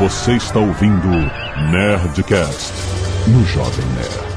Você 0.00 0.32
está 0.32 0.58
ouvindo 0.58 1.08
Nerdcast 1.70 2.72
no 3.28 3.44
Jovem 3.44 3.84
Nerd. 3.88 4.30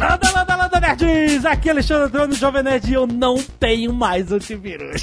Landa, 0.00 0.30
landa, 0.30 0.56
landa, 0.56 0.80
nerds! 0.80 1.44
Aqui 1.44 1.68
é 1.68 1.72
Alexandre 1.72 2.04
Antônio, 2.04 2.36
Jovem 2.36 2.62
Nerd, 2.62 2.88
e 2.88 2.94
eu 2.94 3.04
não 3.04 3.42
tenho 3.58 3.92
mais 3.92 4.30
antivírus. 4.30 5.02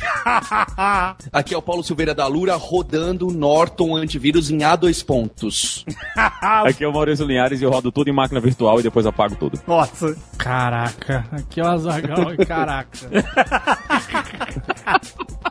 Aqui 1.33 1.53
é 1.53 1.58
o 1.58 1.62
Paulo 1.62 1.83
Silveira 1.83 2.15
da 2.15 2.26
Lura 2.28 2.55
rodando 2.55 3.28
Norton 3.28 3.97
antivírus 3.97 4.49
em 4.49 4.59
A2 4.59 5.05
pontos. 5.05 5.83
Aqui 6.65 6.85
é 6.85 6.87
o 6.87 6.93
Maurício 6.93 7.25
Linhares 7.25 7.59
e 7.59 7.65
eu 7.65 7.71
rodo 7.71 7.91
tudo 7.91 8.09
em 8.09 8.13
máquina 8.13 8.39
virtual 8.39 8.79
e 8.79 8.83
depois 8.83 9.05
apago 9.05 9.35
tudo. 9.35 9.59
Nossa. 9.67 10.15
Caraca, 10.37 11.25
aqui 11.33 11.59
é 11.59 11.63
o 11.63 11.67
Azagal 11.67 12.33
e 12.35 12.37
caraca. 12.47 12.97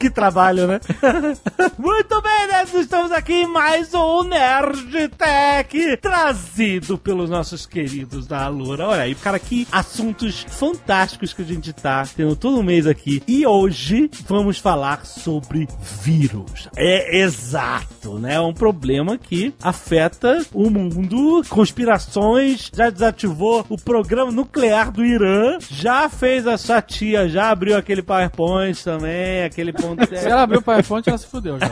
Que 0.01 0.09
trabalho, 0.09 0.67
né? 0.67 0.81
Muito 1.77 2.23
bem, 2.23 2.47
nerds, 2.47 2.73
estamos 2.73 3.13
aqui 3.13 3.35
em 3.35 3.47
mais 3.47 3.93
um 3.93 4.23
Nerd 4.23 5.09
Tech, 5.09 5.99
trazido 5.99 6.97
pelos 6.97 7.29
nossos 7.29 7.67
queridos 7.67 8.27
da 8.27 8.45
Alura. 8.45 8.89
Olha 8.89 9.03
aí, 9.03 9.15
cara, 9.15 9.39
que 9.39 9.69
assuntos 9.71 10.47
fantásticos 10.49 11.35
que 11.35 11.43
a 11.43 11.45
gente 11.45 11.71
tá 11.75 12.09
tendo 12.17 12.35
todo 12.35 12.63
mês 12.63 12.87
aqui. 12.87 13.23
E 13.29 13.47
hoje 13.47 14.11
vamos 14.27 14.59
falar 14.59 15.05
sobre 15.05 15.69
vírus. 16.03 16.71
É 16.75 17.19
exato, 17.19 18.19
né? 18.19 18.37
É 18.37 18.41
um 18.41 18.55
problema 18.55 19.19
que 19.19 19.53
afeta 19.63 20.47
o 20.55 20.71
mundo, 20.71 21.43
conspirações, 21.51 22.71
já 22.75 22.89
desativou 22.89 23.67
o 23.69 23.77
programa 23.77 24.33
nuclear 24.33 24.91
do 24.91 25.05
Irã, 25.05 25.59
já 25.69 26.09
fez 26.09 26.47
a 26.47 26.57
sua 26.57 26.81
tia, 26.81 27.29
já 27.29 27.51
abriu 27.51 27.77
aquele 27.77 28.01
PowerPoint 28.01 28.83
também, 28.83 29.43
aquele 29.43 29.75
ponto. 29.97 30.17
Se 30.17 30.29
ela 30.29 30.43
abriu 30.43 30.61
o 30.61 30.63
PowerPoint, 30.63 31.09
ela 31.09 31.19
se 31.19 31.27
fudeu 31.27 31.59
já. 31.59 31.71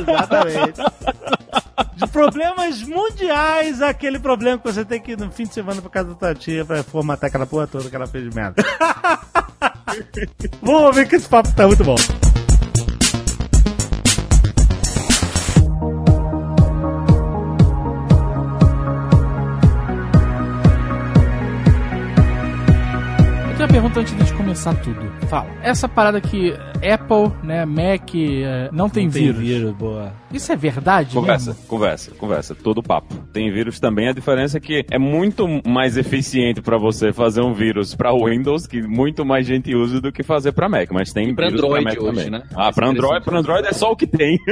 Exatamente. 0.00 0.80
De 1.96 2.06
problemas 2.08 2.82
mundiais, 2.82 3.80
aquele 3.80 4.18
problema 4.18 4.58
que 4.58 4.64
você 4.64 4.84
tem 4.84 5.00
que 5.00 5.12
ir 5.12 5.18
no 5.18 5.30
fim 5.30 5.44
de 5.44 5.54
semana 5.54 5.80
pra 5.80 5.90
casa 5.90 6.08
da 6.10 6.14
tua 6.14 6.34
tia 6.34 6.64
pra 6.64 6.82
formatar 6.82 7.28
aquela 7.28 7.46
porra 7.46 7.66
toda 7.66 7.88
que 7.88 7.94
ela 7.94 8.06
fez 8.06 8.28
de 8.28 8.34
merda. 8.34 8.62
Vamos 10.60 10.94
ver 10.94 11.08
que 11.08 11.16
esse 11.16 11.28
papo 11.28 11.52
tá 11.54 11.66
muito 11.66 11.84
bom. 11.84 11.96
Pergunta 23.94 24.00
antes 24.12 24.26
de 24.26 24.34
começar 24.34 24.74
tudo. 24.74 25.00
Fala. 25.28 25.48
Essa 25.62 25.88
parada 25.88 26.20
que 26.20 26.52
Apple, 26.76 27.32
né, 27.44 27.64
Mac, 27.64 28.12
eh, 28.14 28.68
não 28.72 28.90
tem 28.90 29.08
vírus. 29.08 29.72
boa. 29.76 30.12
Isso 30.34 30.52
é 30.52 30.56
verdade 30.56 31.14
Conversa, 31.14 31.50
mesmo? 31.52 31.66
conversa, 31.66 32.10
conversa. 32.18 32.54
Todo 32.54 32.82
papo. 32.82 33.14
Tem 33.32 33.50
vírus 33.52 33.78
também, 33.80 34.08
a 34.08 34.12
diferença 34.12 34.58
é 34.58 34.60
que 34.60 34.84
é 34.90 34.98
muito 34.98 35.46
mais 35.66 35.96
eficiente 35.96 36.60
pra 36.60 36.76
você 36.76 37.12
fazer 37.12 37.40
um 37.40 37.52
vírus 37.54 37.94
pra 37.94 38.12
Windows, 38.12 38.66
que 38.66 38.82
muito 38.82 39.24
mais 39.24 39.46
gente 39.46 39.74
usa 39.74 40.00
do 40.00 40.10
que 40.12 40.22
fazer 40.22 40.52
pra 40.52 40.68
Mac, 40.68 40.90
mas 40.90 41.12
tem 41.12 41.34
pra 41.34 41.46
vírus 41.46 41.62
Android 41.62 41.84
Mac 41.84 42.00
hoje, 42.00 42.06
também. 42.06 42.30
né? 42.30 42.42
Ah, 42.54 42.72
pra 42.72 42.88
Android, 42.88 43.24
pra 43.24 43.38
Android 43.38 43.66
é 43.66 43.72
só 43.72 43.92
o 43.92 43.96
que 43.96 44.06
tem. 44.06 44.38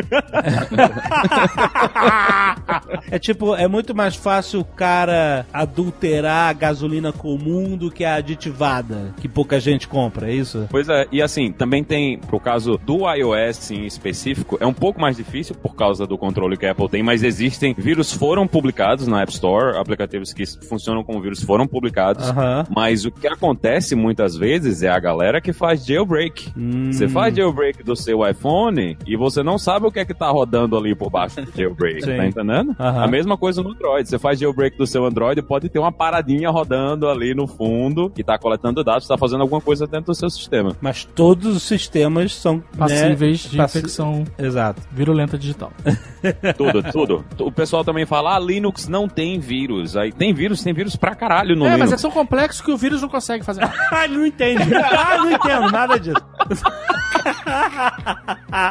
É 3.10 3.18
tipo, 3.18 3.54
é 3.54 3.66
muito 3.68 3.94
mais 3.94 4.14
fácil 4.14 4.60
o 4.60 4.64
cara 4.64 5.46
adulterar 5.52 6.48
a 6.50 6.52
gasolina 6.52 7.12
comum 7.12 7.76
do 7.76 7.90
que 7.90 8.04
a 8.04 8.14
aditivada, 8.16 9.14
que 9.20 9.28
pouca 9.28 9.58
gente 9.60 9.86
compra, 9.88 10.30
é 10.30 10.34
isso? 10.34 10.66
Pois 10.70 10.88
é, 10.88 11.06
e 11.12 11.20
assim, 11.20 11.52
também 11.52 11.82
tem, 11.84 12.18
pro 12.18 12.40
caso 12.40 12.78
do 12.78 13.00
iOS 13.12 13.70
em 13.70 13.84
específico, 13.86 14.56
é 14.60 14.66
um 14.66 14.72
pouco 14.72 15.00
mais 15.00 15.16
difícil 15.16 15.54
por 15.72 15.78
causa 15.78 16.06
do 16.06 16.16
controle 16.18 16.56
que 16.56 16.66
a 16.66 16.72
Apple 16.72 16.88
tem, 16.88 17.02
mas 17.02 17.22
existem 17.22 17.74
vírus 17.76 18.12
foram 18.12 18.46
publicados 18.46 19.06
na 19.06 19.22
App 19.22 19.32
Store, 19.32 19.76
aplicativos 19.78 20.32
que 20.32 20.44
funcionam 20.68 21.02
com 21.02 21.20
vírus 21.20 21.42
foram 21.42 21.66
publicados, 21.66 22.26
mas 22.74 23.04
o 23.04 23.10
que 23.10 23.26
acontece 23.26 23.94
muitas 23.94 24.36
vezes 24.36 24.82
é 24.82 24.88
a 24.90 24.98
galera 24.98 25.40
que 25.40 25.52
faz 25.52 25.84
jailbreak. 25.86 26.52
Hum. 26.56 26.92
Você 26.92 27.08
faz 27.08 27.34
jailbreak 27.34 27.82
do 27.82 27.96
seu 27.96 28.26
iPhone 28.28 28.96
e 29.06 29.16
você 29.16 29.42
não 29.42 29.58
sabe 29.58 29.86
o 29.86 29.90
que 29.90 29.98
é 29.98 30.04
que 30.04 30.14
tá 30.14 30.28
rodando 30.30 30.76
ali 30.76 30.94
por 30.94 31.10
baixo 31.10 31.40
do 31.42 31.50
jailbreak, 31.56 32.00
tá 32.04 32.26
entendendo? 32.26 32.76
A 32.78 33.08
mesma 33.08 33.36
coisa 33.36 33.62
no 33.62 33.70
Android. 33.70 34.08
Você 34.08 34.18
faz 34.18 34.38
jailbreak 34.38 34.76
do 34.76 34.86
seu 34.86 35.04
Android, 35.06 35.40
pode 35.42 35.68
ter 35.68 35.78
uma 35.78 35.90
paradinha 35.92 36.50
rodando 36.50 37.08
ali 37.08 37.34
no 37.34 37.46
fundo 37.46 38.10
que 38.10 38.22
tá 38.22 38.38
coletando 38.38 38.84
dados, 38.84 39.06
tá 39.08 39.16
fazendo 39.16 39.40
alguma 39.40 39.60
coisa 39.60 39.86
dentro 39.86 40.06
do 40.12 40.14
seu 40.14 40.28
sistema. 40.28 40.76
Mas 40.80 41.04
todos 41.04 41.56
os 41.56 41.62
sistemas 41.62 42.34
são 42.34 42.62
Passíveis 42.76 43.44
né, 43.44 43.50
de 43.50 43.56
passi- 43.56 43.78
infecção 43.78 44.24
Exato. 44.38 44.82
virulenta 44.92 45.38
digital. 45.38 45.61
Tudo, 46.56 46.82
tudo. 46.92 47.24
O 47.40 47.50
pessoal 47.50 47.84
também 47.84 48.06
fala, 48.06 48.36
ah, 48.36 48.38
Linux 48.38 48.86
não 48.86 49.08
tem 49.08 49.40
vírus. 49.40 49.96
Aí 49.96 50.12
tem 50.12 50.32
vírus, 50.32 50.62
tem 50.62 50.72
vírus 50.72 50.94
pra 50.94 51.16
caralho 51.16 51.56
no 51.56 51.66
é, 51.66 51.70
mas 51.70 51.80
é 51.80 51.84
Linux. 51.86 52.02
tão 52.02 52.10
complexo 52.12 52.62
que 52.62 52.70
o 52.70 52.76
vírus 52.76 53.02
não 53.02 53.08
consegue 53.08 53.44
fazer. 53.44 53.64
Ah, 53.64 54.04
ele 54.04 54.18
não 54.18 54.26
entende. 54.26 54.72
Ah, 54.74 55.18
não 55.18 55.32
entendo 55.32 55.70
nada 55.72 55.98
disso. 55.98 56.22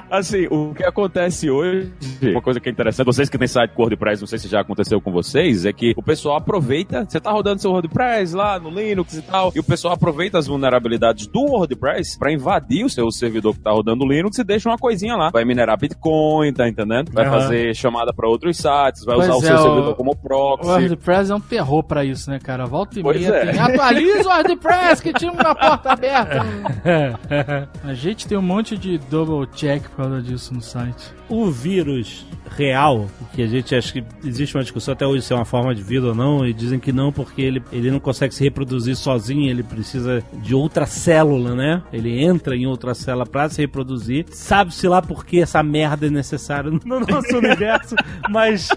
Assim, 0.10 0.48
o 0.50 0.74
que 0.74 0.84
acontece 0.84 1.50
hoje, 1.50 1.92
uma 2.22 2.42
coisa 2.42 2.60
que 2.60 2.70
é 2.70 2.72
interessante, 2.72 3.06
vocês 3.06 3.30
que 3.30 3.38
têm 3.38 3.48
site 3.48 3.72
com 3.72 3.82
WordPress, 3.82 4.22
não 4.22 4.28
sei 4.28 4.40
se 4.40 4.48
já 4.48 4.62
aconteceu 4.62 5.02
com 5.02 5.12
vocês, 5.12 5.66
é 5.66 5.74
que 5.74 5.94
o 5.98 6.04
pessoal 6.04 6.38
aproveita, 6.38 7.06
você 7.08 7.20
tá 7.20 7.32
rodando 7.32 7.62
seu 7.62 7.72
WordPress 7.72 8.36
lá 8.36 8.60
no 8.60 8.70
Linux 8.70 9.16
e 9.16 9.22
tal, 9.22 9.52
e 9.56 9.60
o 9.60 9.64
pessoal 9.64 9.94
aproveita 9.94 10.38
as 10.38 10.48
vulnerabilidades 10.48 11.28
do 11.28 11.42
WordPress 11.42 12.18
pra 12.18 12.32
invadir 12.32 12.86
o 12.86 12.90
seu 12.90 13.10
servidor 13.12 13.54
que 13.54 13.62
tá 13.62 13.72
rodando 13.72 14.04
o 14.04 14.08
Linux 14.08 14.38
e 14.38 14.44
deixa 14.44 14.70
uma 14.70 14.78
coisinha 14.78 15.16
lá. 15.16 15.30
Vai 15.32 15.46
minerar 15.46 15.78
Bitcoin, 15.78 16.54
tá 16.54 16.68
entendendo? 16.68 16.81
Vai 17.14 17.26
Aham. 17.26 17.40
fazer 17.42 17.76
chamada 17.76 18.14
pra 18.14 18.28
outros 18.28 18.58
sites, 18.58 19.04
vai 19.06 19.16
Pois 19.16 19.30
usar 19.30 19.36
o 19.36 19.40
é, 19.40 19.46
seu 19.48 19.56
o- 19.56 19.62
servidor 19.64 19.96
como 19.96 20.12
O 20.12 20.16
proxy. 20.16 20.70
WordPress 20.70 21.32
é 21.32 21.36
um 21.36 21.40
terror 21.42 21.84
pra 21.84 22.04
isso, 22.06 22.30
né, 22.30 22.40
cara? 22.40 22.66
Volta 22.66 23.00
e 23.00 23.04
Pois 23.04 23.20
meia 23.20 23.34
é. 23.34 23.46
tem. 23.52 23.60
Atualiza 23.60 24.28
o 24.30 24.32
WordPress 24.32 25.02
que 25.02 25.14
tinha 25.14 25.32
uma 25.32 25.56
porta 25.56 25.92
aberta. 25.92 26.42
A 27.84 27.94
gente 27.94 28.28
tem 28.28 28.38
um 28.38 28.42
monte 28.42 28.78
de 28.78 28.98
double 28.98 29.48
check 29.56 29.84
por 29.90 29.98
causa 29.98 30.22
disso 30.22 30.54
no 30.54 30.62
site. 30.62 31.14
O 31.32 31.50
vírus 31.50 32.26
real, 32.58 33.08
que 33.34 33.42
a 33.42 33.48
gente 33.48 33.74
acha 33.74 33.94
que 33.94 34.04
existe 34.26 34.56
uma 34.56 34.64
discussão 34.64 34.94
até 34.94 35.08
hoje 35.08 35.24
se 35.24 35.32
é 35.32 35.36
uma 35.36 35.46
forma 35.46 35.74
de 35.74 35.82
vida 35.82 36.08
ou 36.08 36.16
não, 36.16 36.46
e 36.46 36.54
dizem 36.54 36.78
que 36.78 36.92
não 36.92 37.12
porque 37.12 37.42
ele, 37.42 37.64
ele 37.72 37.90
não 37.90 38.00
consegue 38.00 38.36
se 38.36 38.44
reproduzir 38.44 38.96
sozinho, 38.98 39.50
ele 39.50 39.64
precisa 39.64 40.22
de 40.34 40.54
outra 40.54 40.86
célula, 40.86 41.56
né? 41.56 41.82
Ele 41.94 42.22
entra 42.22 42.56
em 42.56 42.68
outra 42.68 42.94
célula 42.94 43.26
pra 43.26 43.48
se 43.48 43.62
reproduzir. 43.62 44.26
Sabe-se 44.32 44.88
lá 44.88 45.02
por 45.02 45.26
que 45.26 45.40
essa 45.40 45.64
merda 45.64 46.08
é 46.08 46.10
necessária 46.10 46.70
no 46.70 47.00
nosso 47.00 47.36
universo, 47.38 47.96
mas 48.30 48.68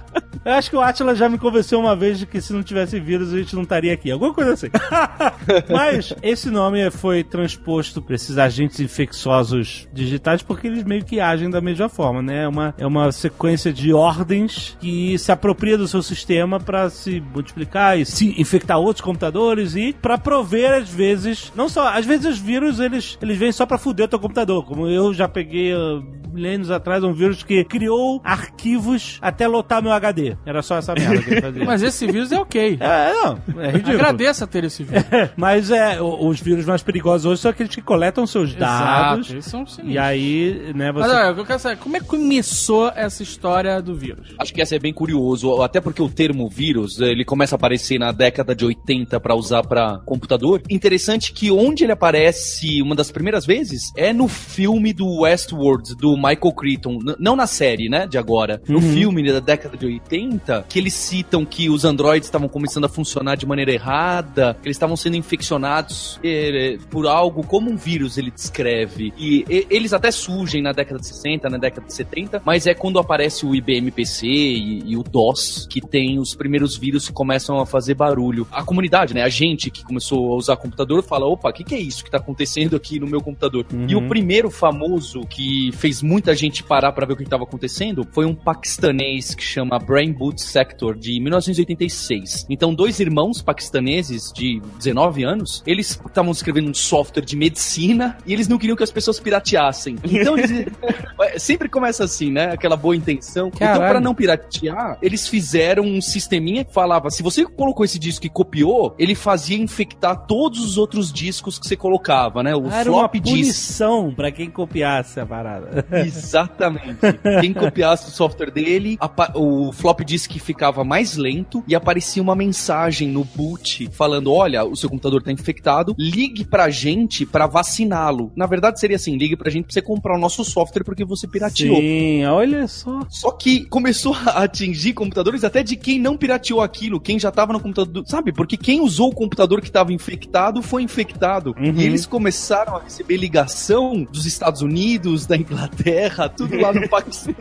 eu 0.44 0.52
acho 0.52 0.70
que 0.70 0.76
o 0.76 0.80
Atila 0.80 1.14
já 1.14 1.28
me 1.28 1.38
convenceu 1.38 1.80
uma 1.80 1.96
vez 1.96 2.18
de 2.18 2.26
que 2.26 2.40
se 2.40 2.52
não 2.52 2.62
tivesse 2.62 3.00
vírus 3.00 3.32
a 3.32 3.38
gente 3.38 3.54
não 3.54 3.62
estaria 3.62 3.92
aqui. 3.92 4.10
Alguma 4.10 4.32
coisa 4.32 4.52
assim. 4.52 4.68
Mas 5.70 6.14
esse 6.22 6.50
nome 6.50 6.90
foi 6.90 7.24
transposto 7.24 8.02
para 8.02 8.14
esses 8.14 8.38
agentes 8.38 8.80
infecciosos 8.80 9.88
digitais 9.92 10.42
porque 10.42 10.66
eles 10.66 10.84
meio 10.84 11.04
que 11.04 11.20
agem 11.20 11.48
da 11.50 11.60
mesma 11.60 11.88
forma, 11.88 12.22
né? 12.22 12.44
É 12.44 12.48
uma, 12.48 12.74
é 12.78 12.86
uma 12.86 13.10
sequência 13.12 13.72
de 13.72 13.92
ordens 13.92 14.76
que 14.80 15.18
se 15.18 15.32
apropria 15.32 15.78
do 15.78 15.88
seu 15.88 16.02
sistema 16.02 16.60
para 16.60 16.90
se 16.90 17.20
multiplicar 17.20 17.98
e 17.98 18.04
se 18.04 18.40
infectar 18.40 18.78
outros 18.78 19.04
computadores 19.04 19.74
e 19.74 19.92
para 19.92 20.18
prover 20.18 20.72
às 20.72 20.88
vezes, 20.88 21.52
não 21.54 21.68
só, 21.68 21.88
às 21.88 22.04
vezes 22.04 22.26
os 22.26 22.38
vírus 22.38 22.80
eles, 22.80 23.18
eles 23.20 23.38
vêm 23.38 23.52
só 23.52 23.64
para 23.66 23.78
fuder 23.78 24.06
o 24.06 24.08
teu 24.08 24.18
computador, 24.18 24.64
como 24.64 24.86
eu 24.88 25.12
já 25.14 25.28
peguei 25.28 25.74
uh, 25.74 26.02
milênios 26.32 26.70
atrás 26.70 27.04
um 27.04 27.12
vírus 27.12 27.42
que 27.42 27.64
criou 27.64 28.20
arquivos 28.24 29.18
até 29.22 29.46
lotar 29.46 29.82
meu 29.82 29.92
HD. 29.92 30.33
Era 30.46 30.62
só 30.62 30.76
essa 30.76 30.94
merda 30.94 31.22
que 31.22 31.30
ele 31.30 31.40
fazia. 31.40 31.64
Mas 31.64 31.82
esse 31.82 32.06
vírus 32.06 32.30
é 32.32 32.38
ok. 32.38 32.76
É, 32.80 33.12
não, 33.14 33.60
é 33.62 33.70
ridículo. 33.70 33.94
Agradeça 33.94 34.46
ter 34.46 34.64
esse 34.64 34.82
vírus. 34.84 35.04
Mas 35.36 35.70
é, 35.70 36.00
os 36.00 36.40
vírus 36.40 36.64
mais 36.66 36.82
perigosos 36.82 37.26
hoje 37.26 37.40
são 37.40 37.50
aqueles 37.50 37.74
que 37.74 37.82
coletam 37.82 38.26
seus 38.26 38.54
dados. 38.54 39.26
Exato, 39.26 39.32
eles 39.34 39.44
são 39.46 39.66
sinistros. 39.66 39.94
E 39.94 39.98
aí, 39.98 40.72
né, 40.74 40.92
você. 40.92 41.08
Mas 41.08 41.16
olha, 41.16 41.38
eu 41.38 41.44
quero 41.44 41.58
saber, 41.58 41.76
como 41.78 41.96
é 41.96 42.00
que 42.00 42.06
começou 42.06 42.88
essa 42.94 43.22
história 43.22 43.80
do 43.80 43.94
vírus? 43.94 44.34
Acho 44.38 44.52
que 44.52 44.60
ia 44.60 44.66
ser 44.66 44.80
bem 44.80 44.92
curioso, 44.92 45.62
até 45.62 45.80
porque 45.80 46.02
o 46.02 46.08
termo 46.08 46.48
vírus, 46.48 47.00
ele 47.00 47.24
começa 47.24 47.54
a 47.54 47.56
aparecer 47.56 47.98
na 47.98 48.12
década 48.12 48.54
de 48.54 48.64
80 48.64 49.18
para 49.20 49.34
usar 49.34 49.62
para 49.62 49.98
computador. 50.04 50.60
Interessante 50.70 51.32
que 51.32 51.50
onde 51.50 51.84
ele 51.84 51.92
aparece 51.92 52.80
uma 52.82 52.94
das 52.94 53.10
primeiras 53.10 53.44
vezes 53.46 53.92
é 53.96 54.12
no 54.12 54.28
filme 54.28 54.92
do 54.92 55.20
Westworld, 55.22 55.94
do 55.96 56.16
Michael 56.16 56.52
Crichton, 56.56 56.98
n- 57.02 57.16
não 57.18 57.36
na 57.36 57.46
série, 57.46 57.88
né, 57.88 58.06
de 58.06 58.18
agora, 58.18 58.60
no 58.68 58.78
Uhum. 58.78 58.92
filme 58.92 59.32
da 59.32 59.40
década 59.40 59.76
de 59.76 59.86
80, 59.86 60.23
que 60.68 60.78
eles 60.78 60.94
citam 60.94 61.44
que 61.44 61.68
os 61.68 61.84
androides 61.84 62.28
estavam 62.28 62.48
começando 62.48 62.84
a 62.84 62.88
funcionar 62.88 63.36
de 63.36 63.46
maneira 63.46 63.72
errada, 63.72 64.56
que 64.60 64.66
eles 64.66 64.76
estavam 64.76 64.96
sendo 64.96 65.16
infeccionados 65.16 66.18
eh, 66.22 66.78
por 66.90 67.06
algo 67.06 67.46
como 67.46 67.70
um 67.70 67.76
vírus, 67.76 68.18
ele 68.18 68.30
descreve. 68.30 69.12
E, 69.18 69.44
e- 69.48 69.66
eles 69.70 69.92
até 69.92 70.10
surgem 70.10 70.62
na 70.62 70.72
década 70.72 71.00
de 71.00 71.06
60, 71.06 71.48
na 71.48 71.58
década 71.58 71.86
de 71.86 71.94
70, 71.94 72.42
mas 72.44 72.66
é 72.66 72.74
quando 72.74 72.98
aparece 72.98 73.46
o 73.46 73.54
IBM 73.54 73.90
PC 73.90 74.26
e, 74.26 74.82
e 74.92 74.96
o 74.96 75.02
DOS 75.02 75.66
que 75.68 75.80
tem 75.80 76.18
os 76.18 76.34
primeiros 76.34 76.76
vírus 76.76 77.08
que 77.08 77.12
começam 77.12 77.60
a 77.60 77.66
fazer 77.66 77.94
barulho. 77.94 78.46
A 78.50 78.62
comunidade, 78.62 79.14
né, 79.14 79.22
a 79.22 79.28
gente 79.28 79.70
que 79.70 79.84
começou 79.84 80.32
a 80.32 80.36
usar 80.36 80.56
computador 80.56 81.02
fala, 81.02 81.26
opa, 81.26 81.50
o 81.50 81.52
que, 81.52 81.64
que 81.64 81.74
é 81.74 81.80
isso 81.80 82.04
que 82.04 82.10
tá 82.10 82.18
acontecendo 82.18 82.76
aqui 82.76 82.98
no 82.98 83.06
meu 83.06 83.20
computador? 83.20 83.66
Uhum. 83.72 83.86
E 83.88 83.96
o 83.96 84.08
primeiro 84.08 84.50
famoso 84.50 85.20
que 85.22 85.70
fez 85.72 86.02
muita 86.02 86.34
gente 86.34 86.62
parar 86.62 86.92
pra 86.92 87.06
ver 87.06 87.12
o 87.14 87.16
que 87.16 87.22
estava 87.22 87.44
acontecendo 87.44 88.06
foi 88.12 88.24
um 88.24 88.34
paquistanês 88.34 89.34
que 89.34 89.42
chama 89.42 89.78
Brain 89.78 90.12
Boot 90.14 90.40
Sector, 90.40 90.96
de 90.96 91.20
1986. 91.20 92.46
Então, 92.48 92.74
dois 92.74 93.00
irmãos 93.00 93.42
paquistaneses 93.42 94.32
de 94.32 94.60
19 94.78 95.24
anos, 95.24 95.62
eles 95.66 96.00
estavam 96.06 96.32
escrevendo 96.32 96.70
um 96.70 96.74
software 96.74 97.24
de 97.24 97.36
medicina 97.36 98.16
e 98.26 98.32
eles 98.32 98.48
não 98.48 98.58
queriam 98.58 98.76
que 98.76 98.82
as 98.82 98.90
pessoas 98.90 99.20
pirateassem. 99.20 99.96
Então, 100.04 100.38
eles... 100.38 100.66
sempre 101.38 101.68
começa 101.68 102.04
assim, 102.04 102.30
né? 102.30 102.52
Aquela 102.52 102.76
boa 102.76 102.96
intenção. 102.96 103.48
Então, 103.48 103.58
Caralho. 103.58 103.90
pra 103.90 104.00
não 104.00 104.14
piratear, 104.14 104.98
eles 105.02 105.28
fizeram 105.28 105.84
um 105.84 106.00
sisteminha 106.00 106.64
que 106.64 106.72
falava: 106.72 107.10
se 107.10 107.22
você 107.22 107.44
colocou 107.44 107.84
esse 107.84 107.98
disco 107.98 108.26
e 108.26 108.30
copiou, 108.30 108.94
ele 108.98 109.14
fazia 109.14 109.56
infectar 109.56 110.26
todos 110.26 110.60
os 110.64 110.78
outros 110.78 111.12
discos 111.12 111.58
que 111.58 111.66
você 111.66 111.76
colocava, 111.76 112.42
né? 112.42 112.54
O 112.54 112.66
Era 112.68 112.90
uma 112.90 113.00
flop 113.00 113.14
disk. 113.14 113.30
punição 113.30 114.14
pra 114.14 114.30
quem 114.30 114.50
copiasse 114.50 115.20
a 115.20 115.26
parada. 115.26 115.84
Exatamente. 115.92 116.98
Quem 117.40 117.52
copiasse 117.52 118.08
o 118.08 118.10
software 118.10 118.50
dele, 118.50 118.98
o 119.34 119.72
flop 119.72 120.00
disk 120.04 120.32
ficava 120.38 120.84
mais 120.84 121.16
lento 121.16 121.64
e 121.66 121.74
aparecia 121.74 122.22
uma 122.22 122.34
mensagem 122.34 123.08
no 123.08 123.24
boot 123.24 123.88
falando: 123.92 124.32
olha, 124.32 124.64
o 124.64 124.76
seu 124.76 124.88
computador 124.88 125.22
tá 125.22 125.32
infectado, 125.32 125.94
ligue 125.98 126.44
pra 126.44 126.70
gente 126.70 127.24
pra 127.26 127.46
vaciná-lo. 127.46 128.32
Na 128.36 128.46
verdade, 128.46 128.78
seria 128.78 128.96
assim: 128.96 129.16
ligue 129.16 129.36
pra 129.36 129.50
gente 129.50 129.64
pra 129.64 129.72
você 129.72 129.82
comprar 129.82 130.16
o 130.16 130.20
nosso 130.20 130.44
software 130.44 130.84
porque 130.84 131.04
você 131.04 131.26
pirateou. 131.26 131.76
Sim, 131.76 132.24
olha 132.26 132.68
só. 132.68 133.00
Só 133.08 133.30
que 133.30 133.64
começou 133.66 134.14
a 134.14 134.44
atingir 134.44 134.92
computadores 134.92 135.44
até 135.44 135.62
de 135.62 135.76
quem 135.76 135.98
não 135.98 136.16
pirateou 136.16 136.60
aquilo, 136.60 137.00
quem 137.00 137.18
já 137.18 137.30
tava 137.30 137.52
no 137.52 137.60
computador. 137.60 138.04
Sabe? 138.06 138.32
Porque 138.32 138.56
quem 138.56 138.80
usou 138.80 139.10
o 139.10 139.14
computador 139.14 139.60
que 139.60 139.70
tava 139.70 139.92
infectado 139.92 140.62
foi 140.62 140.82
infectado. 140.82 141.54
Uhum. 141.58 141.74
E 141.76 141.84
eles 141.84 142.06
começaram 142.06 142.76
a 142.76 142.82
receber 142.82 143.16
ligação 143.16 144.04
dos 144.04 144.26
Estados 144.26 144.62
Unidos, 144.62 145.26
da 145.26 145.36
Inglaterra, 145.36 146.28
tudo 146.28 146.56
lá 146.56 146.72
no 146.72 146.86
Paquistão. 146.88 147.34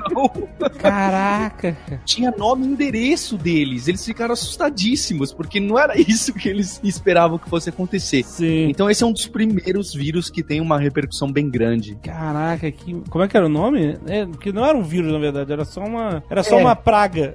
Caraca. 0.80 1.78
Tinha 2.06 2.32
nome 2.44 2.66
e 2.66 2.70
endereço 2.70 3.38
deles. 3.38 3.88
Eles 3.88 4.06
ficaram 4.06 4.34
assustadíssimos, 4.34 5.32
porque 5.34 5.60
não 5.60 5.78
era 5.80 5.94
isso 6.00 6.34
que 6.34 6.50
eles 6.50 6.80
esperavam 6.84 7.38
que 7.38 7.50
fosse 7.50 7.70
acontecer. 7.70 8.24
Sim. 8.24 8.68
Então 8.70 8.90
esse 8.90 9.04
é 9.04 9.08
um 9.08 9.14
dos 9.14 9.28
primeiros 9.28 9.94
vírus 9.94 10.30
que 10.30 10.44
tem 10.44 10.60
uma 10.60 10.78
repercussão 10.80 11.32
bem 11.32 11.50
grande. 11.50 11.98
Caraca, 12.04 12.70
que. 12.72 12.94
Como 13.10 13.24
é 13.24 13.28
que 13.28 13.38
era 13.38 13.46
o 13.46 13.50
nome? 13.50 13.98
É, 14.08 14.26
que 14.42 14.52
não 14.52 14.66
era 14.66 14.78
um 14.78 14.84
vírus, 14.84 15.12
na 15.12 15.20
verdade, 15.20 15.52
era 15.52 15.64
só 15.66 15.82
uma. 15.82 16.24
Era 16.30 16.44
só 16.44 16.58
É. 16.60 16.62
uma 16.62 16.76
praga. 16.76 17.34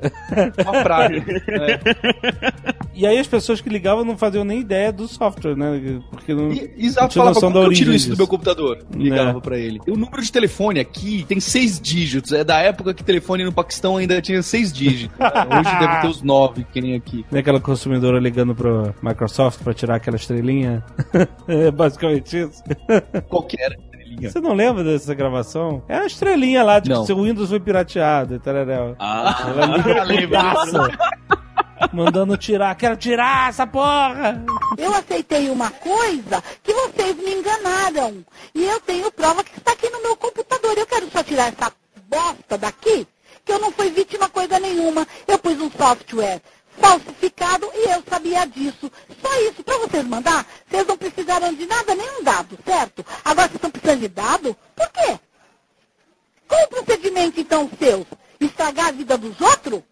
Uma 0.62 0.82
praga. 0.82 1.18
É. 1.48 2.78
E 2.94 3.06
aí 3.06 3.16
as 3.18 3.26
pessoas 3.28 3.60
que 3.60 3.68
ligavam 3.68 4.04
não 4.04 4.18
faziam 4.18 4.44
nem 4.44 4.60
ideia 4.60 4.92
do 4.92 5.06
software, 5.06 5.56
né? 5.56 6.00
Porque 6.10 6.34
não. 6.34 6.50
E, 6.52 6.70
exato, 6.78 7.12
tinha 7.12 7.24
falava, 7.24 7.52
da 7.52 7.60
eu 7.60 7.72
tiro 7.72 7.92
isso 7.94 8.06
do 8.06 8.10
disso?" 8.10 8.16
meu 8.18 8.26
computador? 8.26 8.84
Ligava 8.94 9.38
É. 9.38 9.40
pra 9.40 9.56
ele. 9.58 9.80
O 9.86 9.96
número 9.96 10.20
de 10.20 10.32
telefone 10.32 10.80
aqui 10.80 11.24
tem 11.28 11.38
seis 11.38 11.80
dígitos. 11.80 12.32
É 12.32 12.42
da 12.42 12.58
época 12.58 12.92
que 12.92 13.04
telefone 13.04 13.44
no 13.44 13.52
Paquistão 13.52 13.96
ainda 13.96 14.20
tinha 14.20 14.42
seis 14.42 14.72
dígitos. 14.72 14.97
Hoje 15.06 15.78
deve 15.78 16.00
ter 16.00 16.06
os 16.08 16.22
nove, 16.22 16.64
que 16.64 16.80
nem 16.80 16.94
aqui. 16.94 17.24
Tem 17.30 17.40
aquela 17.40 17.60
consumidora 17.60 18.18
ligando 18.18 18.54
pro 18.54 18.94
Microsoft 19.02 19.62
pra 19.62 19.72
tirar 19.74 19.96
aquela 19.96 20.16
estrelinha. 20.16 20.84
é 21.46 21.70
basicamente 21.70 22.38
isso. 22.38 22.62
Qualquer 23.28 23.72
estrelinha. 23.72 24.30
Você 24.30 24.40
não 24.40 24.54
lembra 24.54 24.82
dessa 24.84 25.14
gravação? 25.14 25.82
É 25.88 25.98
a 25.98 26.06
estrelinha 26.06 26.62
lá 26.62 26.78
de 26.80 26.90
Não. 26.90 27.00
que 27.02 27.06
seu 27.06 27.22
Windows 27.22 27.48
foi 27.50 27.60
pirateado, 27.60 28.34
e 28.34 28.38
tareréu. 28.38 28.96
Ah, 28.98 29.46
Ela 29.48 30.04
liga 30.04 30.38
putaça, 30.38 30.88
Mandando 31.92 32.36
tirar. 32.36 32.74
Quero 32.74 32.96
tirar 32.96 33.50
essa 33.50 33.66
porra! 33.66 34.42
Eu 34.76 34.92
aceitei 34.94 35.48
uma 35.48 35.70
coisa 35.70 36.42
que 36.62 36.72
vocês 36.72 37.16
me 37.16 37.34
enganaram. 37.34 38.16
E 38.54 38.64
eu 38.64 38.80
tenho 38.80 39.10
prova 39.12 39.44
que 39.44 39.56
está 39.58 39.72
aqui 39.72 39.88
no 39.90 40.02
meu 40.02 40.16
computador. 40.16 40.76
Eu 40.76 40.86
quero 40.86 41.08
só 41.10 41.22
tirar 41.22 41.48
essa 41.48 41.72
bosta 42.08 42.58
daqui, 42.58 43.06
que 43.48 43.52
eu 43.52 43.58
não 43.58 43.72
fui 43.72 43.88
vítima 43.90 44.28
coisa 44.28 44.60
nenhuma. 44.60 45.08
Eu 45.26 45.38
pus 45.38 45.58
um 45.58 45.70
software 45.70 46.42
falsificado 46.78 47.66
e 47.74 47.88
eu 47.90 48.04
sabia 48.06 48.44
disso. 48.46 48.92
Só 49.22 49.40
isso. 49.40 49.64
Para 49.64 49.78
vocês 49.78 50.04
mandar, 50.04 50.46
vocês 50.68 50.86
não 50.86 50.98
precisaram 50.98 51.54
de 51.54 51.64
nada, 51.64 51.94
nenhum 51.94 52.22
dado, 52.22 52.58
certo? 52.62 53.04
Agora 53.24 53.48
vocês 53.48 53.54
estão 53.56 53.70
precisando 53.70 54.00
de 54.00 54.08
dado? 54.08 54.54
Por 54.76 54.88
quê? 54.90 55.18
Qual 56.46 56.62
o 56.62 56.68
procedimento, 56.68 57.40
então, 57.40 57.70
seu? 57.78 58.06
Estragar 58.38 58.88
a 58.88 58.92
vida 58.92 59.16
dos 59.16 59.40
outros? 59.40 59.82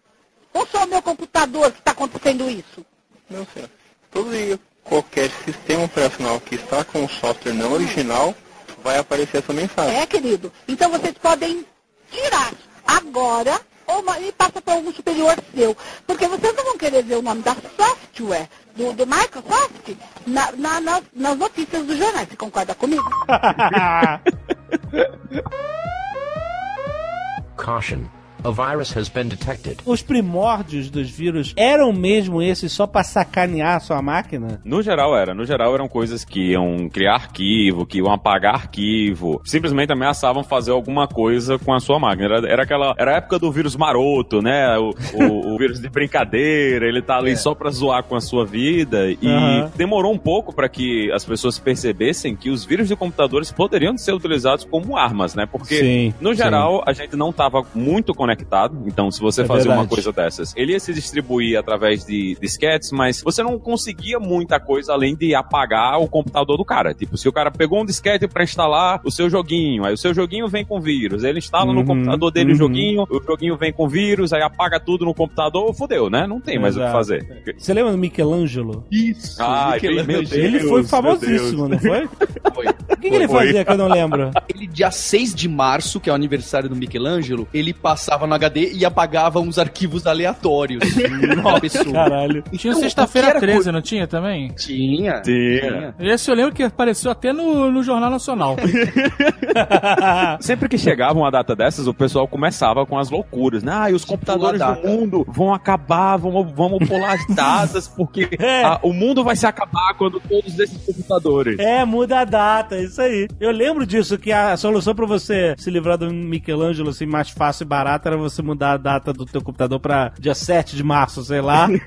Ou 0.53 0.67
só 0.67 0.83
o 0.83 0.87
meu 0.87 1.01
computador 1.01 1.71
que 1.71 1.79
está 1.79 1.91
acontecendo 1.91 2.47
isso? 2.47 2.85
Não, 3.27 3.45
senhor. 3.55 3.69
Todo 4.11 4.35
e 4.35 4.59
qualquer 4.83 5.31
sistema 5.43 5.85
operacional 5.85 6.39
que 6.39 6.53
está 6.55 6.85
com 6.85 7.03
o 7.03 7.09
software 7.09 7.53
não 7.53 7.73
original, 7.73 8.35
vai 8.83 8.99
aparecer 8.99 9.37
essa 9.39 9.51
mensagem. 9.51 9.99
É, 9.99 10.05
querido. 10.05 10.53
Então 10.67 10.91
vocês 10.91 11.15
podem 11.17 11.65
tirar 12.11 12.53
agora 12.87 13.59
ou 13.85 14.03
e 14.21 14.31
passa 14.33 14.61
para 14.61 14.73
algum 14.73 14.91
superior 14.93 15.35
seu. 15.55 15.75
Porque 16.05 16.27
vocês 16.27 16.53
não 16.55 16.63
vão 16.65 16.77
querer 16.77 17.03
ver 17.03 17.15
o 17.15 17.21
nome 17.21 17.41
da 17.41 17.55
software 17.77 18.49
do, 18.75 18.91
do 18.93 19.05
Microsoft 19.07 19.95
na- 20.25 20.51
na- 20.53 20.81
nas, 20.81 21.03
nas 21.13 21.37
notícias 21.37 21.85
dos 21.85 21.97
jornais. 21.97 22.27
Você 22.29 22.35
concorda 22.35 22.75
comigo? 22.75 23.03
Caution. 27.57 28.05
A 28.47 28.51
virus 28.51 28.95
has 28.95 29.09
been 29.09 29.27
detected. 29.27 29.77
Os 29.85 30.01
primórdios 30.01 30.89
dos 30.89 31.09
vírus 31.09 31.53
eram 31.57 31.91
mesmo 31.91 32.41
esses 32.41 32.71
só 32.71 32.87
pra 32.87 33.03
sacanear 33.03 33.75
a 33.75 33.79
sua 33.81 34.01
máquina? 34.01 34.61
No 34.63 34.81
geral 34.81 35.15
era. 35.17 35.33
No 35.33 35.45
geral 35.45 35.73
eram 35.73 35.87
coisas 35.87 36.23
que 36.23 36.51
iam 36.51 36.87
criar 36.89 37.15
arquivo, 37.15 37.85
que 37.85 37.97
iam 37.97 38.11
apagar 38.11 38.55
arquivo. 38.55 39.41
Simplesmente 39.43 39.91
ameaçavam 39.91 40.43
fazer 40.43 40.71
alguma 40.71 41.07
coisa 41.07 41.59
com 41.59 41.73
a 41.73 41.79
sua 41.79 41.99
máquina. 41.99 42.37
Era, 42.37 42.47
era 42.49 42.63
aquela. 42.63 42.95
Era 42.97 43.15
a 43.15 43.17
época 43.17 43.37
do 43.37 43.51
vírus 43.51 43.75
maroto, 43.75 44.41
né? 44.41 44.77
O, 44.77 44.91
o- 45.13 45.53
o 45.55 45.57
vírus 45.59 45.79
de 45.81 45.89
brincadeira. 45.89 46.87
Ele 46.87 47.01
tá 47.01 47.17
ali 47.17 47.35
só 47.35 47.53
pra 47.53 47.69
zoar 47.69 48.03
com 48.03 48.15
a 48.15 48.21
sua 48.21 48.45
vida. 48.45 49.09
E 49.21 49.27
Aham. 49.27 49.71
demorou 49.75 50.13
um 50.13 50.17
pouco 50.17 50.53
pra 50.55 50.69
que 50.69 51.11
as 51.11 51.25
pessoas 51.25 51.59
percebessem 51.59 52.35
que 52.35 52.49
os 52.49 52.63
vírus 52.63 52.87
de 52.87 52.95
computadores 52.95 53.51
poderiam 53.51 53.97
ser 53.97 54.13
utilizados 54.13 54.63
como 54.63 54.95
armas, 54.95 55.35
né? 55.35 55.45
Porque 55.45 55.75
Sim, 55.75 56.13
no 56.21 56.33
geral, 56.33 56.81
a 56.87 56.93
gente 56.93 57.15
não 57.17 57.29
estava 57.31 57.61
muito 57.75 58.13
conectado. 58.13 58.36
Então, 58.85 59.09
se 59.11 59.19
você 59.19 59.41
É 59.41 59.45
fazia 59.45 59.71
uma 59.71 59.87
coisa 59.87 60.11
dessas, 60.11 60.53
ele 60.55 60.73
ia 60.73 60.79
se 60.79 60.93
distribuir 60.93 61.57
através 61.57 62.05
de 62.05 62.37
disquetes, 62.41 62.91
mas 62.91 63.21
você 63.21 63.41
não 63.43 63.57
conseguia 63.59 64.19
muita 64.19 64.59
coisa 64.59 64.93
além 64.93 65.15
de 65.15 65.33
apagar 65.35 65.99
o 65.99 66.07
computador 66.07 66.57
do 66.57 66.65
cara. 66.65 66.93
Tipo, 66.93 67.17
se 67.17 67.27
o 67.27 67.31
cara 67.33 67.51
pegou 67.51 67.81
um 67.81 67.85
disquete 67.85 68.27
para 68.27 68.43
instalar 68.43 69.01
o 69.03 69.11
seu 69.11 69.29
joguinho, 69.29 69.85
aí 69.85 69.93
o 69.93 69.97
seu 69.97 70.13
joguinho 70.13 70.47
vem 70.47 70.65
com 70.65 70.79
vírus, 70.79 71.23
ele 71.23 71.39
instala 71.39 71.71
no 71.73 71.79
Uhum, 71.79 71.85
computador 71.85 72.31
dele 72.31 72.49
uhum. 72.49 72.55
o 72.55 72.57
joguinho, 72.57 73.03
o 73.09 73.21
joguinho 73.23 73.55
vem 73.57 73.71
com 73.71 73.87
vírus, 73.87 74.33
aí 74.33 74.41
apaga 74.41 74.79
tudo 74.79 75.05
no 75.05 75.13
computador, 75.13 75.73
fodeu, 75.73 76.09
né? 76.09 76.25
Não 76.27 76.39
tem 76.41 76.57
mais 76.59 76.75
o 76.75 76.79
que 76.79 76.85
Exato. 76.85 76.97
fazer. 76.97 77.43
Você 77.57 77.73
lembra 77.73 77.91
do 77.91 77.97
Michelangelo? 77.97 78.85
Isso. 78.91 79.37
Ai, 79.41 79.79
meu 79.81 80.03
Deus. 80.05 80.31
Ele 80.31 80.59
foi 80.61 80.83
famosíssimo, 80.83 81.67
não 81.67 81.77
foi? 81.79 82.07
Foi. 82.53 82.65
O 82.67 82.97
que, 82.99 83.09
que 83.09 83.15
ele 83.15 83.27
Foi. 83.27 83.45
fazia 83.45 83.63
que 83.65 83.71
eu 83.71 83.77
não 83.77 83.87
lembro? 83.87 84.31
Ele, 84.49 84.65
dia 84.65 84.89
6 84.89 85.35
de 85.35 85.47
março, 85.47 85.99
que 85.99 86.09
é 86.09 86.13
o 86.13 86.15
aniversário 86.15 86.67
do 86.67 86.75
Michelangelo, 86.75 87.47
ele 87.53 87.71
passava 87.73 88.16
no 88.25 88.33
HD 88.33 88.71
e 88.73 88.85
apagava 88.85 89.39
uns 89.39 89.57
arquivos 89.59 90.07
aleatórios. 90.07 90.83
Uma 91.37 91.59
pessoa. 91.59 91.91
Caralho. 91.93 92.43
Tinha 92.53 92.71
Então, 92.71 92.81
sexta-feira 92.81 93.27
o 93.27 93.31
que 93.31 93.37
era 93.37 93.53
13, 93.53 93.71
não 93.71 93.81
tinha 93.81 94.07
também? 94.07 94.49
Tinha. 94.53 95.21
Tinha. 95.21 95.93
Esse 95.99 96.31
eu 96.31 96.35
lembro 96.35 96.53
que 96.53 96.63
apareceu 96.63 97.11
até 97.11 97.31
no, 97.33 97.69
no 97.71 97.83
Jornal 97.83 98.09
Nacional. 98.09 98.55
Sempre 100.39 100.69
que 100.69 100.77
chegava 100.77 101.17
uma 101.17 101.31
data 101.31 101.55
dessas, 101.55 101.87
o 101.87 101.93
pessoal 101.93 102.27
começava 102.27 102.85
com 102.85 102.97
as 102.97 103.09
loucuras, 103.09 103.63
né? 103.63 103.71
Ah, 103.75 103.91
e 103.91 103.93
os 103.93 104.05
computadores 104.05 104.61
pular 104.61 104.75
do 104.75 104.87
mundo 104.87 105.25
vão 105.27 105.53
acabar, 105.53 106.17
vamos, 106.17 106.51
vamos 106.53 106.87
pular 106.87 107.13
as 107.13 107.27
datas, 107.35 107.87
porque 107.87 108.29
É. 108.39 108.63
ah, 108.63 108.79
o 108.81 108.93
mundo 108.93 109.23
vai 109.23 109.35
se 109.35 109.45
acabar 109.45 109.93
quando 109.97 110.19
todos 110.19 110.57
esses 110.59 110.77
computadores. 110.85 111.59
É, 111.59 111.83
muda 111.85 112.19
a 112.21 112.25
data, 112.25 112.75
é 112.75 112.83
isso 112.83 113.01
aí. 113.01 113.27
Eu 113.39 113.51
lembro 113.51 113.85
disso, 113.85 114.17
que 114.17 114.31
a 114.31 114.55
solução 114.57 114.95
pra 114.95 115.05
você 115.05 115.55
se 115.57 115.69
livrar 115.69 115.97
do 115.97 116.11
Michelangelo 116.11 116.89
assim, 116.89 117.05
mais 117.05 117.29
fácil 117.29 117.63
e 117.63 117.67
barata 117.67 118.06
certo 118.07 118.13
era 118.13 118.17
você 118.17 118.41
mudar 118.41 118.73
a 118.73 118.77
data 118.77 119.11
do 119.11 119.25
teu 119.25 119.41
computador 119.41 119.79
pra 119.79 120.13
dia 120.19 120.33
7 120.33 120.75
de 120.75 120.83
março, 120.83 121.23
sei 121.23 121.41
lá. 121.41 121.67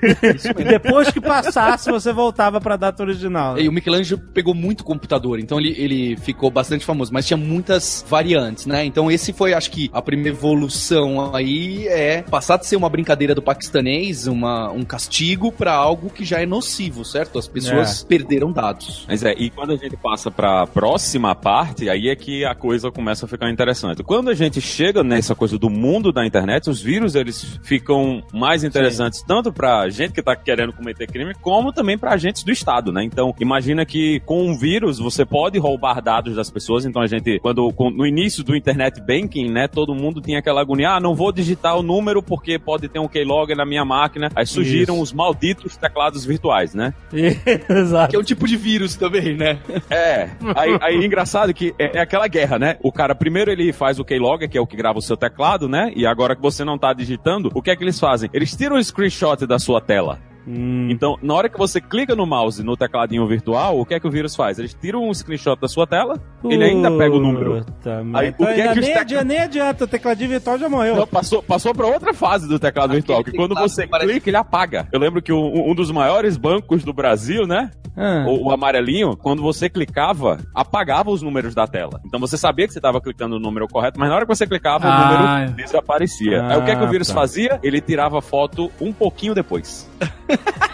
e 0.59 0.65
depois 0.65 1.11
que 1.11 1.21
passasse, 1.21 1.91
você 1.91 2.13
voltava 2.13 2.61
pra 2.61 2.77
data 2.77 3.03
original. 3.03 3.59
E 3.59 3.69
o 3.69 3.73
Michelangelo 3.73 4.21
pegou 4.33 4.55
muito 4.55 4.85
computador, 4.85 5.41
então 5.41 5.59
ele, 5.59 5.75
ele 5.79 6.17
ficou 6.17 6.51
bastante 6.51 6.85
famoso, 6.85 7.13
mas 7.13 7.27
tinha 7.27 7.37
muitas 7.37 8.05
variantes, 8.09 8.67
né? 8.67 8.85
Então 8.85 9.11
esse 9.11 9.33
foi, 9.33 9.55
acho 9.55 9.71
que, 9.71 9.91
a 9.93 10.03
primeira 10.03 10.37
evolução 10.37 11.35
aí 11.35 11.89
é 11.89 12.23
passar 12.23 12.59
de 12.59 12.67
ser 12.67 12.77
uma 12.77 12.89
brincadeira 12.89 13.35
do 13.35 13.43
paquistanês, 13.43 14.27
uma, 14.27 14.71
um 14.71 14.85
castigo, 14.85 15.51
pra 15.51 15.73
algo 15.73 16.11
que 16.11 16.25
já 16.25 16.41
é 16.41 16.47
nocivo, 16.47 17.05
certo? 17.05 17.39
As 17.39 17.49
pessoas 17.49 18.05
perderam 18.05 18.53
dados. 18.53 19.05
Mas 19.09 19.23
é, 19.25 19.33
e 19.37 19.51
quando 19.51 19.73
a 19.73 19.77
gente 19.77 19.97
passa 19.97 20.31
pra 20.31 20.67
próxima 20.67 21.35
parte, 21.35 21.89
aí 21.89 22.09
é 22.09 22.17
que 22.17 22.45
a 22.45 22.55
coisa 22.55 22.91
começa 22.91 23.27
a 23.27 23.29
ficar 23.29 23.51
interessante. 23.51 24.03
Quando 24.03 24.31
a 24.31 24.35
gente 24.35 24.61
chega 24.61 25.03
nessa 25.03 25.35
coisa 25.35 25.59
do 25.59 25.71
mundo 25.71 26.10
da 26.13 26.27
internet, 26.27 26.69
os 26.71 26.81
vírus 26.81 27.15
eles 27.15 27.59
ficam 27.63 28.23
mais 28.33 28.65
interessantes 28.65 29.23
tanto 29.23 29.53
pra 29.53 29.89
gente 29.89 30.13
que 30.13 30.23
tá 30.23 30.35
querendo 30.37 30.73
cometer 30.73 31.07
crime, 31.07 31.35
como 31.41 31.73
também 31.73 31.97
pra 31.99 32.13
agentes 32.13 32.43
do 32.43 32.51
Estado, 32.53 32.93
né? 32.93 33.03
Então, 33.05 33.35
imagina 33.41 33.85
que 33.85 34.21
com 34.21 34.47
um 34.47 34.57
vírus 34.59 34.99
você 34.99 35.25
pode 35.25 35.59
roubar 35.59 36.01
dados 36.03 36.35
das 36.37 36.51
pessoas. 36.51 36.85
Então 36.85 37.03
a 37.03 37.07
gente, 37.07 37.39
quando 37.41 37.73
com- 37.73 37.91
no 37.91 38.07
início 38.07 38.43
do 38.45 38.55
internet 38.57 39.01
banking, 39.01 39.51
né, 39.51 39.69
todo 39.69 39.95
mundo 39.95 40.21
tinha 40.21 40.39
aquela 40.39 40.61
agonia, 40.61 40.93
ah, 40.93 41.01
não 41.01 41.15
vou 41.15 41.33
digitar 41.33 41.77
o 41.77 41.83
número 41.83 42.23
porque 42.23 42.59
pode 42.59 42.89
ter 42.89 42.99
um 42.99 43.09
keylogger 43.09 43.57
na 43.57 43.65
minha 43.67 43.85
máquina. 43.85 44.31
Aí 44.35 44.47
surgiram 44.47 44.95
Isso. 44.95 45.03
os 45.05 45.13
malditos 45.13 45.77
teclados 45.77 46.25
virtuais, 46.25 46.75
né? 46.75 46.93
Exato. 47.69 48.11
Que 48.11 48.17
é 48.17 48.19
um 48.19 48.23
tipo 48.25 48.47
de 48.47 48.57
vírus 48.57 48.97
também, 48.97 49.37
né? 49.37 49.59
É. 49.91 50.31
Aí, 50.57 50.79
aí 50.81 51.05
engraçado 51.05 51.53
que 51.53 51.75
é, 51.79 51.99
é 51.99 52.01
aquela 52.01 52.29
guerra, 52.29 52.59
né? 52.59 52.77
O 52.83 52.93
cara, 52.93 53.15
primeiro 53.15 53.51
ele 53.51 53.73
faz 53.73 53.99
o 53.99 54.05
keylogger, 54.05 54.49
que 54.49 54.57
é 54.57 54.61
o 54.61 54.67
que 54.67 54.77
grava 54.77 54.99
o 54.99 55.03
seu 55.03 55.17
teclado, 55.17 55.69
né? 55.69 55.91
E 56.01 56.07
agora 56.07 56.35
que 56.35 56.41
você 56.41 56.65
não 56.65 56.79
tá 56.79 56.95
digitando, 56.95 57.51
o 57.55 57.61
que 57.61 57.71
é 57.71 57.77
que 57.77 57.85
eles 57.85 58.01
fazem? 58.01 58.31
Eles 58.33 58.57
tiram 58.57 58.77
um 58.77 58.83
screenshot 58.83 59.47
da 59.47 59.59
sua 59.59 59.83
tela. 59.83 60.19
Hum. 60.47 60.89
Então, 60.91 61.17
na 61.23 61.35
hora 61.35 61.49
que 61.49 61.59
você 61.59 61.81
clica 61.81 62.15
no 62.17 62.27
mouse 62.27 62.63
no 62.63 62.77
tecladinho 62.77 63.27
virtual, 63.27 63.79
o 63.79 63.85
que 63.87 63.95
é 63.95 64.01
que 64.01 64.07
o 64.07 64.11
vírus 64.11 64.35
faz? 64.35 64.59
Eles 64.59 64.75
tiram 64.75 65.09
um 65.09 65.13
screenshot 65.15 65.59
da 65.61 65.69
sua 65.69 65.87
tela, 65.87 66.19
ele 66.45 66.65
ainda 66.65 66.91
pega 66.97 67.15
o 67.15 67.21
número. 67.21 67.65
Puta 67.65 67.99
Aí, 67.99 68.05
merda. 68.05 68.37
o 68.39 68.47
que 68.47 68.53
é 68.53 68.61
Então, 68.61 68.75
que 68.75 68.81
nem, 68.81 68.91
tec- 68.93 69.01
adianta, 69.01 69.25
nem 69.25 69.39
adianta, 69.39 69.85
o 69.85 69.87
tecladinho 69.89 70.31
virtual 70.31 70.59
já 70.59 70.69
morreu. 70.69 70.97
Não, 70.97 71.07
passou, 71.07 71.43
passou 71.43 71.75
pra 71.75 71.87
outra 71.87 72.13
fase 72.15 72.49
do 72.49 72.59
teclado 72.59 72.93
virtual, 72.93 73.23
que 73.23 73.33
quando 73.33 73.55
você 73.55 73.87
parece- 73.87 74.11
clica, 74.11 74.31
ele 74.31 74.37
apaga. 74.37 74.89
Eu 74.93 74.99
lembro 74.99 75.21
que 75.23 75.33
um, 75.33 75.71
um 75.71 75.75
dos 75.75 75.91
maiores 75.91 76.37
bancos 76.37 76.83
do 76.85 76.93
Brasil, 76.93 77.47
né? 77.47 77.71
Ah. 77.97 78.25
O, 78.27 78.47
o 78.47 78.53
amarelinho, 78.53 79.17
quando 79.17 79.43
você 79.43 79.69
clicava, 79.69 80.39
apagava 80.55 81.11
os 81.11 81.23
números 81.23 81.55
da 81.55 81.67
tela. 81.67 82.01
Então 82.07 82.19
você 82.21 82.37
sabia 82.39 82.67
que 82.67 82.73
você 82.73 82.79
estava 82.79 83.01
clicando 83.01 83.35
no 83.39 83.41
número 83.43 83.67
correto, 83.69 83.99
mas 83.99 84.09
na 84.09 84.15
hora 84.17 84.25
que 84.25 84.35
você 84.35 84.47
clicava, 84.47 84.87
Ah. 84.89 84.95
o 84.95 85.39
número 85.41 85.53
desaparecia. 85.57 86.47
Aí 86.47 86.57
o 86.59 86.65
que 86.65 86.71
é 86.71 86.77
que 86.77 86.85
o 86.85 86.89
vírus 86.89 87.09
tá. 87.09 87.15
fazia? 87.15 87.59
Ele 87.63 87.81
tirava 87.81 88.21
foto 88.23 88.71
um 88.81 88.93
pouquinho 88.93 89.35
depois. 89.35 89.91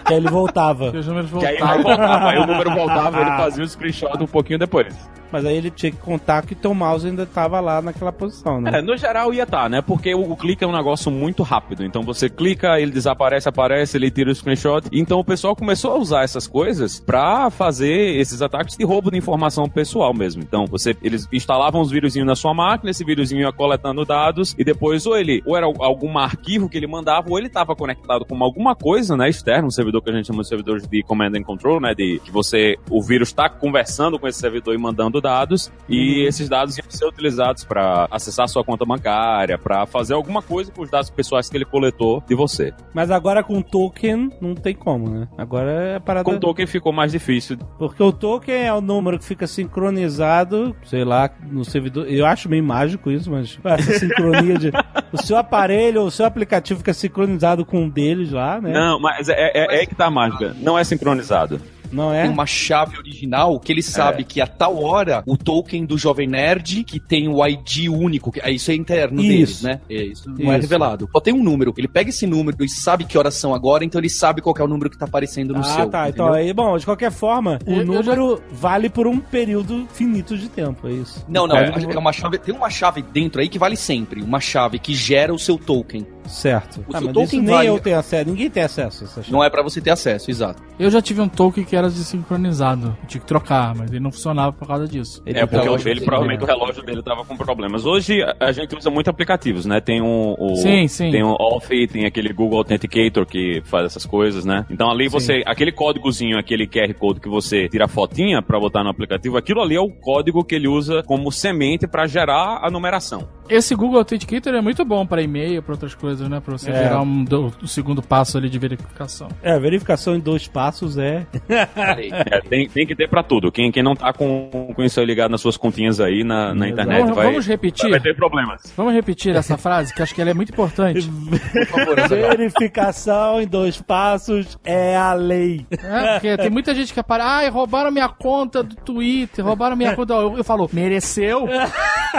Que 0.06 0.12
aí 0.12 0.18
ele 0.18 0.30
voltava. 0.30 0.90
Que 0.90 0.98
os 0.98 1.06
números 1.06 1.30
Que 1.30 1.46
aí 1.46 1.58
voltava, 1.58 2.30
aí 2.30 2.38
o 2.38 2.46
número 2.46 2.70
voltava, 2.70 3.20
ele 3.20 3.30
fazia 3.30 3.64
o 3.64 3.68
screenshot 3.68 4.22
um 4.22 4.26
pouquinho 4.26 4.58
depois. 4.58 4.94
Mas 5.30 5.44
aí 5.44 5.56
ele 5.56 5.70
tinha 5.70 5.90
que 5.90 5.98
contar 5.98 6.46
que 6.46 6.54
teu 6.54 6.72
mouse 6.72 7.06
ainda 7.06 7.26
tava 7.26 7.60
lá 7.60 7.82
naquela 7.82 8.12
posição, 8.12 8.60
né? 8.60 8.78
É, 8.78 8.82
no 8.82 8.96
geral 8.96 9.32
ia 9.34 9.42
estar, 9.42 9.68
né? 9.68 9.82
Porque 9.82 10.14
o, 10.14 10.32
o 10.32 10.36
clique 10.36 10.64
é 10.64 10.66
um 10.66 10.72
negócio 10.72 11.10
muito 11.10 11.42
rápido. 11.42 11.84
Então 11.84 12.02
você 12.02 12.28
clica, 12.28 12.80
ele 12.80 12.90
desaparece, 12.90 13.48
aparece, 13.48 13.96
ele 13.96 14.10
tira 14.10 14.30
o 14.30 14.34
screenshot. 14.34 14.88
Então 14.92 15.18
o 15.18 15.24
pessoal 15.24 15.56
começou 15.56 15.92
a 15.92 15.98
usar 15.98 16.22
essas 16.22 16.46
coisas 16.46 17.00
pra 17.00 17.50
fazer 17.50 18.16
esses 18.16 18.40
ataques 18.40 18.76
de 18.76 18.84
roubo 18.84 19.10
de 19.10 19.18
informação 19.18 19.68
pessoal 19.68 20.14
mesmo. 20.14 20.42
Então 20.42 20.66
você, 20.66 20.96
eles 21.02 21.28
instalavam 21.32 21.80
os 21.80 21.90
vírusinhos 21.90 22.26
na 22.26 22.36
sua 22.36 22.54
máquina, 22.54 22.90
esse 22.90 23.04
vírusinho 23.04 23.42
ia 23.42 23.52
coletando 23.52 24.04
dados 24.04 24.54
e 24.58 24.64
depois 24.64 25.06
ou 25.06 25.16
ele, 25.16 25.42
ou 25.44 25.56
era 25.56 25.66
algum 25.66 26.16
arquivo 26.18 26.68
que 26.68 26.76
ele 26.76 26.86
mandava, 26.86 27.28
ou 27.28 27.38
ele 27.38 27.48
estava 27.48 27.74
conectado 27.74 28.24
com 28.24 28.42
alguma 28.42 28.74
coisa, 28.74 29.16
né, 29.16 29.28
externa, 29.46 29.66
um 29.68 29.70
servidor 29.70 30.02
que 30.02 30.10
a 30.10 30.12
gente 30.12 30.26
chama 30.26 30.42
de 30.42 30.48
servidores 30.48 30.88
de 30.88 31.02
command 31.04 31.30
and 31.36 31.44
control, 31.44 31.80
né, 31.80 31.94
de 31.94 32.20
que 32.24 32.32
você, 32.32 32.76
o 32.90 33.00
vírus 33.00 33.28
está 33.28 33.48
conversando 33.48 34.18
com 34.18 34.26
esse 34.26 34.40
servidor 34.40 34.74
e 34.74 34.78
mandando 34.78 35.20
dados 35.20 35.70
e 35.88 36.26
esses 36.26 36.48
dados 36.48 36.76
iam 36.76 36.86
ser 36.88 37.06
utilizados 37.06 37.64
para 37.64 38.08
acessar 38.10 38.48
sua 38.48 38.64
conta 38.64 38.84
bancária, 38.84 39.56
para 39.56 39.86
fazer 39.86 40.14
alguma 40.14 40.42
coisa 40.42 40.72
com 40.72 40.82
os 40.82 40.90
dados 40.90 41.10
pessoais 41.10 41.48
que 41.48 41.56
ele 41.56 41.64
coletou 41.64 42.22
de 42.26 42.34
você. 42.34 42.72
Mas 42.92 43.10
agora 43.10 43.44
com 43.44 43.62
token 43.62 44.30
não 44.40 44.54
tem 44.54 44.74
como, 44.74 45.08
né? 45.08 45.28
Agora 45.38 45.70
é 45.70 45.98
parada. 46.00 46.24
Com 46.24 46.36
o 46.36 46.40
token 46.40 46.66
ficou 46.66 46.92
mais 46.92 47.12
difícil. 47.12 47.56
Porque 47.78 48.02
o 48.02 48.12
token 48.12 48.54
é 48.54 48.72
o 48.72 48.80
número 48.80 49.18
que 49.18 49.24
fica 49.24 49.46
sincronizado, 49.46 50.74
sei 50.84 51.04
lá, 51.04 51.30
no 51.48 51.64
servidor. 51.64 52.08
Eu 52.08 52.26
acho 52.26 52.48
meio 52.48 52.64
mágico 52.64 53.10
isso, 53.10 53.30
mas 53.30 53.58
essa 53.64 53.92
sincronia 54.00 54.58
de. 54.58 54.72
O 55.12 55.22
seu 55.22 55.36
aparelho, 55.36 56.02
o 56.02 56.10
seu 56.10 56.26
aplicativo 56.26 56.78
fica 56.78 56.92
sincronizado 56.92 57.64
com 57.64 57.82
um 57.82 57.88
deles 57.88 58.32
lá, 58.32 58.60
né? 58.60 58.72
Não, 58.72 58.98
mas 58.98 59.28
é, 59.28 59.35
é, 59.36 59.76
é 59.76 59.80
aí 59.80 59.86
que 59.86 59.94
tá 59.94 60.06
a 60.06 60.10
mágica. 60.10 60.54
Não 60.60 60.78
é 60.78 60.84
sincronizado. 60.84 61.60
Não 61.92 62.12
é? 62.12 62.22
Tem 62.22 62.30
uma 62.32 62.46
chave 62.46 62.98
original 62.98 63.60
que 63.60 63.70
ele 63.72 63.80
sabe 63.80 64.24
que 64.24 64.40
a 64.40 64.46
tal 64.46 64.82
hora 64.82 65.22
o 65.24 65.36
token 65.36 65.84
do 65.86 65.96
Jovem 65.96 66.26
Nerd, 66.26 66.82
que 66.82 66.98
tem 66.98 67.28
o 67.28 67.46
ID 67.46 67.88
único, 67.88 68.32
que, 68.32 68.40
é, 68.40 68.50
isso 68.50 68.72
é 68.72 68.74
interno 68.74 69.20
Isso. 69.20 69.28
deles, 69.28 69.62
né? 69.62 69.80
É, 69.88 70.02
isso 70.04 70.28
não 70.28 70.50
é 70.52 70.56
Isso. 70.56 70.62
revelado. 70.62 71.08
Só 71.12 71.20
tem 71.20 71.32
um 71.32 71.44
número. 71.44 71.72
Ele 71.76 71.86
pega 71.86 72.10
esse 72.10 72.26
número 72.26 72.56
e 72.64 72.68
sabe 72.68 73.04
que 73.04 73.16
horas 73.16 73.34
são 73.34 73.54
agora, 73.54 73.84
então 73.84 74.00
ele 74.00 74.10
sabe 74.10 74.42
qual 74.42 74.52
que 74.52 74.60
é 74.60 74.64
o 74.64 74.68
número 74.68 74.90
que 74.90 74.98
tá 74.98 75.04
aparecendo 75.04 75.54
no 75.54 75.60
ah, 75.60 75.62
seu. 75.62 75.88
tá. 75.88 76.08
Então, 76.08 76.26
entendeu? 76.26 76.34
aí, 76.46 76.52
bom, 76.52 76.76
de 76.76 76.84
qualquer 76.84 77.12
forma, 77.12 77.58
o 77.64 77.70
Eu- 77.70 77.76
eu 77.78 77.84
número 77.86 78.42
vale 78.50 78.90
por 78.90 79.06
um 79.06 79.18
período 79.20 79.86
finito 79.92 80.36
de 80.36 80.48
tempo, 80.48 80.88
é 80.88 80.92
isso. 80.92 81.24
Não, 81.28 81.46
não, 81.46 81.56
É. 81.56 81.68
é 81.68 81.98
uma 81.98 82.12
chave, 82.12 82.38
tem 82.38 82.52
uma 82.54 82.68
chave 82.68 83.00
dentro 83.00 83.40
aí 83.40 83.48
que 83.48 83.60
vale 83.60 83.76
sempre. 83.76 84.22
Uma 84.22 84.40
chave 84.40 84.80
que 84.80 84.92
gera 84.92 85.32
o 85.32 85.38
seu 85.38 85.56
token. 85.56 86.04
Certo. 86.28 86.80
O 86.88 86.94
Ah, 86.96 86.98
seu 86.98 87.12
token 87.12 87.40
nem 87.40 87.54
vale- 87.54 87.68
eu 87.68 87.78
tenho 87.78 87.98
acesso, 87.98 88.28
ninguém 88.30 88.50
tem 88.50 88.62
acesso 88.62 89.04
a 89.04 89.06
essa 89.06 89.22
chave. 89.22 89.32
Não 89.32 89.42
é 89.44 89.50
pra 89.50 89.62
você 89.62 89.80
ter 89.80 89.90
acesso, 89.90 90.30
exato. 90.30 90.62
Eu 90.78 90.90
já 90.90 91.00
tive 91.00 91.20
um 91.20 91.28
token 91.28 91.64
que 91.64 91.74
era 91.76 91.88
desincronizado. 91.88 92.96
Eu 93.02 93.08
tinha 93.08 93.20
que 93.20 93.26
trocar, 93.26 93.74
mas 93.74 93.90
ele 93.90 94.00
não 94.00 94.10
funcionava 94.12 94.52
por 94.52 94.66
causa 94.66 94.86
disso. 94.86 95.22
Ele 95.24 95.38
É, 95.38 95.46
porque 95.46 95.68
o 95.68 95.76
dele, 95.76 96.00
provavelmente 96.00 96.42
o 96.42 96.46
relógio 96.46 96.82
dele 96.82 97.02
tava 97.02 97.24
com 97.24 97.36
problemas. 97.36 97.84
Hoje 97.86 98.22
a- 98.40 98.52
gente 98.52 98.74
usa 98.74 98.88
muito 98.90 99.10
aplicativos, 99.10 99.66
né? 99.66 99.80
Tem 99.80 100.00
um, 100.00 100.34
o, 100.38 100.56
Sim, 100.56 100.88
sim. 100.88 101.10
Tem 101.10 101.22
o 101.22 101.36
Authy, 101.38 101.86
tem 101.86 102.06
aquele 102.06 102.32
Google 102.32 102.58
Authenticator 102.58 103.26
que 103.26 103.60
faz 103.66 103.84
essas 103.86 104.06
coisas, 104.06 104.44
né? 104.46 104.64
Então 104.70 104.90
ali 104.90 105.08
você, 105.08 105.42
aquele 105.46 105.70
códigozinho, 105.72 106.38
aquele 106.38 106.66
QR 106.66 106.92
Code 106.94 107.20
que 107.20 107.28
você 107.28 107.68
tira 107.68 107.84
a 107.84 107.88
fotinha 107.88 108.40
pra 108.40 108.58
botar 108.58 108.82
no 108.82 108.88
aplicativo, 108.90 109.36
aquilo 109.36 109.60
ali 109.60 109.74
é 109.76 109.80
o 109.80 109.90
código 109.90 110.42
que 110.44 110.54
ele 110.54 110.68
usa 110.68 111.02
como 111.02 111.30
semente 111.30 111.86
pra 111.86 112.06
gerar 112.06 112.60
a 112.62 112.70
numeração. 112.70 113.28
Esse 113.48 113.74
Google 113.74 113.98
Authenticator 113.98 114.54
é 114.54 114.60
muito 114.60 114.84
bom 114.84 115.06
pra 115.06 115.22
e-mail, 115.22 115.62
pra 115.62 115.74
outras 115.74 115.94
coisas, 115.94 116.15
né? 116.20 116.40
Pra 116.40 116.56
você 116.56 116.70
É. 116.70 116.74
gerar 116.84 117.00
um, 117.02 117.24
do- 117.24 117.52
o 117.62 117.68
segundo 117.68 118.02
passo 118.02 118.36
ali 118.38 118.48
de 118.48 118.58
verificação. 118.58 119.28
É, 119.42 119.58
verificação 119.58 120.14
em 120.16 120.20
dois 120.20 120.46
passos 120.48 120.96
é. 120.98 121.26
É, 121.48 122.40
tem, 122.48 122.68
tem 122.68 122.86
que 122.86 122.94
ter 122.94 123.08
pra 123.08 123.22
tudo. 123.22 123.50
Quem, 123.52 123.70
quem 123.70 123.82
não 123.82 123.94
tá 123.94 124.12
com, 124.12 124.72
com 124.74 124.82
isso 124.82 124.98
aí 125.00 125.06
ligado 125.06 125.30
nas 125.30 125.40
suas 125.40 125.56
continhas 125.56 126.00
aí 126.00 126.24
na, 126.24 126.54
na 126.54 126.68
internet 126.68 127.00
Vamos, 127.00 127.16
vai, 127.16 127.26
vamos 127.26 127.46
repetir? 127.46 127.90
vai 127.90 128.00
ter 128.00 128.14
problemas. 128.16 128.72
Vamos 128.76 128.92
repetir 128.94 129.34
essa 129.36 129.56
frase, 129.56 129.94
que 129.94 130.02
acho 130.02 130.14
que 130.14 130.20
ela 130.20 130.30
é 130.30 130.34
muito 130.34 130.52
importante. 130.52 131.08
Por 131.08 131.66
favor. 131.66 131.96
Verificação 132.08 133.40
em 133.40 133.46
dois 133.46 133.80
passos 133.80 134.58
é 134.64 134.96
a 134.96 135.12
lei. 135.12 135.66
É, 135.70 136.12
porque 136.14 136.36
tem 136.36 136.50
muita 136.50 136.74
gente 136.74 136.92
que 136.92 137.00
apara, 137.00 137.24
ai, 137.24 137.48
roubaram 137.48 137.90
minha 137.90 138.08
conta 138.08 138.62
do 138.62 138.74
Twitter, 138.76 139.44
roubaram 139.44 139.76
minha 139.76 139.94
conta. 139.94 140.14
Eu, 140.14 140.36
eu 140.38 140.44
falo, 140.44 140.68
mereceu? 140.72 141.46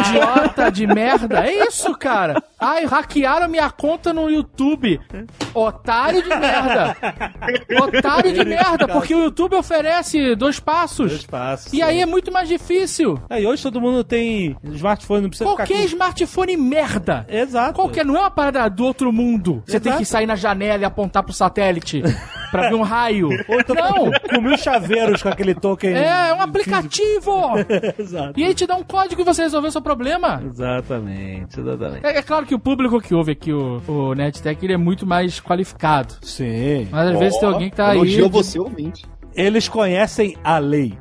Idiota 0.00 0.70
de 0.70 0.86
merda. 0.86 1.46
É 1.46 1.66
isso, 1.66 1.94
cara. 1.96 2.42
Ai, 2.58 2.84
hackearam 2.84 3.19
minha 3.48 3.70
conta 3.70 4.12
no 4.12 4.28
YouTube. 4.30 5.00
Otário 5.54 6.22
de 6.22 6.28
merda. 6.28 6.96
Otário 7.82 8.32
de 8.32 8.44
merda, 8.44 8.88
porque 8.88 9.14
o 9.14 9.24
YouTube 9.24 9.56
oferece 9.56 10.34
dois 10.34 10.60
passos. 10.60 11.10
Dois 11.10 11.26
passos. 11.26 11.72
E 11.72 11.82
aí 11.82 12.00
é 12.00 12.06
muito 12.06 12.32
mais 12.32 12.48
difícil. 12.48 13.20
Aí 13.28 13.46
hoje 13.46 13.62
todo 13.62 13.80
mundo 13.80 14.04
tem 14.04 14.56
smartphone, 14.64 15.22
não 15.22 15.28
precisa 15.28 15.48
Qualquer 15.48 15.66
ficar 15.66 15.84
smartphone 15.84 16.56
merda. 16.56 17.26
com... 17.28 17.34
Exato. 17.36 17.74
Qualquer, 17.74 18.04
não 18.04 18.16
é 18.16 18.20
uma 18.20 18.30
parada 18.30 18.68
do 18.68 18.84
outro 18.84 19.12
mundo. 19.12 19.62
Você 19.66 19.80
tem 19.80 19.90
Exato. 19.90 20.02
que 20.04 20.08
sair 20.08 20.26
na 20.26 20.36
janela 20.36 20.82
e 20.82 20.84
apontar 20.84 21.22
pro 21.22 21.32
satélite 21.32 22.02
pra 22.50 22.68
ver 22.68 22.74
um 22.74 22.82
raio. 22.82 23.30
Então, 23.48 23.74
Não! 23.74 24.10
Com 24.28 24.40
mil 24.40 24.56
chaveiros 24.56 25.22
com 25.22 25.28
aquele 25.28 25.54
token. 25.54 25.94
É, 25.94 26.28
é 26.30 26.34
um 26.34 26.40
aplicativo! 26.40 27.52
Exato. 27.98 28.38
E 28.38 28.44
aí 28.44 28.54
te 28.54 28.66
dá 28.66 28.76
um 28.76 28.82
código 28.84 29.20
e 29.20 29.24
você 29.24 29.42
resolveu 29.42 29.70
seu 29.70 29.82
problema. 29.82 30.42
Exatamente, 30.44 31.60
exatamente. 31.60 32.06
É, 32.06 32.18
é 32.18 32.22
claro 32.22 32.46
que 32.46 32.54
o 32.54 32.58
público 32.58 33.00
que 33.00 33.09
ouve 33.14 33.32
aqui 33.32 33.52
o, 33.52 33.80
o 33.88 34.14
NetTech 34.14 34.64
ele 34.64 34.72
é 34.72 34.76
muito 34.76 35.06
mais 35.06 35.40
qualificado. 35.40 36.14
Sim. 36.22 36.88
Mas 36.90 37.10
às 37.10 37.18
vezes 37.18 37.38
tem 37.38 37.48
alguém 37.48 37.70
que 37.70 37.76
tá 37.76 37.88
aí. 37.90 37.96
Elogiou 37.98 38.28
de- 38.28 38.32
você, 38.32 38.58
ouvinte. 38.58 39.04
Eles 39.34 39.68
conhecem 39.68 40.36
a 40.42 40.58
lei. 40.58 40.98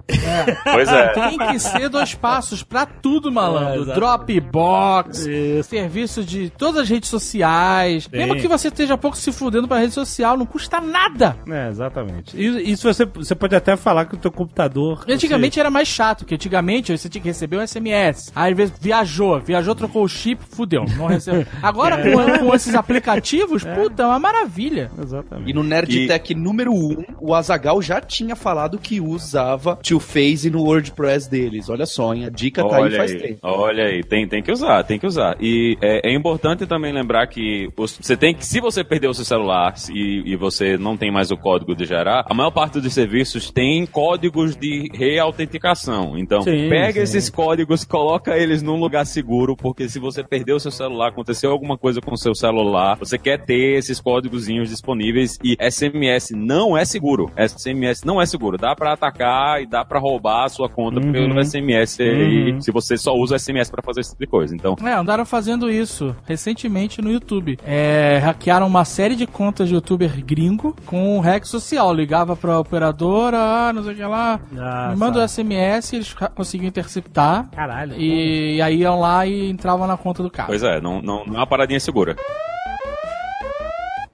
Pois 0.63 0.87
é. 0.87 1.07
Tem 1.09 1.37
que 1.37 1.59
ser 1.59 1.89
dois 1.89 2.13
passos 2.13 2.63
pra 2.63 2.85
tudo, 2.85 3.29
É, 3.29 3.31
malandro. 3.31 3.81
exatamente. 3.83 3.99
Dropbox, 3.99 5.25
Isso. 5.25 5.69
serviço 5.69 6.23
de 6.23 6.49
todas 6.49 6.81
as 6.83 6.89
redes 6.89 7.09
sociais. 7.09 8.03
Sim. 8.03 8.09
Mesmo 8.17 8.35
que 8.35 8.47
você 8.47 8.67
esteja 8.67 8.97
pouco 8.97 9.17
se 9.17 9.31
fudendo 9.31 9.67
pra 9.67 9.79
rede 9.79 9.93
social, 9.93 10.37
não 10.37 10.45
custa 10.45 10.79
nada. 10.79 11.35
É, 11.49 11.69
exatamente. 11.69 12.37
E, 12.37 12.71
e 12.71 12.77
se 12.77 12.83
você, 12.83 13.05
você 13.05 13.33
pode 13.35 13.55
até 13.55 13.75
falar 13.75 14.05
que 14.05 14.15
o 14.15 14.17
teu 14.17 14.31
computador... 14.31 15.03
Antigamente 15.09 15.59
era 15.59 15.69
mais 15.69 15.87
chato, 15.87 16.19
porque 16.19 16.35
antigamente 16.35 16.95
você 16.95 17.09
tinha 17.09 17.21
que 17.21 17.27
receber 17.27 17.57
um 17.57 17.65
SMS. 17.65 18.31
Aí 18.35 18.51
às 18.51 18.57
vezes 18.57 18.73
viajou, 18.79 19.39
viajou, 19.39 19.73
trocou 19.75 20.03
o 20.03 20.07
chip, 20.07 20.43
fudeu, 20.49 20.85
não 20.97 21.07
recebeu. 21.07 21.45
Agora 21.61 21.97
com, 22.03 22.45
com 22.45 22.55
esses 22.55 22.75
aplicativos, 22.75 23.63
puta, 23.63 24.03
é 24.03 24.05
uma 24.05 24.19
maravilha. 24.19 24.91
Você... 24.95 25.09
Exatamente. 25.09 25.49
E 25.49 25.53
no 25.53 25.63
Nerdtech 25.63 26.35
número 26.35 26.71
1, 26.73 26.95
o 27.19 27.33
Azagal 27.33 27.81
já 27.81 27.99
tinha 27.99 28.18
falado 28.35 28.77
que 28.77 28.99
usava 29.01 29.75
Two 29.77 29.99
Phase 29.99 30.49
no 30.49 30.63
WordPress 30.63 31.29
deles. 31.29 31.69
Olha 31.69 31.85
só, 31.85 32.13
hein? 32.13 32.25
A 32.25 32.29
dica 32.29 32.63
tá 32.67 32.77
aí 32.77 32.81
Olha 32.83 32.97
faz 32.97 33.11
aí, 33.11 33.19
tempo. 33.19 33.39
olha 33.43 33.83
aí, 33.85 34.03
tem, 34.03 34.27
tem 34.27 34.41
que 34.43 34.51
usar, 34.51 34.83
tem 34.83 34.99
que 34.99 35.05
usar. 35.07 35.37
E 35.39 35.77
é, 35.81 36.09
é 36.11 36.13
importante 36.13 36.65
também 36.65 36.91
lembrar 36.93 37.27
que 37.27 37.69
os- 37.77 37.97
você 38.01 38.15
tem 38.17 38.33
que, 38.33 38.45
se 38.45 38.59
você 38.59 38.83
perdeu 38.83 39.11
o 39.11 39.13
seu 39.13 39.25
celular 39.25 39.73
e, 39.93 40.23
e 40.25 40.35
você 40.35 40.77
não 40.77 40.95
tem 40.97 41.11
mais 41.11 41.31
o 41.31 41.37
código 41.37 41.75
de 41.75 41.85
gerar, 41.85 42.25
a 42.29 42.33
maior 42.33 42.51
parte 42.51 42.79
dos 42.79 42.93
serviços 42.93 43.51
tem 43.51 43.85
códigos 43.85 44.55
de 44.55 44.89
reautenticação. 44.93 46.17
Então, 46.17 46.41
Sim, 46.41 46.69
pega 46.69 46.93
sim. 46.93 46.99
esses 47.17 47.29
códigos, 47.29 47.85
coloca 47.85 48.37
eles 48.37 48.61
num 48.61 48.79
lugar 48.79 49.05
seguro, 49.05 49.55
porque 49.55 49.87
se 49.87 49.99
você 49.99 50.23
perdeu 50.23 50.55
o 50.57 50.59
seu 50.59 50.71
celular, 50.71 51.09
aconteceu 51.09 51.51
alguma 51.51 51.77
coisa 51.77 52.01
com 52.01 52.13
o 52.13 52.17
seu 52.17 52.33
celular, 52.35 52.97
você 52.97 53.17
quer 53.17 53.43
ter 53.45 53.77
esses 53.77 53.99
códigozinhos 53.99 54.69
disponíveis 54.69 55.37
e 55.43 55.55
SMS 55.59 56.31
não 56.35 56.77
é 56.77 56.83
seguro. 56.85 57.31
SMS 57.37 58.03
não 58.09 58.21
é 58.21 58.25
seguro. 58.25 58.57
Dá 58.57 58.75
pra 58.75 58.93
atacar 58.93 59.61
e 59.61 59.67
dá 59.67 59.85
pra 59.85 59.99
roubar 59.99 60.45
a 60.45 60.49
sua 60.49 60.67
conta 60.67 60.99
Uhum. 60.99 61.11
pelo 61.11 61.39
SMS 61.43 62.01
aí, 62.01 62.53
Uhum. 62.53 62.61
se 62.61 62.71
você 62.71 62.97
só 62.97 63.13
usa 63.13 63.35
o 63.35 63.39
SMS 63.39 63.69
pra 63.69 63.83
fazer 63.83 64.01
esse 64.01 64.09
tipo 64.11 64.21
de 64.23 64.27
coisa. 64.29 64.55
Então, 64.55 64.75
É, 64.83 64.93
andaram 64.93 65.25
fazendo 65.25 65.69
isso 65.69 66.15
recentemente 66.25 67.01
no 67.01 67.11
YouTube. 67.11 67.57
É, 67.65 68.17
hackearam 68.23 68.65
uma 68.67 68.83
série 68.85 69.15
de 69.15 69.27
contas 69.27 69.67
de 69.69 69.75
youtuber 69.75 70.23
gringo 70.25 70.75
com 70.85 71.17
um 71.17 71.19
hack 71.19 71.45
social. 71.45 71.93
Ligava 71.93 72.35
pra 72.35 72.59
operadora, 72.59 73.37
ah, 73.37 73.73
não 73.73 73.83
sei 73.83 73.93
o 73.93 73.95
que 73.95 74.03
lá, 74.03 74.39
Ah, 74.57 74.89
me 74.91 74.97
manda 74.97 75.19
o. 75.19 75.27
SMS, 75.27 75.95
eles 75.95 76.13
conseguiam 76.35 76.67
interceptar. 76.67 77.49
Caralho. 77.51 77.93
E 77.97 78.61
aí 78.61 78.77
iam 78.81 78.99
lá 78.99 79.25
e 79.25 79.49
entravam 79.49 79.85
na 79.85 79.95
conta 79.97 80.23
do 80.23 80.29
cara. 80.31 80.47
pois 80.47 80.63
é, 80.63 80.81
não, 80.81 81.01
não, 81.01 81.23
não 81.25 81.35
é 81.35 81.37
uma 81.37 81.47
paradinha 81.47 81.79
segura. 81.79 82.15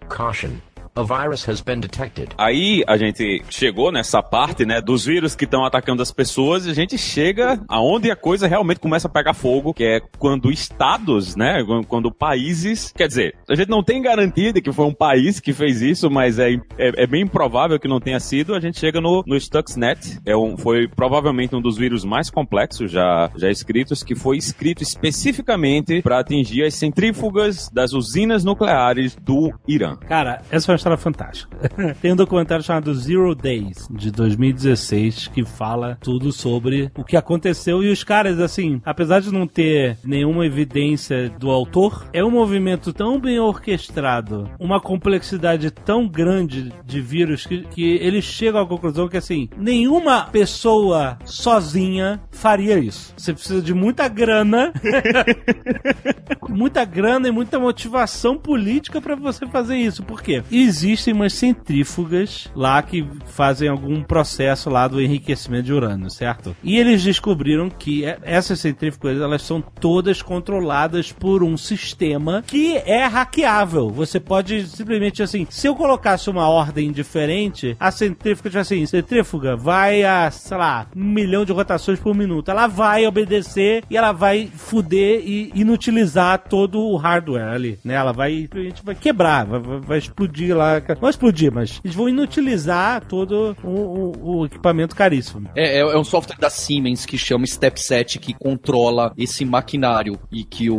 Caution. 0.10 0.52
A 0.98 1.04
virus 1.04 1.48
has 1.50 1.60
been 1.60 1.82
detected. 1.82 2.30
Aí 2.38 2.82
a 2.88 2.96
gente 2.96 3.44
chegou 3.50 3.92
nessa 3.92 4.24
parte, 4.24 4.66
né, 4.66 4.80
dos 4.80 5.04
vírus 5.04 5.36
que 5.36 5.44
estão 5.44 5.66
atacando 5.66 6.02
as 6.02 6.10
pessoas 6.10 6.66
e 6.66 6.70
a 6.70 6.74
gente 6.74 6.98
chega 6.98 7.60
aonde 7.68 8.10
a 8.10 8.16
coisa 8.16 8.48
realmente 8.48 8.80
começa 8.80 9.10
a 9.10 9.12
pegar 9.12 9.34
fogo, 9.34 9.74
que 9.74 9.84
é 9.84 10.00
quando 10.18 10.50
estados, 10.50 11.36
né, 11.36 11.62
quando 11.90 12.10
países, 12.10 12.94
quer 12.96 13.10
dizer, 13.10 13.36
a 13.50 13.56
gente 13.56 13.68
não 13.68 13.84
tem 13.84 14.02
garantia 14.02 14.54
de 14.54 14.62
que 14.62 14.72
foi 14.72 14.86
um 14.86 14.94
país 14.94 15.42
que 15.42 15.52
fez 15.52 15.82
isso, 15.82 16.10
mas 16.10 16.40
é, 16.40 16.54
é, 16.78 17.04
é 17.04 17.06
bem 17.06 17.24
improvável 17.24 17.78
que 17.78 17.90
não 17.90 18.00
tenha 18.00 18.20
sido. 18.22 18.56
A 18.56 18.62
gente 18.62 18.80
chega 18.80 19.02
no, 19.02 19.22
no 19.28 19.38
Stuxnet, 19.38 20.20
é 20.26 20.34
um, 20.34 20.56
foi 20.56 20.88
provavelmente 20.88 21.54
um 21.54 21.62
dos 21.62 21.76
vírus 21.76 22.06
mais 22.06 22.30
complexos 22.30 22.90
já, 22.90 23.30
já 23.36 23.52
escritos, 23.52 24.02
que 24.02 24.16
foi 24.16 24.38
escrito 24.38 24.82
especificamente 24.82 26.02
para 26.02 26.20
atingir 26.20 26.64
as 26.64 26.76
centrífugas 26.76 27.70
das 27.70 27.92
usinas 27.92 28.46
nucleares 28.46 29.14
do 29.18 29.52
Irã. 29.68 29.98
Cara, 29.98 30.42
essa 30.50 30.68
foi 30.68 30.76
uma 30.76 30.85
história 30.86 30.98
fantástica. 30.98 31.58
Tem 32.00 32.14
um 32.14 32.16
documentário 32.16 32.64
chamado 32.64 32.94
Zero 32.94 33.34
Days, 33.34 33.88
de 33.90 34.12
2016, 34.12 35.30
que 35.30 35.44
fala 35.44 35.98
tudo 36.00 36.32
sobre 36.32 36.92
o 36.96 37.04
que 37.04 37.18
aconteceu. 37.18 37.84
E 37.84 37.92
os 37.92 38.04
caras, 38.04 38.40
assim, 38.40 38.80
apesar 38.86 39.20
de 39.20 39.32
não 39.32 39.48
ter 39.48 39.98
nenhuma 40.04 40.46
evidência 40.46 41.30
do 41.30 41.50
autor, 41.50 42.08
é 42.14 42.24
um 42.24 42.30
movimento 42.30 42.94
tão 42.94 43.20
bem 43.20 43.40
orquestrado, 43.40 44.50
uma 44.60 44.80
complexidade 44.80 45.72
tão 45.72 46.08
grande 46.08 46.72
de 46.86 47.02
vírus, 47.02 47.46
que, 47.46 47.64
que 47.64 47.96
eles 47.96 48.24
chegam 48.24 48.62
à 48.62 48.68
conclusão 48.68 49.08
que, 49.08 49.18
assim, 49.18 49.50
nenhuma 49.58 50.26
pessoa 50.26 51.18
sozinha 51.26 52.22
faria 52.30 52.78
isso. 52.78 53.14
Você 53.18 53.34
precisa 53.34 53.62
de 53.62 53.74
muita 53.74 54.08
grana 54.08 54.72
muita 56.56 56.86
grana 56.86 57.28
e 57.28 57.32
muita 57.32 57.60
motivação 57.60 58.38
política 58.38 59.02
pra 59.02 59.16
você 59.16 59.46
fazer 59.48 59.78
isso. 59.78 60.04
Por 60.04 60.22
quê? 60.22 60.44
Existem 60.76 61.14
umas 61.14 61.32
centrífugas 61.34 62.50
lá 62.54 62.82
que 62.82 63.08
fazem 63.28 63.70
algum 63.70 64.04
processo 64.04 64.70
lá 64.70 64.90
do 64.90 65.02
enriquecimento 65.02 65.64
de 65.64 65.74
urânio, 65.74 66.10
certo? 66.10 66.54
E 66.62 66.78
eles 66.78 67.02
descobriram 67.02 67.70
que 67.70 68.04
é- 68.04 68.18
essas 68.24 68.60
centrífugas 68.60 69.22
elas 69.22 69.42
são 69.42 69.62
todas 69.62 70.22
controladas 70.22 71.14
por 71.14 71.44
um 71.44 71.56
sistema 71.56 72.44
que 72.46 72.76
é 72.76 73.06
hackeável. 73.06 73.90
Você 73.90 74.20
pode 74.20 74.68
simplesmente 74.68 75.24
assim, 75.24 75.48
se 75.50 75.66
eu 75.66 75.76
colocasse 75.76 76.30
uma 76.30 76.50
ordem 76.50 76.92
diferente, 76.92 77.76
a 77.80 77.90
centrífuga 77.90 78.50
tipo 78.50 78.60
assim, 78.60 78.86
centrífuga 78.86 79.56
vai 79.56 80.04
a, 80.04 80.30
sei 80.30 80.58
lá, 80.58 80.88
um 80.96 81.04
milhão 81.06 81.46
de 81.46 81.54
rotações 81.54 82.00
por 82.02 82.14
minuto. 82.14 82.52
Ela 82.52 82.68
vai 82.68 83.08
obedecer 83.08 83.82
e 83.90 83.96
ela 83.96 84.12
vai 84.12 84.50
fuder 84.54 85.22
e 85.26 85.52
inutilizar 85.56 86.44
todo 86.50 86.82
o 86.82 86.98
hardware 86.98 87.48
ali, 87.54 87.80
né? 87.84 87.94
Ela 87.94 88.12
vai, 88.12 88.50
vai 88.84 88.94
quebrar, 88.96 89.46
vai- 89.46 89.60
vai 89.80 89.98
explodir 90.00 90.54
lá. 90.56 90.65
Não 90.90 91.02
vai 91.02 91.10
explodir, 91.10 91.52
mas 91.52 91.80
eles 91.84 91.96
vão 91.96 92.08
inutilizar 92.10 93.04
todo 93.06 93.56
o, 93.64 93.70
o- 93.70 94.40
o 94.42 94.46
equipamento 94.46 94.96
caríssimo. 94.96 95.50
É, 95.56 95.78
é, 95.78 95.80
é 95.80 95.98
um 95.98 96.04
software 96.04 96.38
da 96.40 96.50
Siemens 96.50 97.06
que 97.06 97.18
chama 97.18 97.46
Stepset 97.46 98.20
que 98.20 98.34
controla 98.34 99.14
esse 99.18 99.46
maquinário 99.46 100.18
e 100.32 100.44
que 100.44 100.70
o, 100.70 100.76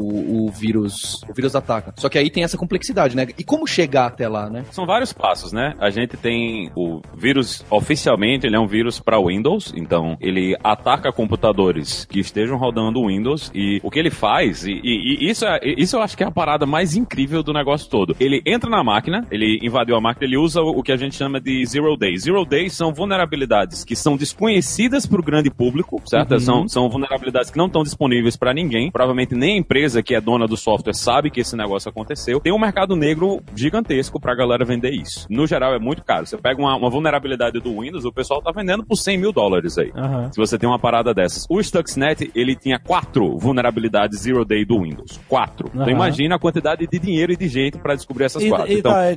o 0.47 0.50
vírus 0.50 1.20
o 1.29 1.33
vírus 1.35 1.55
ataca. 1.55 1.92
Só 1.96 2.09
que 2.09 2.18
aí 2.18 2.31
tem 2.31 2.42
essa 2.44 2.57
complexidade, 2.57 3.16
né? 3.16 3.27
E 3.38 3.44
como 3.44 3.66
chegar 3.66 4.07
até 4.07 4.29
lá, 4.29 4.49
né? 4.51 4.64
São 4.70 4.87
vários 4.87 5.12
passos, 5.12 5.53
né? 5.53 5.75
A 5.81 5.90
gente 5.90 6.16
tem 6.16 6.70
o 6.77 7.01
vírus, 7.16 7.64
oficialmente, 7.70 8.46
ele 8.46 8.57
é 8.57 8.61
um 8.61 8.66
vírus 8.66 8.99
para 9.01 9.18
Windows, 9.20 9.72
então 9.77 10.16
ele 10.20 10.57
ataca 10.62 11.12
computadores 11.12 12.05
que 12.05 12.18
estejam 12.20 12.57
rodando 12.57 13.07
Windows 13.07 13.51
e 13.55 13.81
o 13.83 13.90
que 13.90 13.99
ele 13.99 14.11
faz, 14.11 14.66
e, 14.66 14.72
e- 14.72 15.25
e 15.27 15.31
isso, 15.31 15.44
é, 15.46 15.61
isso 15.64 15.96
eu 15.96 16.03
acho 16.03 16.16
que 16.16 16.22
é 16.25 16.27
a 16.27 16.31
parada 16.31 16.66
mais 16.66 16.96
incrível 16.96 17.42
do 17.42 17.53
negócio 17.53 17.88
todo. 17.88 18.16
Ele 18.18 18.42
entra 18.46 18.68
na 18.70 18.83
máquina, 18.83 19.27
ele 19.31 19.59
invadiu 19.76 19.96
a 19.96 20.00
máquina, 20.00 20.26
ele 20.26 20.36
usa 20.38 20.62
o, 20.62 20.82
que 20.82 20.90
a 20.90 20.96
gente 20.96 21.14
chama 21.14 21.38
de 21.40 21.64
Zero 21.66 21.94
Days. 21.96 22.22
Zero 22.22 22.44
Days 22.46 22.72
são 22.72 22.92
vulnerabilidades 22.94 23.84
que 23.84 23.94
são 23.94 24.16
desconhecidas 24.16 25.04
para 25.06 25.20
o 25.20 25.22
grande 25.22 25.50
público, 25.50 26.00
certo? 26.06 26.38
São, 26.40 26.66
são 26.66 26.88
vulnerabilidades 26.88 27.50
que 27.50 27.58
não 27.58 27.66
estão 27.66 27.82
disponíveis 27.82 28.36
para 28.36 28.54
ninguém. 28.54 28.90
Provavelmente 28.90 29.34
nem 29.34 29.54
a 29.54 29.58
empresa 29.58 30.02
que 30.02 30.14
é 30.14 30.20
dona 30.20 30.46
do 30.46 30.56
software 30.56 30.94
sabe 30.94 31.30
que 31.30 31.40
esse 31.40 31.54
negócio 31.56 31.90
aconteceu. 31.90 32.40
Tem 32.40 32.52
um 32.52 32.58
mercado 32.58 32.96
negro 32.96 33.42
gigantesco 33.54 34.18
pra 34.18 34.34
galera 34.34 34.64
vender 34.64 34.90
isso. 34.92 35.26
No 35.28 35.46
geral 35.46 35.74
é 35.74 35.78
muito 35.78 36.02
caro. 36.02 36.26
Você 36.26 36.38
pega 36.38 36.60
uma, 36.60 36.74
uma 36.76 36.88
vulnerabilidade 36.88 37.60
do 37.60 37.80
Windows, 37.80 38.04
o 38.04 38.12
pessoal 38.12 38.40
tá 38.40 38.50
vendendo 38.52 38.84
por 38.84 38.96
100 38.96 39.18
mil 39.18 39.32
dólares 39.32 39.76
aí. 39.76 39.92
Aham. 39.94 40.30
Se 40.32 40.38
você 40.38 40.58
tem 40.58 40.68
uma 40.68 40.78
parada 40.78 41.12
dessas. 41.12 41.44
O 41.50 41.60
Stuxnet, 41.62 42.30
ele 42.34 42.54
tinha 42.56 42.78
quatro 42.78 43.36
vulnerabilidades 43.38 44.20
Zero 44.20 44.44
Day 44.44 44.64
do 44.64 44.80
Windows. 44.80 45.20
Quatro. 45.28 45.68
Então 45.68 45.82
Aham. 45.82 45.90
imagina 45.90 46.36
a 46.36 46.38
quantidade 46.38 46.86
de 46.86 46.98
dinheiro 46.98 47.32
e 47.32 47.36
de 47.36 47.48
jeito 47.48 47.78
pra 47.78 47.94
descobrir 47.94 48.24
essas 48.24 48.42
E- 48.42 48.48
quatro. 48.48 48.72
Então, 48.72 48.86
Então, 48.92 49.00
é 49.00 49.16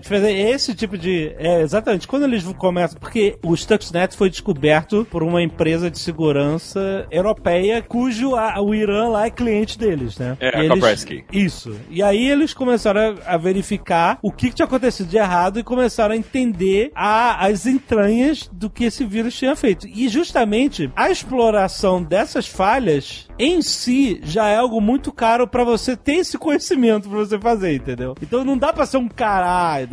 esse 0.49 0.73
tipo 0.75 0.97
de. 0.97 1.33
É, 1.37 1.61
exatamente. 1.61 2.07
Quando 2.07 2.23
eles 2.23 2.43
começam. 2.57 2.99
Porque 2.99 3.37
o 3.43 3.55
Stuxnet 3.55 4.15
foi 4.15 4.29
descoberto 4.29 5.05
por 5.09 5.23
uma 5.23 5.41
empresa 5.41 5.89
de 5.89 5.99
segurança 5.99 7.07
europeia, 7.11 7.81
cujo 7.81 8.35
a- 8.35 8.61
o 8.61 8.73
Irã 8.73 9.07
lá 9.09 9.25
é 9.25 9.29
cliente 9.29 9.77
deles, 9.77 10.17
né? 10.17 10.37
É, 10.39 10.47
E 10.47 10.55
a 10.55 10.63
eles-. 10.65 10.79
Isso. 11.31 11.75
E 11.89 12.01
aí 12.03 12.29
eles 12.29 12.53
começaram 12.53 13.15
a, 13.25 13.33
a 13.35 13.37
verificar 13.37 14.17
o 14.21 14.31
que, 14.31 14.49
que 14.49 14.55
tinha 14.55 14.65
acontecido 14.65 15.07
de 15.09 15.17
errado 15.17 15.59
e 15.59 15.63
começaram 15.63 16.13
a 16.13 16.17
entender 16.17 16.91
a- 16.95 17.45
as 17.45 17.65
entranhas 17.65 18.49
do 18.51 18.69
que 18.69 18.85
esse 18.85 19.03
vírus 19.05 19.35
tinha 19.37 19.55
feito. 19.55 19.87
E 19.87 20.07
justamente 20.07 20.91
a 20.95 21.09
exploração 21.09 22.01
dessas 22.03 22.47
falhas 22.47 23.27
em 23.37 23.61
si 23.61 24.19
já 24.23 24.47
é 24.49 24.57
algo 24.57 24.81
muito 24.81 25.11
caro 25.11 25.47
pra 25.47 25.63
você 25.63 25.95
ter 25.95 26.15
esse 26.15 26.37
conhecimento 26.37 27.09
pra 27.09 27.19
você 27.19 27.39
fazer, 27.39 27.75
entendeu? 27.75 28.15
Então 28.21 28.43
não 28.43 28.57
dá 28.57 28.73
pra 28.73 28.85
ser 28.85 28.97
um 28.97 29.07
cara, 29.07 29.45
ah, 29.75 29.85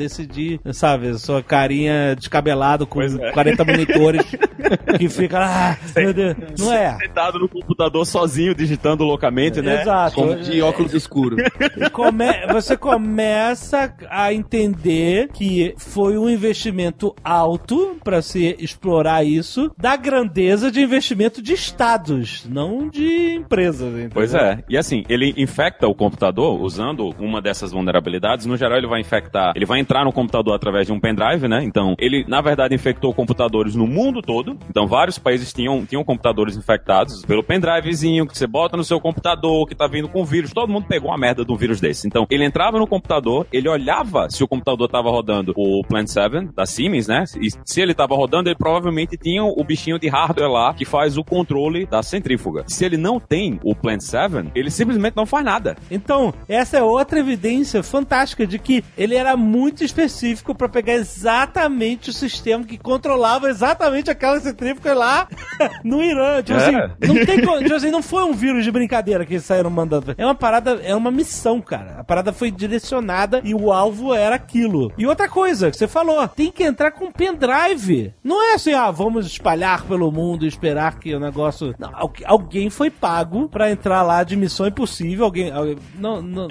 sabe, 0.73 1.19
sua 1.19 1.43
carinha 1.43 2.15
descabelado 2.17 2.87
com 2.87 3.03
é. 3.03 3.33
40 3.33 3.65
monitores 3.65 4.23
que 4.99 5.09
fica, 5.09 5.39
ah, 5.41 5.77
meu 5.97 6.13
Deus, 6.13 6.37
não 6.59 6.73
é. 6.73 6.97
sentado 6.99 7.39
no 7.39 7.49
computador 7.49 8.05
sozinho, 8.07 8.55
digitando 8.55 9.05
loucamente, 9.05 9.61
né? 9.61 9.83
Exato. 9.83 10.15
Como 10.15 10.37
de 10.37 10.61
óculos 10.63 10.95
escuros. 10.95 11.39
Come- 11.93 12.47
você 12.53 12.77
começa 12.77 13.95
a 14.09 14.33
entender 14.33 15.29
que 15.33 15.75
foi 15.77 16.17
um 16.19 16.29
investimento 16.29 17.15
alto 17.23 17.97
para 18.03 18.23
se 18.23 18.57
explorar 18.59 19.25
isso, 19.25 19.71
da 19.77 19.97
grandeza 19.97 20.71
de 20.71 20.81
investimento 20.81 21.43
de 21.43 21.53
Estado. 21.53 21.87
dados, 21.97 22.47
não 22.49 22.89
de 22.89 23.35
empresas. 23.35 23.89
Entendeu? 23.89 24.11
Pois 24.13 24.35
é. 24.35 24.63
E 24.69 24.77
assim, 24.77 25.05
ele 25.09 25.35
infecta 25.37 25.87
o 25.87 25.95
computador 25.95 26.61
usando 26.61 27.15
uma 27.19 27.41
dessas 27.41 27.73
vulnerabilidades. 27.73 28.47
No 28.47 28.57
geral, 28.57 28.79
ele 28.79 28.87
vai 28.87 29.01
infectar, 29.01 29.53
ele 29.55 29.65
vai 29.67 29.81
entrar 29.81 30.05
no 30.05 30.13
computador 30.13 30.26
através 30.55 30.87
de 30.87 30.93
um 30.93 31.01
pendrive, 31.01 31.49
né? 31.49 31.62
Então, 31.65 31.95
ele, 31.99 32.25
na 32.29 32.41
verdade, 32.41 32.75
infectou 32.75 33.12
computadores 33.12 33.75
no 33.75 33.87
mundo 33.87 34.23
todo. 34.23 34.59
Então, 34.69 34.87
vários 34.87 35.19
países 35.19 35.53
tinham, 35.53 35.85
tinham 35.85 36.05
computadores 36.05 36.57
infectados 36.57 37.25
pelo 37.25 37.43
pendrivezinho 37.43 38.27
que 38.27 38.37
você 38.37 38.47
bota 38.47 38.77
no 38.77 38.85
seu 38.85 39.01
computador, 39.01 39.67
que 39.67 39.75
tá 39.75 39.87
vindo 39.87 40.09
com 40.09 40.25
vírus. 40.25 40.53
Todo 40.53 40.73
mundo 40.73 40.87
pegou 40.89 41.11
uma 41.11 41.19
merda 41.19 41.45
de 41.45 41.53
um 41.53 41.57
vírus 41.57 41.81
desse. 41.81 42.07
Então, 42.07 42.27
ele 42.31 42.45
entrava 42.45 42.79
no 42.79 42.87
computador, 42.87 43.47
ele 43.53 43.69
olhava 43.69 44.29
se 44.31 44.43
o 44.43 44.49
computador 44.49 44.89
tava 44.89 45.11
rodando 45.11 45.53
o 45.57 45.83
Plant 45.85 46.09
7 46.09 46.55
da 46.55 46.67
Siemens, 46.67 47.07
né? 47.07 47.25
E 47.41 47.49
se 47.65 47.81
ele 47.81 47.95
tava 47.95 48.15
rodando, 48.15 48.49
ele 48.49 48.57
provavelmente 48.57 49.17
tinha 49.17 49.45
o 49.45 49.62
bichinho 49.65 49.99
de 49.99 50.09
hardware 50.09 50.51
lá 50.51 50.75
que 50.75 50.85
faz 50.85 51.17
o 51.17 51.25
controle 51.25 51.87
da 51.87 52.03
centrífuga. 52.03 52.65
Se 52.67 52.85
ele 52.85 52.97
não 52.97 53.19
tem 53.21 53.59
o 53.62 53.75
Plant 53.75 54.01
7, 54.01 54.51
ele 54.55 54.71
simplesmente 54.71 55.17
não 55.17 55.27
faz 55.27 55.45
nada. 55.45 55.77
Então, 55.91 56.33
essa 56.49 56.79
é 56.79 56.83
outra 56.83 57.19
evidência 57.19 57.83
fantástica 57.83 58.47
de 58.47 58.59
que 58.59 58.85
ele 58.97 59.15
era 59.15 59.37
muito 59.37 59.85
específico 59.85 60.15
para 60.57 60.68
pegar 60.68 60.94
exatamente 60.94 62.11
o 62.11 62.12
sistema 62.12 62.64
que 62.64 62.79
controlava 62.79 63.48
exatamente 63.48 64.11
aquela 64.11 64.40
centrífuga 64.40 64.94
lá 64.94 65.29
no 65.85 66.02
Irã. 66.02 66.42
Tipo 66.42 66.59
É. 66.59 66.62
assim, 66.68 66.94
não 67.07 67.14
tem 67.24 67.37
tipo 67.38 67.74
assim, 67.74 67.90
não 67.90 68.02
foi 68.02 68.24
um 68.24 68.33
vírus 68.33 68.64
de 68.64 68.70
brincadeira 68.70 69.24
que 69.26 69.35
eles 69.35 69.44
saíram 69.44 69.70
mandando. 69.70 70.14
É 70.16 70.24
uma 70.24 70.35
parada, 70.35 70.81
é 70.83 70.94
uma 70.94 71.11
missão, 71.11 71.61
cara. 71.61 71.96
A 71.98 72.05
parada 72.05 72.33
foi 72.33 72.50
direcionada 72.50 73.40
e 73.44 73.55
o 73.55 73.72
alvo 73.72 74.14
era 74.14 74.35
aquilo. 74.37 74.92
E 74.96 75.07
outra 75.07 75.29
coisa 75.29 75.70
que 75.70 75.76
você 75.76 75.88
falou, 75.88 76.26
tem 76.29 76.50
que 76.50 76.62
entrar 76.64 76.90
com 76.90 77.11
pendrive. 77.12 78.12
Não 78.22 78.42
é 78.50 78.55
assim, 78.55 78.72
ah, 78.72 78.90
vamos 78.90 79.26
espalhar 79.26 79.83
pelo 79.85 80.11
mundo 80.11 80.44
e 80.44 80.48
esperar 80.48 80.98
que 80.98 81.14
o 81.14 81.20
negócio. 81.20 81.74
Não, 81.79 81.90
al- 81.94 82.12
alguém 82.24 82.70
foi 82.70 82.90
pago 82.90 83.48
pra 83.48 83.70
entrar 83.70 84.02
lá 84.02 84.22
de 84.24 84.37
missão 84.37 84.66
impossível. 84.66 85.24
Alguém. 85.24 85.50
alguém- 85.50 85.76
não, 85.98 86.20
não, 86.22 86.48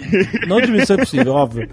não 0.48 0.62
de 0.62 0.72
missão 0.72 0.96
impossível, 0.96 1.34
óbvio. 1.34 1.70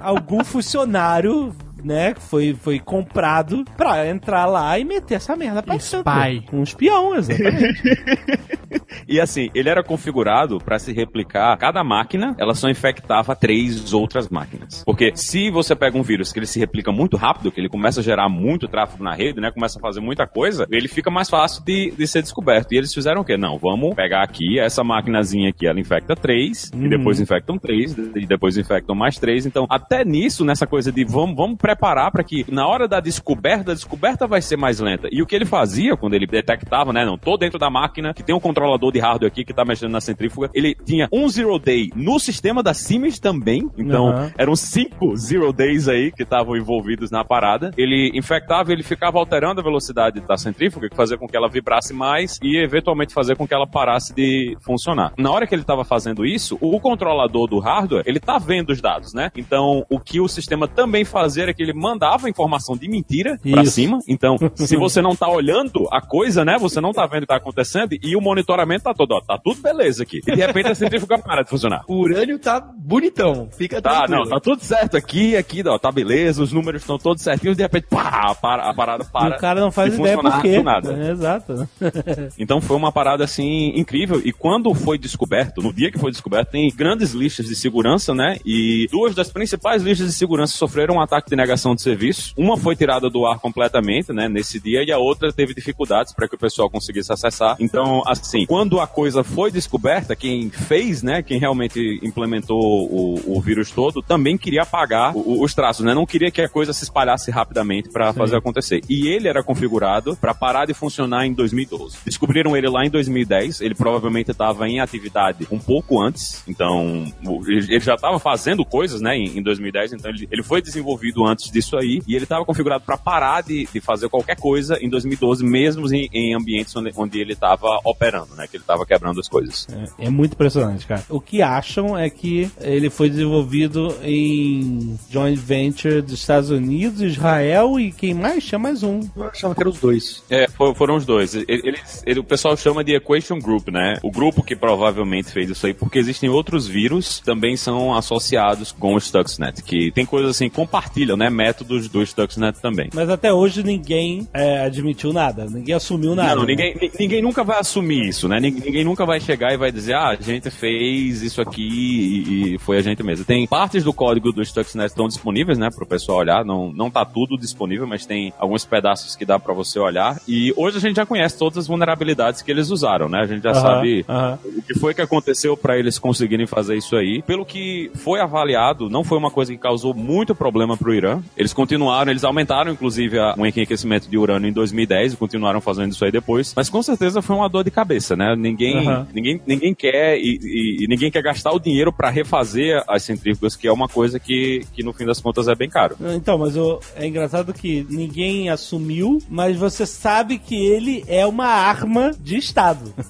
Algum 0.00 0.44
funcionário. 0.44 1.54
Né, 1.84 2.14
foi, 2.14 2.54
foi 2.54 2.78
comprado 2.78 3.62
pra 3.76 4.08
entrar 4.08 4.46
lá 4.46 4.78
e 4.78 4.84
meter 4.84 5.16
essa 5.16 5.36
merda 5.36 5.62
pra 5.62 5.74
dentro. 5.74 5.98
Spy. 5.98 6.46
Um 6.50 6.62
espião, 6.62 7.14
exatamente. 7.14 7.82
E 9.08 9.20
assim, 9.20 9.50
ele 9.54 9.68
era 9.68 9.82
configurado 9.82 10.58
para 10.58 10.78
se 10.78 10.92
replicar. 10.92 11.56
Cada 11.58 11.82
máquina, 11.84 12.34
ela 12.38 12.54
só 12.54 12.68
infectava 12.68 13.36
três 13.36 13.92
outras 13.92 14.28
máquinas. 14.28 14.82
Porque 14.84 15.12
se 15.14 15.50
você 15.50 15.74
pega 15.74 15.96
um 15.96 16.02
vírus 16.02 16.32
que 16.32 16.38
ele 16.38 16.46
se 16.46 16.58
replica 16.58 16.90
muito 16.90 17.16
rápido, 17.16 17.50
que 17.50 17.60
ele 17.60 17.68
começa 17.68 18.00
a 18.00 18.02
gerar 18.02 18.28
muito 18.28 18.68
tráfego 18.68 19.04
na 19.04 19.14
rede, 19.14 19.40
né? 19.40 19.50
Começa 19.50 19.78
a 19.78 19.82
fazer 19.82 20.00
muita 20.00 20.26
coisa, 20.26 20.66
ele 20.70 20.88
fica 20.88 21.10
mais 21.10 21.28
fácil 21.28 21.62
de, 21.64 21.92
de 21.96 22.06
ser 22.06 22.22
descoberto. 22.22 22.72
E 22.72 22.78
eles 22.78 22.92
fizeram 22.92 23.20
o 23.20 23.24
quê? 23.24 23.36
Não, 23.36 23.58
vamos 23.58 23.94
pegar 23.94 24.22
aqui 24.22 24.58
essa 24.58 24.82
maquinazinha 24.82 25.50
aqui, 25.50 25.66
ela 25.66 25.78
infecta 25.78 26.16
três, 26.16 26.70
e 26.74 26.88
depois 26.88 27.20
infectam 27.20 27.58
três, 27.58 27.96
e 27.96 28.26
depois 28.26 28.56
infectam 28.56 28.94
mais 28.94 29.18
três. 29.18 29.46
Então, 29.46 29.66
até 29.68 30.04
nisso, 30.04 30.44
nessa 30.44 30.66
coisa 30.66 30.90
de 30.90 31.04
vamos, 31.04 31.36
vamos 31.36 31.56
preparar 31.58 31.73
para 31.76 32.24
que 32.24 32.44
na 32.48 32.66
hora 32.66 32.86
da 32.86 33.00
descoberta, 33.00 33.72
a 33.72 33.74
descoberta 33.74 34.26
vai 34.26 34.40
ser 34.40 34.56
mais 34.56 34.80
lenta. 34.80 35.08
E 35.10 35.22
o 35.22 35.26
que 35.26 35.34
ele 35.34 35.44
fazia 35.44 35.96
quando 35.96 36.14
ele 36.14 36.26
detectava, 36.26 36.92
né? 36.92 37.04
Não, 37.04 37.18
tô 37.18 37.36
dentro 37.36 37.58
da 37.58 37.70
máquina, 37.70 38.14
que 38.14 38.22
tem 38.22 38.34
um 38.34 38.40
controlador 38.40 38.92
de 38.92 38.98
hardware 38.98 39.30
aqui 39.30 39.44
que 39.44 39.52
tá 39.52 39.64
mexendo 39.64 39.92
na 39.92 40.00
centrífuga. 40.00 40.50
Ele 40.54 40.74
tinha 40.74 41.08
um 41.12 41.28
zero 41.28 41.58
day 41.58 41.90
no 41.94 42.18
sistema 42.18 42.62
da 42.62 42.74
Siemens 42.74 43.18
também. 43.18 43.68
Então, 43.76 44.08
Aham. 44.08 44.32
eram 44.36 44.56
cinco 44.56 45.16
zero 45.16 45.52
days 45.52 45.88
aí 45.88 46.12
que 46.12 46.22
estavam 46.22 46.56
envolvidos 46.56 47.10
na 47.10 47.24
parada. 47.24 47.70
Ele 47.76 48.10
infectava, 48.14 48.72
ele 48.72 48.82
ficava 48.82 49.18
alterando 49.18 49.60
a 49.60 49.64
velocidade 49.64 50.20
da 50.20 50.36
centrífuga, 50.36 50.88
que 50.88 50.96
fazia 50.96 51.16
com 51.16 51.26
que 51.26 51.36
ela 51.36 51.48
vibrasse 51.48 51.92
mais 51.92 52.38
e 52.42 52.56
eventualmente 52.56 53.12
fazer 53.12 53.36
com 53.36 53.46
que 53.46 53.54
ela 53.54 53.66
parasse 53.66 54.14
de 54.14 54.56
funcionar. 54.60 55.12
Na 55.16 55.30
hora 55.30 55.46
que 55.46 55.54
ele 55.54 55.62
estava 55.62 55.84
fazendo 55.84 56.24
isso, 56.24 56.58
o 56.60 56.78
controlador 56.80 57.48
do 57.48 57.58
hardware, 57.58 58.04
ele 58.06 58.20
tá 58.20 58.38
vendo 58.38 58.70
os 58.70 58.80
dados, 58.80 59.14
né? 59.14 59.30
Então, 59.36 59.84
o 59.88 59.98
que 59.98 60.20
o 60.20 60.28
sistema 60.28 60.68
também 60.68 61.04
fazia 61.04 61.44
era 61.44 61.54
que 61.54 61.62
ele 61.64 61.72
mandava 61.74 62.28
informação 62.28 62.76
de 62.76 62.88
mentira 62.88 63.38
pra 63.42 63.62
Isso. 63.62 63.72
cima. 63.72 63.98
Então, 64.08 64.36
se 64.54 64.76
você 64.78 65.00
não 65.02 65.14
tá 65.16 65.28
olhando 65.28 65.88
a 65.90 66.00
coisa, 66.00 66.44
né? 66.44 66.56
Você 66.58 66.80
não 66.80 66.92
tá 66.92 67.06
vendo 67.06 67.18
o 67.18 67.26
que 67.26 67.26
tá 67.28 67.36
acontecendo 67.36 67.96
e 68.02 68.16
o 68.16 68.20
monitoramento 68.20 68.84
tá 68.84 68.94
todo, 68.94 69.12
ó, 69.12 69.20
tá 69.20 69.38
tudo 69.42 69.60
beleza 69.60 70.02
aqui. 70.02 70.20
E 70.26 70.34
de 70.34 70.40
repente 70.40 70.68
a 70.68 70.74
centrífuga 70.74 71.18
para 71.18 71.42
de 71.42 71.50
funcionar. 71.50 71.82
O 71.88 71.96
urânio 72.00 72.38
tá 72.38 72.60
bonitão. 72.60 73.48
Fica 73.56 73.80
Tá, 73.82 73.98
tranquilo. 74.06 74.22
não, 74.24 74.30
tá 74.30 74.40
tudo 74.40 74.62
certo 74.62 74.96
aqui, 74.96 75.36
aqui, 75.36 75.62
ó, 75.66 75.78
tá 75.78 75.90
beleza, 75.90 76.42
os 76.42 76.52
números 76.52 76.82
estão 76.82 76.98
todos 76.98 77.22
certinhos, 77.22 77.56
de 77.56 77.62
repente, 77.62 77.86
pá, 77.88 78.30
a, 78.30 78.34
para- 78.34 78.68
a 78.70 78.74
parada 78.74 79.04
E 79.04 79.12
para. 79.12 79.36
o 79.36 79.38
cara 79.38 79.60
não 79.60 79.70
faz 79.72 79.92
de 79.94 80.00
ideia 80.00 80.16
funcionar 80.16 80.36
por 80.36 80.42
quê. 80.42 80.62
nada. 80.62 80.92
É, 80.92 81.10
exato. 81.10 81.68
Então 82.38 82.60
foi 82.60 82.76
uma 82.76 82.92
parada 82.92 83.24
assim 83.24 83.72
incrível. 83.76 84.20
E 84.24 84.32
quando 84.32 84.72
foi 84.74 84.98
descoberto, 84.98 85.62
no 85.62 85.72
dia 85.72 85.90
que 85.90 85.98
foi 85.98 86.10
descoberto, 86.10 86.50
tem 86.50 86.70
grandes 86.74 87.12
listas 87.12 87.46
de 87.46 87.54
segurança, 87.54 88.14
né? 88.14 88.36
E 88.44 88.86
duas 88.90 89.14
das 89.14 89.30
principais 89.30 89.82
listas 89.82 90.08
de 90.08 90.12
segurança 90.14 90.54
sofreram 90.56 90.96
um 90.96 91.00
ataque 91.00 91.30
de 91.30 91.36
negação 91.36 91.53
de 91.54 91.82
serviço. 91.82 92.32
Uma 92.36 92.56
foi 92.56 92.74
tirada 92.76 93.08
do 93.08 93.26
ar 93.26 93.38
completamente, 93.38 94.12
né? 94.12 94.28
Nesse 94.28 94.58
dia, 94.60 94.82
e 94.82 94.90
a 94.92 94.98
outra 94.98 95.32
teve 95.32 95.54
dificuldades 95.54 96.12
para 96.12 96.28
que 96.28 96.34
o 96.34 96.38
pessoal 96.38 96.68
conseguisse 96.70 97.12
acessar. 97.12 97.56
Então, 97.60 98.02
assim, 98.06 98.44
quando 98.46 98.80
a 98.80 98.86
coisa 98.86 99.22
foi 99.22 99.50
descoberta, 99.50 100.16
quem 100.16 100.50
fez, 100.50 101.02
né? 101.02 101.22
Quem 101.22 101.38
realmente 101.38 102.00
implementou 102.02 102.58
o, 102.60 103.36
o 103.36 103.40
vírus 103.40 103.70
todo, 103.70 104.02
também 104.02 104.36
queria 104.36 104.62
apagar 104.62 105.16
o- 105.16 105.42
os 105.42 105.54
traços, 105.54 105.84
né? 105.84 105.94
Não 105.94 106.06
queria 106.06 106.30
que 106.30 106.40
a 106.40 106.48
coisa 106.48 106.72
se 106.72 106.84
espalhasse 106.84 107.30
rapidamente 107.30 107.88
para 107.90 108.12
fazer 108.12 108.36
acontecer. 108.36 108.80
E 108.88 109.08
ele 109.08 109.28
era 109.28 109.42
configurado 109.42 110.16
para 110.16 110.34
parar 110.34 110.66
de 110.66 110.74
funcionar 110.74 111.26
em 111.26 111.32
2012. 111.32 111.98
Descobriram 112.04 112.56
ele 112.56 112.68
lá 112.68 112.84
em 112.84 112.90
2010. 112.90 113.60
Ele 113.60 113.74
provavelmente 113.74 114.30
estava 114.30 114.68
em 114.68 114.80
atividade 114.80 115.46
um 115.50 115.58
pouco 115.58 116.00
antes. 116.00 116.42
Então, 116.48 117.04
ele 117.46 117.64
ele 117.74 117.80
já 117.80 117.94
estava 117.94 118.18
fazendo 118.18 118.64
coisas, 118.64 119.00
né? 119.00 119.16
Em, 119.16 119.38
em 119.38 119.42
2010. 119.42 119.92
Então, 119.94 120.10
ele, 120.10 120.28
ele 120.30 120.42
foi 120.42 120.60
desenvolvido 120.62 121.24
antes 121.24 121.43
disso 121.50 121.76
aí. 121.76 122.00
E 122.06 122.14
ele 122.14 122.24
estava 122.24 122.44
configurado 122.44 122.84
para 122.84 122.96
parar 122.96 123.42
de, 123.42 123.68
de 123.72 123.80
fazer 123.80 124.08
qualquer 124.08 124.36
coisa 124.36 124.78
em 124.80 124.88
2012, 124.88 125.44
mesmo 125.44 125.92
em, 125.94 126.08
em 126.12 126.34
ambientes 126.34 126.74
onde, 126.76 126.92
onde 126.96 127.20
ele 127.20 127.32
estava 127.32 127.78
operando, 127.84 128.34
né? 128.36 128.46
Que 128.46 128.56
ele 128.56 128.62
estava 128.64 128.84
quebrando 128.86 129.20
as 129.20 129.28
coisas. 129.28 129.66
É, 129.98 130.06
é 130.06 130.10
muito 130.10 130.32
impressionante, 130.34 130.86
cara. 130.86 131.04
O 131.08 131.20
que 131.20 131.42
acham 131.42 131.96
é 131.98 132.08
que 132.10 132.50
ele 132.60 132.90
foi 132.90 133.08
desenvolvido 133.10 133.94
em 134.02 134.98
joint 135.10 135.36
venture 135.38 136.00
dos 136.02 136.14
Estados 136.14 136.50
Unidos, 136.50 137.00
Israel 137.02 137.78
e 137.78 137.92
quem 137.92 138.14
mais? 138.14 138.44
Tinha 138.44 138.58
mais 138.58 138.82
um. 138.82 139.00
Eu 139.16 139.24
achava 139.24 139.54
que 139.54 139.60
eram 139.60 139.70
os 139.70 139.80
dois. 139.80 140.22
É, 140.30 140.48
fo- 140.48 140.74
foram 140.74 140.96
os 140.96 141.04
dois. 141.04 141.34
Ele- 141.34 141.46
Eles, 141.48 142.02
ele- 142.06 142.20
o 142.20 142.24
pessoal 142.24 142.56
chama 142.56 142.84
de 142.84 142.94
Equation 142.94 143.38
Group, 143.38 143.68
né? 143.68 143.94
O 144.02 144.10
grupo 144.10 144.42
que 144.42 144.54
provavelmente 144.56 145.30
fez 145.30 145.48
isso 145.50 145.66
aí, 145.66 145.74
porque 145.74 145.98
existem 145.98 146.28
outros 146.28 146.66
vírus 146.66 147.18
que 147.20 147.24
também 147.24 147.56
são 147.56 147.94
associados 147.94 148.72
com 148.72 148.94
o 148.94 149.00
Stuxnet, 149.00 149.62
que 149.62 149.90
tem 149.92 150.04
coisas 150.06 150.30
assim, 150.32 150.48
compartilham, 150.48 151.16
né? 151.16 151.23
Métodos 151.30 151.88
do 151.88 152.04
Stuxnet 152.04 152.60
também. 152.60 152.88
Mas 152.94 153.08
até 153.08 153.32
hoje 153.32 153.62
ninguém 153.62 154.26
é, 154.32 154.60
admitiu 154.64 155.12
nada, 155.12 155.46
ninguém 155.46 155.74
assumiu 155.74 156.14
nada. 156.14 156.34
Não, 156.34 156.42
né? 156.42 156.48
ninguém, 156.48 156.76
ni- 156.80 156.90
ninguém 156.98 157.22
nunca 157.22 157.42
vai 157.44 157.58
assumir 157.58 158.08
isso, 158.08 158.28
né? 158.28 158.38
Ninguém, 158.40 158.84
nunca 158.84 159.04
vai 159.06 159.20
chegar 159.20 159.52
e 159.52 159.56
vai 159.56 159.70
dizer, 159.72 159.94
ah, 159.94 160.08
a 160.10 160.16
gente 160.16 160.50
fez 160.50 161.22
isso 161.22 161.40
aqui 161.40 161.62
e, 161.62 162.54
e 162.54 162.58
foi 162.58 162.78
a 162.78 162.80
gente 162.82 163.02
mesmo. 163.02 163.24
Tem 163.24 163.46
partes 163.46 163.84
do 163.84 163.92
código 163.92 164.32
do 164.32 164.44
Stuxnet 164.44 164.86
que 164.86 164.92
estão 164.92 165.08
disponíveis, 165.08 165.58
né, 165.58 165.68
pro 165.74 165.86
pessoal 165.86 166.18
olhar. 166.18 166.44
Não, 166.44 166.72
não 166.72 166.90
tá 166.90 167.04
tudo 167.04 167.36
disponível, 167.36 167.86
mas 167.86 168.06
tem 168.06 168.32
alguns 168.38 168.64
pedaços 168.64 169.16
que 169.16 169.24
dá 169.24 169.38
pra 169.38 169.54
você 169.54 169.78
olhar. 169.78 170.20
E 170.28 170.52
hoje 170.56 170.78
a 170.78 170.80
gente 170.80 170.96
já 170.96 171.06
conhece 171.06 171.38
todas 171.38 171.58
as 171.58 171.66
vulnerabilidades 171.66 172.42
que 172.42 172.50
eles 172.50 172.70
usaram, 172.70 173.08
né? 173.08 173.20
A 173.20 173.26
gente 173.26 173.42
já 173.42 173.54
sabe 173.54 174.04
o 174.44 174.62
que 174.62 174.74
foi 174.78 174.94
que 174.94 175.00
aconteceu 175.02 175.56
pra 175.56 175.78
eles 175.78 175.98
conseguirem 175.98 176.46
fazer 176.46 176.76
isso 176.76 176.96
aí. 176.96 177.22
Pelo 177.22 177.44
que 177.44 177.90
foi 177.94 178.20
avaliado, 178.20 178.88
não 178.90 179.04
foi 179.04 179.18
uma 179.18 179.30
coisa 179.30 179.52
que 179.52 179.58
causou 179.58 179.94
muito 179.94 180.34
problema 180.34 180.76
pro 180.76 180.94
Irã. 180.94 181.13
Eles 181.36 181.52
continuaram, 181.52 182.10
eles 182.10 182.24
aumentaram 182.24 182.72
inclusive 182.72 183.18
a- 183.18 183.34
o 183.36 183.46
enriquecimento 183.46 184.08
de 184.08 184.16
urânio 184.18 184.48
em 184.48 184.52
2010 184.52 185.12
e 185.12 185.16
continuaram 185.16 185.60
fazendo 185.60 185.92
isso 185.92 186.04
aí 186.04 186.10
depois. 186.12 186.52
Mas 186.56 186.68
com 186.68 186.82
certeza 186.82 187.20
foi 187.22 187.36
uma 187.36 187.48
dor 187.48 187.64
de 187.64 187.70
cabeça, 187.70 188.16
né? 188.16 188.34
Ninguém, 188.36 188.86
Aham. 188.88 189.06
ninguém, 189.14 189.40
ninguém 189.46 189.74
quer 189.74 190.16
e, 190.18 190.38
e- 190.42 190.84
e 190.84 190.86
ninguém 190.88 191.10
quer 191.10 191.22
gastar 191.22 191.52
o 191.52 191.58
dinheiro 191.60 191.92
pra 191.92 192.10
refazer 192.10 192.82
as 192.88 193.02
centrífugas, 193.02 193.56
que 193.56 193.66
é 193.66 193.72
uma 193.72 193.88
coisa 193.88 194.18
que, 194.18 194.62
que 194.74 194.82
no 194.82 194.92
fim 194.92 195.04
das 195.04 195.20
contas 195.20 195.48
é 195.48 195.54
bem 195.54 195.68
caro. 195.68 195.96
Então, 196.14 196.38
mas 196.38 196.56
o- 196.56 196.80
é 196.96 197.06
engraçado 197.06 197.52
que 197.52 197.86
ninguém 197.90 198.48
assumiu, 198.50 199.18
mas 199.28 199.56
você 199.56 199.84
sabe 199.86 200.38
que 200.38 200.54
ele 200.54 201.04
é 201.06 201.26
uma 201.26 201.46
arma 201.46 202.10
de 202.20 202.36
Estado. 202.36 202.92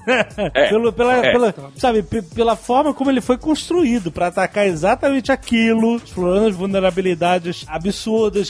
É, 0.55 0.69
Pelo- 0.69 0.93
pela, 0.93 1.17
é. 1.17 1.33
pela- 1.33 1.55
sabe, 1.77 2.03
pe- 2.03 2.23
pela 2.23 2.57
forma 2.57 2.93
como 2.93 3.11
ele 3.11 3.21
foi 3.21 3.37
construído 3.38 4.11
pra 4.12 4.27
atacar 4.29 4.67
exatamente 4.67 5.33
aquilo, 5.33 5.97
explorando 5.97 6.47
as 6.49 6.55
vulnerabilidades 6.57 7.64
absurdas, 7.69 7.94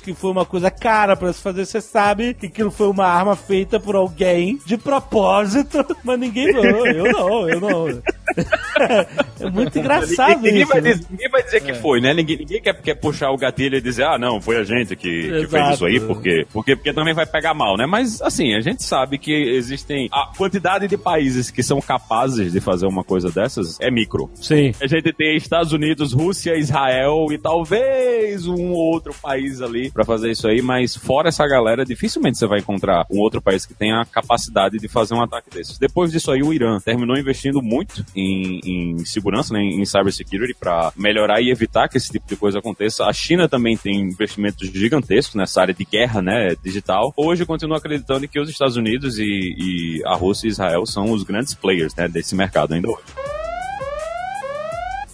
que 0.02 0.14
foi 0.14 0.30
uma 0.30 0.44
coisa 0.44 0.70
cara 0.70 1.16
pra 1.16 1.32
se 1.32 1.40
fazer. 1.40 1.64
Você 1.64 1.80
sabe 1.80 2.34
que 2.34 2.46
aquilo 2.46 2.70
foi 2.70 2.88
uma 2.88 3.06
arma 3.06 3.36
feita 3.36 3.78
por 3.78 3.94
alguém 3.94 4.58
de 4.66 4.76
propósito, 4.76 5.84
mas 6.04 6.18
ninguém. 6.18 6.46
Eu, 6.46 6.86
eu 6.86 7.12
não, 7.12 7.48
eu 7.48 7.60
não. 7.60 8.02
É 9.40 9.50
muito 9.50 9.78
engraçado 9.78 10.40
ninguém, 10.40 10.62
isso. 10.62 10.72
vai 10.72 10.80
né? 10.80 10.92
dizer, 10.92 11.06
ninguém 11.10 11.28
vai 11.28 11.42
dizer 11.42 11.60
que 11.60 11.74
foi, 11.74 12.00
né? 12.00 12.14
Ninguém, 12.14 12.38
ninguém 12.38 12.60
quer, 12.60 12.80
quer 12.80 12.94
puxar 12.94 13.30
o 13.30 13.36
gatilho 13.36 13.76
e 13.76 13.80
dizer, 13.80 14.04
ah, 14.04 14.18
não, 14.18 14.40
foi 14.40 14.56
a 14.56 14.64
gente 14.64 14.96
que, 14.96 15.22
que 15.22 15.46
fez 15.46 15.74
isso 15.74 15.84
aí, 15.84 16.00
porque, 16.00 16.46
porque, 16.52 16.74
porque 16.74 16.92
também 16.92 17.14
vai 17.14 17.26
pegar 17.26 17.54
mal, 17.54 17.76
né? 17.76 17.86
Mas, 17.86 18.22
assim, 18.22 18.54
a 18.54 18.60
gente 18.60 18.82
sabe 18.82 19.18
que 19.18 19.32
existem. 19.32 20.08
A 20.12 20.32
quantidade 20.36 20.88
de 20.88 20.96
países 20.96 21.50
que 21.50 21.62
são 21.62 21.80
capazes 21.80 22.52
de 22.52 22.60
fazer 22.60 22.86
uma 22.86 23.04
coisa 23.04 23.30
dessas 23.30 23.78
é 23.80 23.90
micro. 23.90 24.30
Sim. 24.34 24.72
A 24.80 24.86
gente 24.86 25.12
tem 25.12 25.36
Estados 25.36 25.72
Unidos, 25.72 26.12
Rússia, 26.12 26.56
Israel 26.56 27.26
e 27.30 27.38
talvez 27.38 28.46
um 28.46 28.70
outro 28.70 29.14
país 29.20 29.33
ali 29.60 29.90
pra 29.90 30.04
fazer 30.04 30.30
isso 30.30 30.46
aí, 30.46 30.60
mas 30.62 30.96
fora 30.96 31.28
essa 31.28 31.46
galera, 31.46 31.84
dificilmente 31.84 32.38
você 32.38 32.46
vai 32.46 32.60
encontrar 32.60 33.06
um 33.10 33.18
outro 33.20 33.40
país 33.40 33.66
que 33.66 33.74
tenha 33.74 34.00
a 34.00 34.04
capacidade 34.04 34.78
de 34.78 34.88
fazer 34.88 35.14
um 35.14 35.22
ataque 35.22 35.50
desses. 35.50 35.78
Depois 35.78 36.10
disso 36.10 36.30
aí, 36.30 36.42
o 36.42 36.52
Irã 36.52 36.78
terminou 36.78 37.16
investindo 37.16 37.62
muito 37.62 38.04
em, 38.14 38.60
em 38.64 39.04
segurança, 39.04 39.52
né, 39.52 39.60
em 39.60 39.84
cybersecurity, 39.84 40.54
pra 40.54 40.92
melhorar 40.96 41.40
e 41.40 41.50
evitar 41.50 41.88
que 41.88 41.96
esse 41.96 42.10
tipo 42.10 42.26
de 42.28 42.36
coisa 42.36 42.58
aconteça. 42.58 43.04
A 43.04 43.12
China 43.12 43.48
também 43.48 43.76
tem 43.76 44.00
investimentos 44.00 44.68
gigantescos 44.68 45.34
nessa 45.34 45.60
área 45.60 45.74
de 45.74 45.84
guerra, 45.84 46.22
né, 46.22 46.54
digital. 46.62 47.12
Hoje 47.16 47.46
continua 47.46 47.78
acreditando 47.78 48.28
que 48.28 48.40
os 48.40 48.48
Estados 48.48 48.76
Unidos 48.76 49.18
e, 49.18 49.24
e 49.24 50.02
a 50.06 50.14
Rússia 50.14 50.46
e 50.46 50.50
Israel 50.50 50.86
são 50.86 51.10
os 51.10 51.22
grandes 51.22 51.54
players, 51.54 51.94
né, 51.94 52.08
desse 52.08 52.34
mercado 52.34 52.74
ainda 52.74 52.88
hoje. 52.88 53.02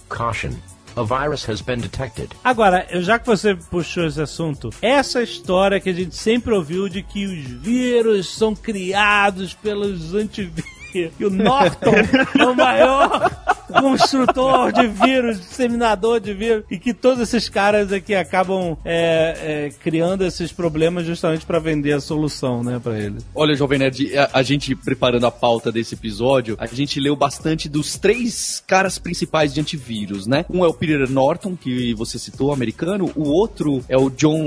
Caution. 0.09 0.70
A 0.95 1.03
virus 1.03 1.47
has 1.47 1.61
been 1.61 1.79
detected. 1.79 2.29
Agora, 2.43 2.85
já 3.01 3.17
que 3.17 3.25
você 3.25 3.55
puxou 3.55 4.05
esse 4.05 4.21
assunto, 4.21 4.69
essa 4.81 5.21
história 5.23 5.79
que 5.79 5.89
a 5.89 5.93
gente 5.93 6.15
sempre 6.15 6.53
ouviu 6.53 6.89
de 6.89 7.01
que 7.01 7.25
os 7.25 7.45
vírus 7.61 8.29
são 8.29 8.55
criados 8.55 9.53
pelos 9.53 10.13
antivírus. 10.13 10.69
E 10.93 11.25
o 11.25 11.29
Norton 11.29 11.93
é 12.37 12.45
o 12.45 12.53
maior 12.53 13.31
construtor 13.71 14.71
de 14.71 14.87
vírus, 14.87 15.39
disseminador 15.39 16.19
de 16.19 16.33
vírus, 16.33 16.63
e 16.69 16.77
que 16.77 16.93
todos 16.93 17.21
esses 17.21 17.49
caras 17.49 17.91
aqui 17.91 18.13
acabam 18.13 18.77
é, 18.85 19.67
é, 19.67 19.69
criando 19.81 20.25
esses 20.25 20.51
problemas 20.51 21.05
justamente 21.05 21.45
para 21.45 21.59
vender 21.59 21.93
a 21.93 22.01
solução, 22.01 22.63
né, 22.63 22.79
para 22.81 22.99
eles. 22.99 23.25
Olha, 23.33 23.55
Jovem 23.55 23.79
Nerd, 23.79 24.17
a, 24.17 24.29
a 24.33 24.43
gente 24.43 24.75
preparando 24.75 25.25
a 25.25 25.31
pauta 25.31 25.71
desse 25.71 25.95
episódio, 25.95 26.55
a 26.59 26.65
gente 26.65 26.99
leu 26.99 27.15
bastante 27.15 27.69
dos 27.69 27.97
três 27.97 28.61
caras 28.65 28.97
principais 28.97 29.53
de 29.53 29.59
antivírus, 29.59 30.27
né? 30.27 30.45
Um 30.49 30.63
é 30.63 30.67
o 30.67 30.73
Peter 30.73 31.09
Norton, 31.09 31.55
que 31.55 31.93
você 31.93 32.17
citou, 32.17 32.51
americano, 32.51 33.11
o 33.15 33.29
outro 33.29 33.83
é 33.87 33.97
o 33.97 34.09
John 34.09 34.41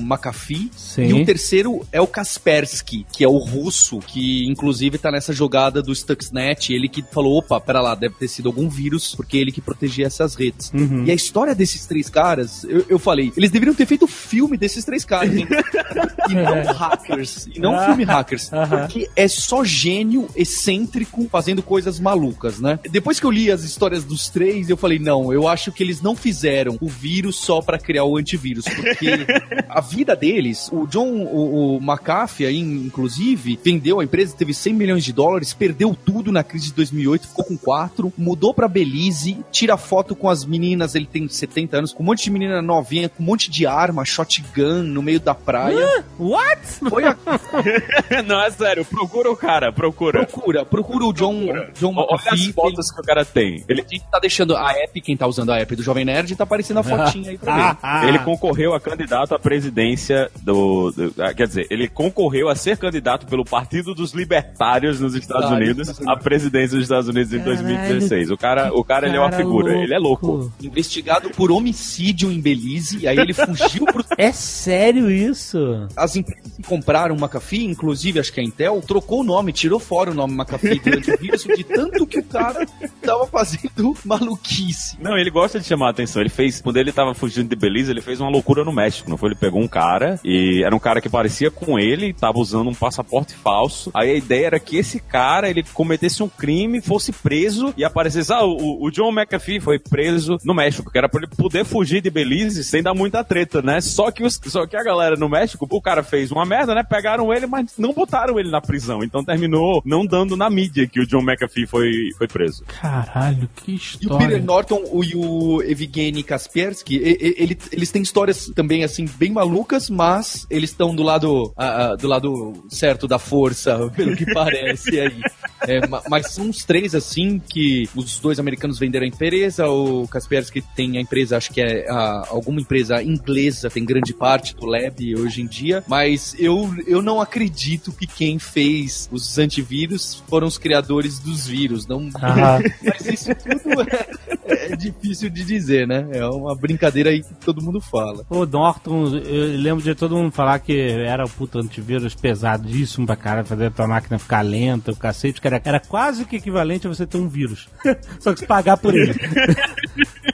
McAfee, 0.00 0.70
Sim. 0.76 1.02
e 1.02 1.12
o 1.12 1.24
terceiro 1.24 1.86
é 1.92 2.00
o 2.00 2.06
Kaspersky, 2.06 3.06
que 3.12 3.24
é 3.24 3.28
o 3.28 3.38
russo, 3.38 3.98
que 3.98 4.46
inclusive 4.48 4.98
tá 4.98 5.10
nessa 5.10 5.32
jogada 5.32 5.82
do 5.82 5.94
Stuxnet, 5.94 6.72
ele 6.72 6.88
que 6.88 7.02
falou, 7.02 7.38
opa, 7.38 7.60
pera 7.60 7.80
lá, 7.80 7.94
deve 7.94 8.14
ter 8.14 8.28
sido 8.28 8.48
algum 8.48 8.68
vírus, 8.70 9.14
porque 9.14 9.36
ele 9.36 9.52
que 9.52 9.60
protegia 9.60 10.06
essas 10.06 10.34
redes. 10.34 10.70
Uhum. 10.72 11.04
E 11.04 11.10
a 11.10 11.14
história 11.14 11.54
desses 11.54 11.86
três 11.86 12.08
caras, 12.08 12.64
eu, 12.64 12.86
eu 12.88 12.98
falei, 12.98 13.32
eles 13.36 13.50
deveriam 13.50 13.74
ter 13.74 13.86
feito 13.86 14.06
filme 14.06 14.56
desses 14.56 14.84
três 14.84 15.04
caras, 15.04 15.36
hein? 15.36 15.46
e 16.30 16.34
não 16.34 16.72
hackers, 16.72 17.48
e 17.54 17.58
não 17.60 17.74
Ah, 17.76 17.86
filme 17.86 18.04
hackers, 18.04 18.52
aham. 18.52 18.78
porque 18.80 19.08
é 19.16 19.28
só 19.28 19.64
gênio 19.64 20.28
excêntrico 20.36 21.28
fazendo 21.30 21.62
coisas 21.62 21.98
malucas, 21.98 22.60
né? 22.60 22.78
Depois 22.90 23.18
que 23.18 23.26
eu 23.26 23.30
li 23.30 23.50
as 23.50 23.62
histórias 23.64 24.04
dos 24.04 24.28
três, 24.28 24.68
eu 24.68 24.76
falei, 24.76 24.98
não, 24.98 25.32
eu 25.32 25.48
acho 25.48 25.72
que 25.72 25.82
eles 25.82 26.00
não 26.00 26.14
fizeram 26.14 26.76
o 26.80 26.88
vírus 26.88 27.36
só 27.36 27.60
pra 27.60 27.78
criar 27.78 28.04
o 28.04 28.16
antivírus, 28.16 28.64
porque 28.64 29.26
a 29.68 29.80
vida 29.80 30.14
deles, 30.14 30.68
o 30.72 30.86
John, 30.86 31.08
o, 31.24 31.76
o 31.76 31.80
McAfee, 31.80 32.46
aí, 32.46 32.58
inclusive, 32.58 33.58
vendeu 33.62 34.00
a 34.00 34.04
empresa, 34.04 34.34
teve 34.36 34.52
100 34.52 34.74
milhões 34.74 35.04
de 35.04 35.12
dólares, 35.12 35.52
perdeu 35.54 35.96
tudo 36.04 36.30
na 36.32 36.42
crise 36.42 36.66
de 36.66 36.74
2008, 36.74 37.28
ficou 37.28 37.44
com 37.44 37.56
quatro, 37.56 38.12
mudou 38.16 38.52
pra 38.60 38.68
Belize, 38.68 39.38
tira 39.50 39.78
foto 39.78 40.14
com 40.14 40.28
as 40.28 40.44
meninas, 40.44 40.94
ele 40.94 41.06
tem 41.06 41.26
70 41.26 41.78
anos, 41.78 41.92
com 41.94 42.02
um 42.02 42.06
monte 42.06 42.24
de 42.24 42.30
menina 42.30 42.60
novinha, 42.60 43.08
com 43.08 43.22
um 43.22 43.26
monte 43.26 43.50
de 43.50 43.66
arma, 43.66 44.04
shotgun 44.04 44.82
no 44.82 45.00
meio 45.00 45.18
da 45.18 45.34
praia. 45.34 46.04
What? 46.18 46.60
Foi 46.90 47.04
a 47.04 47.16
não, 48.26 48.38
é 48.42 48.50
sério, 48.50 48.84
procura 48.84 49.30
o 49.30 49.36
cara, 49.36 49.72
procura. 49.72 50.26
procura, 50.26 50.64
procura 50.66 51.04
o 51.06 51.12
John, 51.14 51.46
John 51.78 51.94
Olha 51.96 52.06
as 52.16 52.24
McAfee. 52.26 52.52
fotos 52.52 52.90
que 52.90 53.00
o 53.00 53.04
cara 53.04 53.24
tem. 53.24 53.64
Ele, 53.66 53.80
A 53.80 53.88
gente 53.90 54.04
tá 54.10 54.18
deixando 54.18 54.54
a 54.54 54.70
app, 54.72 55.00
quem 55.00 55.16
tá 55.16 55.26
usando 55.26 55.50
a 55.52 55.58
app 55.58 55.74
do 55.74 55.82
Jovem 55.82 56.04
Nerd, 56.04 56.36
tá 56.36 56.44
aparecendo 56.44 56.80
a 56.80 56.82
fotinha 56.82 57.30
aí 57.30 57.38
pra 57.38 57.54
ver. 57.72 57.78
Ah, 57.82 58.06
ele 58.06 58.18
concorreu 58.18 58.74
a 58.74 58.80
candidato 58.80 59.34
à 59.34 59.38
presidência 59.38 60.30
do, 60.42 60.90
do- 60.90 61.14
ah, 61.22 61.32
Quer 61.32 61.46
dizer, 61.46 61.66
ele 61.70 61.88
concorreu 61.88 62.48
a 62.50 62.54
ser 62.54 62.76
candidato 62.76 63.26
pelo 63.26 63.44
Partido 63.44 63.94
dos 63.94 64.12
Libertários 64.12 65.00
nos 65.00 65.14
Estados 65.14 65.50
Ah, 65.50 65.54
Unidos 65.54 65.98
à 66.06 66.14
presidência 66.16 66.76
dos 66.76 66.84
Estados 66.84 67.08
Unidos 67.08 67.32
em 67.32 67.38
Caralho. 67.38 67.56
2016. 67.62 68.30
O 68.30 68.36
cara, 68.36 68.49
o 68.72 68.84
cara, 68.84 69.06
ele 69.06 69.16
é 69.16 69.20
uma 69.20 69.30
Cara 69.30 69.42
figura, 69.42 69.76
ele 69.76 69.94
é 69.94 69.98
louco. 69.98 70.52
Investigado 70.62 71.30
por 71.30 71.50
homicídio 71.50 72.30
em 72.30 72.40
Belize, 72.40 73.06
aí 73.06 73.18
ele 73.18 73.32
fugiu 73.34 73.84
pro. 73.86 74.04
É 74.18 74.32
sério 74.32 75.10
isso? 75.10 75.86
As 75.96 76.16
empresas 76.16 76.52
que 76.54 76.62
compraram 76.62 77.14
o 77.14 77.18
McAfee, 77.18 77.64
inclusive 77.64 78.20
acho 78.20 78.32
que 78.32 78.40
a 78.40 78.42
Intel, 78.42 78.82
trocou 78.86 79.20
o 79.20 79.24
nome, 79.24 79.52
tirou 79.52 79.78
fora 79.78 80.10
o 80.10 80.14
nome 80.14 80.34
McAfee 80.34 80.78
do 80.78 80.98
antivírus, 80.98 81.42
de 81.42 81.64
tanto 81.64 82.06
que 82.06 82.18
o 82.18 82.24
cara 82.24 82.66
tava 83.02 83.26
fazendo 83.26 83.96
maluquice. 84.04 84.98
Não, 85.00 85.16
ele 85.16 85.30
gosta 85.30 85.58
de 85.58 85.66
chamar 85.66 85.88
a 85.88 85.90
atenção. 85.90 86.20
Ele 86.20 86.28
fez, 86.28 86.60
quando 86.60 86.76
ele 86.76 86.92
tava 86.92 87.14
fugindo 87.14 87.48
de 87.48 87.56
Belize, 87.56 87.90
ele 87.90 88.00
fez 88.00 88.20
uma 88.20 88.30
loucura 88.30 88.64
no 88.64 88.72
México, 88.72 89.08
não 89.08 89.16
foi? 89.16 89.30
Ele 89.30 89.36
pegou 89.36 89.60
um 89.60 89.68
cara 89.68 90.18
e 90.24 90.62
era 90.64 90.74
um 90.74 90.78
cara 90.78 91.00
que 91.00 91.08
parecia 91.08 91.50
com 91.50 91.78
ele, 91.78 92.12
tava 92.12 92.38
usando 92.38 92.68
um 92.68 92.74
passaporte 92.74 93.34
falso. 93.34 93.90
Aí 93.94 94.10
a 94.10 94.14
ideia 94.14 94.46
era 94.46 94.60
que 94.60 94.76
esse 94.76 95.00
cara, 95.00 95.48
ele 95.48 95.62
cometesse 95.72 96.22
um 96.22 96.28
crime, 96.28 96.80
fosse 96.80 97.12
preso 97.12 97.72
e 97.76 97.84
aparecesse, 97.84 98.29
ah, 98.30 98.44
o, 98.44 98.84
o 98.84 98.90
John 98.90 99.10
McAfee 99.12 99.60
foi 99.60 99.78
preso 99.78 100.38
no 100.44 100.54
México, 100.54 100.90
que 100.90 100.98
era 100.98 101.08
pra 101.08 101.20
ele 101.22 101.30
poder 101.36 101.64
fugir 101.64 102.00
de 102.00 102.10
Belize 102.10 102.62
sem 102.64 102.82
dar 102.82 102.94
muita 102.94 103.22
treta, 103.24 103.60
né? 103.62 103.80
Só 103.80 104.10
que, 104.10 104.22
os, 104.24 104.40
só 104.46 104.66
que 104.66 104.76
a 104.76 104.82
galera 104.82 105.16
no 105.16 105.28
México, 105.28 105.66
o 105.70 105.80
cara 105.82 106.02
fez 106.02 106.30
uma 106.30 106.44
merda, 106.44 106.74
né? 106.74 106.82
Pegaram 106.82 107.32
ele, 107.32 107.46
mas 107.46 107.72
não 107.78 107.92
botaram 107.92 108.38
ele 108.38 108.50
na 108.50 108.60
prisão. 108.60 109.02
Então 109.02 109.24
terminou 109.24 109.82
não 109.84 110.04
dando 110.06 110.36
na 110.36 110.48
mídia 110.50 110.86
que 110.86 111.00
o 111.00 111.06
John 111.06 111.22
McAfee 111.22 111.66
foi, 111.66 111.90
foi 112.16 112.28
preso. 112.28 112.64
Caralho, 112.66 113.48
que 113.56 113.72
E 113.72 113.74
o 113.74 113.76
história. 113.76 114.26
Peter 114.28 114.44
Norton 114.44 114.82
o- 114.92 115.04
e 115.04 115.14
o 115.14 115.62
Evgeny 115.62 116.22
Kaspersky, 116.22 116.96
e- 116.96 117.18
e- 117.20 117.34
ele- 117.42 117.58
eles 117.72 117.90
têm 117.90 118.02
histórias 118.02 118.46
também, 118.54 118.84
assim, 118.84 119.06
bem 119.18 119.30
malucas, 119.32 119.88
mas 119.90 120.46
eles 120.50 120.70
estão 120.70 120.94
do 120.94 121.02
lado, 121.02 121.52
ah, 121.56 121.92
ah, 121.92 121.96
do 121.96 122.06
lado 122.08 122.52
certo 122.68 123.06
da 123.08 123.18
força, 123.18 123.78
pelo 123.96 124.16
que 124.16 124.24
parece 124.32 124.98
aí. 125.00 125.20
É, 125.66 125.86
ma- 125.86 126.02
mas 126.08 126.32
são 126.32 126.48
os 126.48 126.64
três, 126.64 126.94
assim, 126.94 127.38
que 127.38 127.88
os 127.94 128.18
dois 128.20 128.38
americanos 128.38 128.78
venderam 128.78 129.04
a 129.04 129.08
empresa, 129.08 129.68
o 129.68 130.06
Kaspersky 130.08 130.62
tem 130.62 130.98
a 130.98 131.00
empresa, 131.00 131.36
acho 131.36 131.52
que 131.52 131.60
é 131.60 131.86
ah, 131.88 132.24
alguma 132.28 132.60
empresa 132.60 133.02
inglesa, 133.02 133.70
tem 133.70 133.84
grande 133.84 134.12
parte 134.12 134.54
do 134.54 134.66
lab 134.66 135.16
hoje 135.16 135.42
em 135.42 135.46
dia, 135.46 135.82
mas 135.86 136.34
eu, 136.38 136.74
eu 136.86 137.02
não 137.02 137.20
acredito 137.20 137.92
que 137.92 138.06
quem 138.06 138.38
fez 138.38 139.08
os 139.10 139.38
antivírus 139.38 140.22
foram 140.28 140.46
os 140.46 140.58
criadores 140.58 141.18
dos 141.18 141.46
vírus, 141.46 141.86
não... 141.86 142.08
Ah, 142.14 142.58
Mas 142.82 143.06
isso 143.06 143.30
tudo 143.34 143.82
é, 143.82 144.36
é 144.50 144.76
difícil 144.76 145.30
de 145.30 145.44
dizer, 145.44 145.86
né? 145.86 146.06
É 146.12 146.24
uma 146.26 146.54
brincadeira 146.54 147.10
aí 147.10 147.22
que 147.22 147.34
todo 147.34 147.62
mundo 147.62 147.80
fala. 147.80 148.24
o 148.28 148.46
Norton, 148.46 149.16
eu 149.16 149.58
lembro 149.58 149.82
de 149.82 149.94
todo 149.94 150.16
mundo 150.16 150.32
falar 150.32 150.58
que 150.58 150.78
era 150.78 151.24
o 151.24 151.28
puto 151.28 151.58
antivírus 151.58 152.14
pesadíssimo 152.14 153.06
pra 153.06 153.16
caralho, 153.16 153.46
fazer 153.46 153.66
a 153.66 153.70
tua 153.70 153.86
máquina 153.86 154.18
ficar 154.18 154.42
lenta, 154.42 154.92
o 154.92 154.96
cacete, 154.96 155.40
era, 155.42 155.60
era 155.64 155.80
quase 155.80 156.24
que 156.24 156.36
equivalente 156.36 156.86
a 156.86 156.90
você 156.90 157.06
ter 157.06 157.18
um 157.18 157.28
vírus. 157.28 157.68
Só 158.20 158.32
que 158.32 158.40
se 158.40 158.46
pagar 158.46 158.76
por 158.76 158.94
ele. 158.94 159.14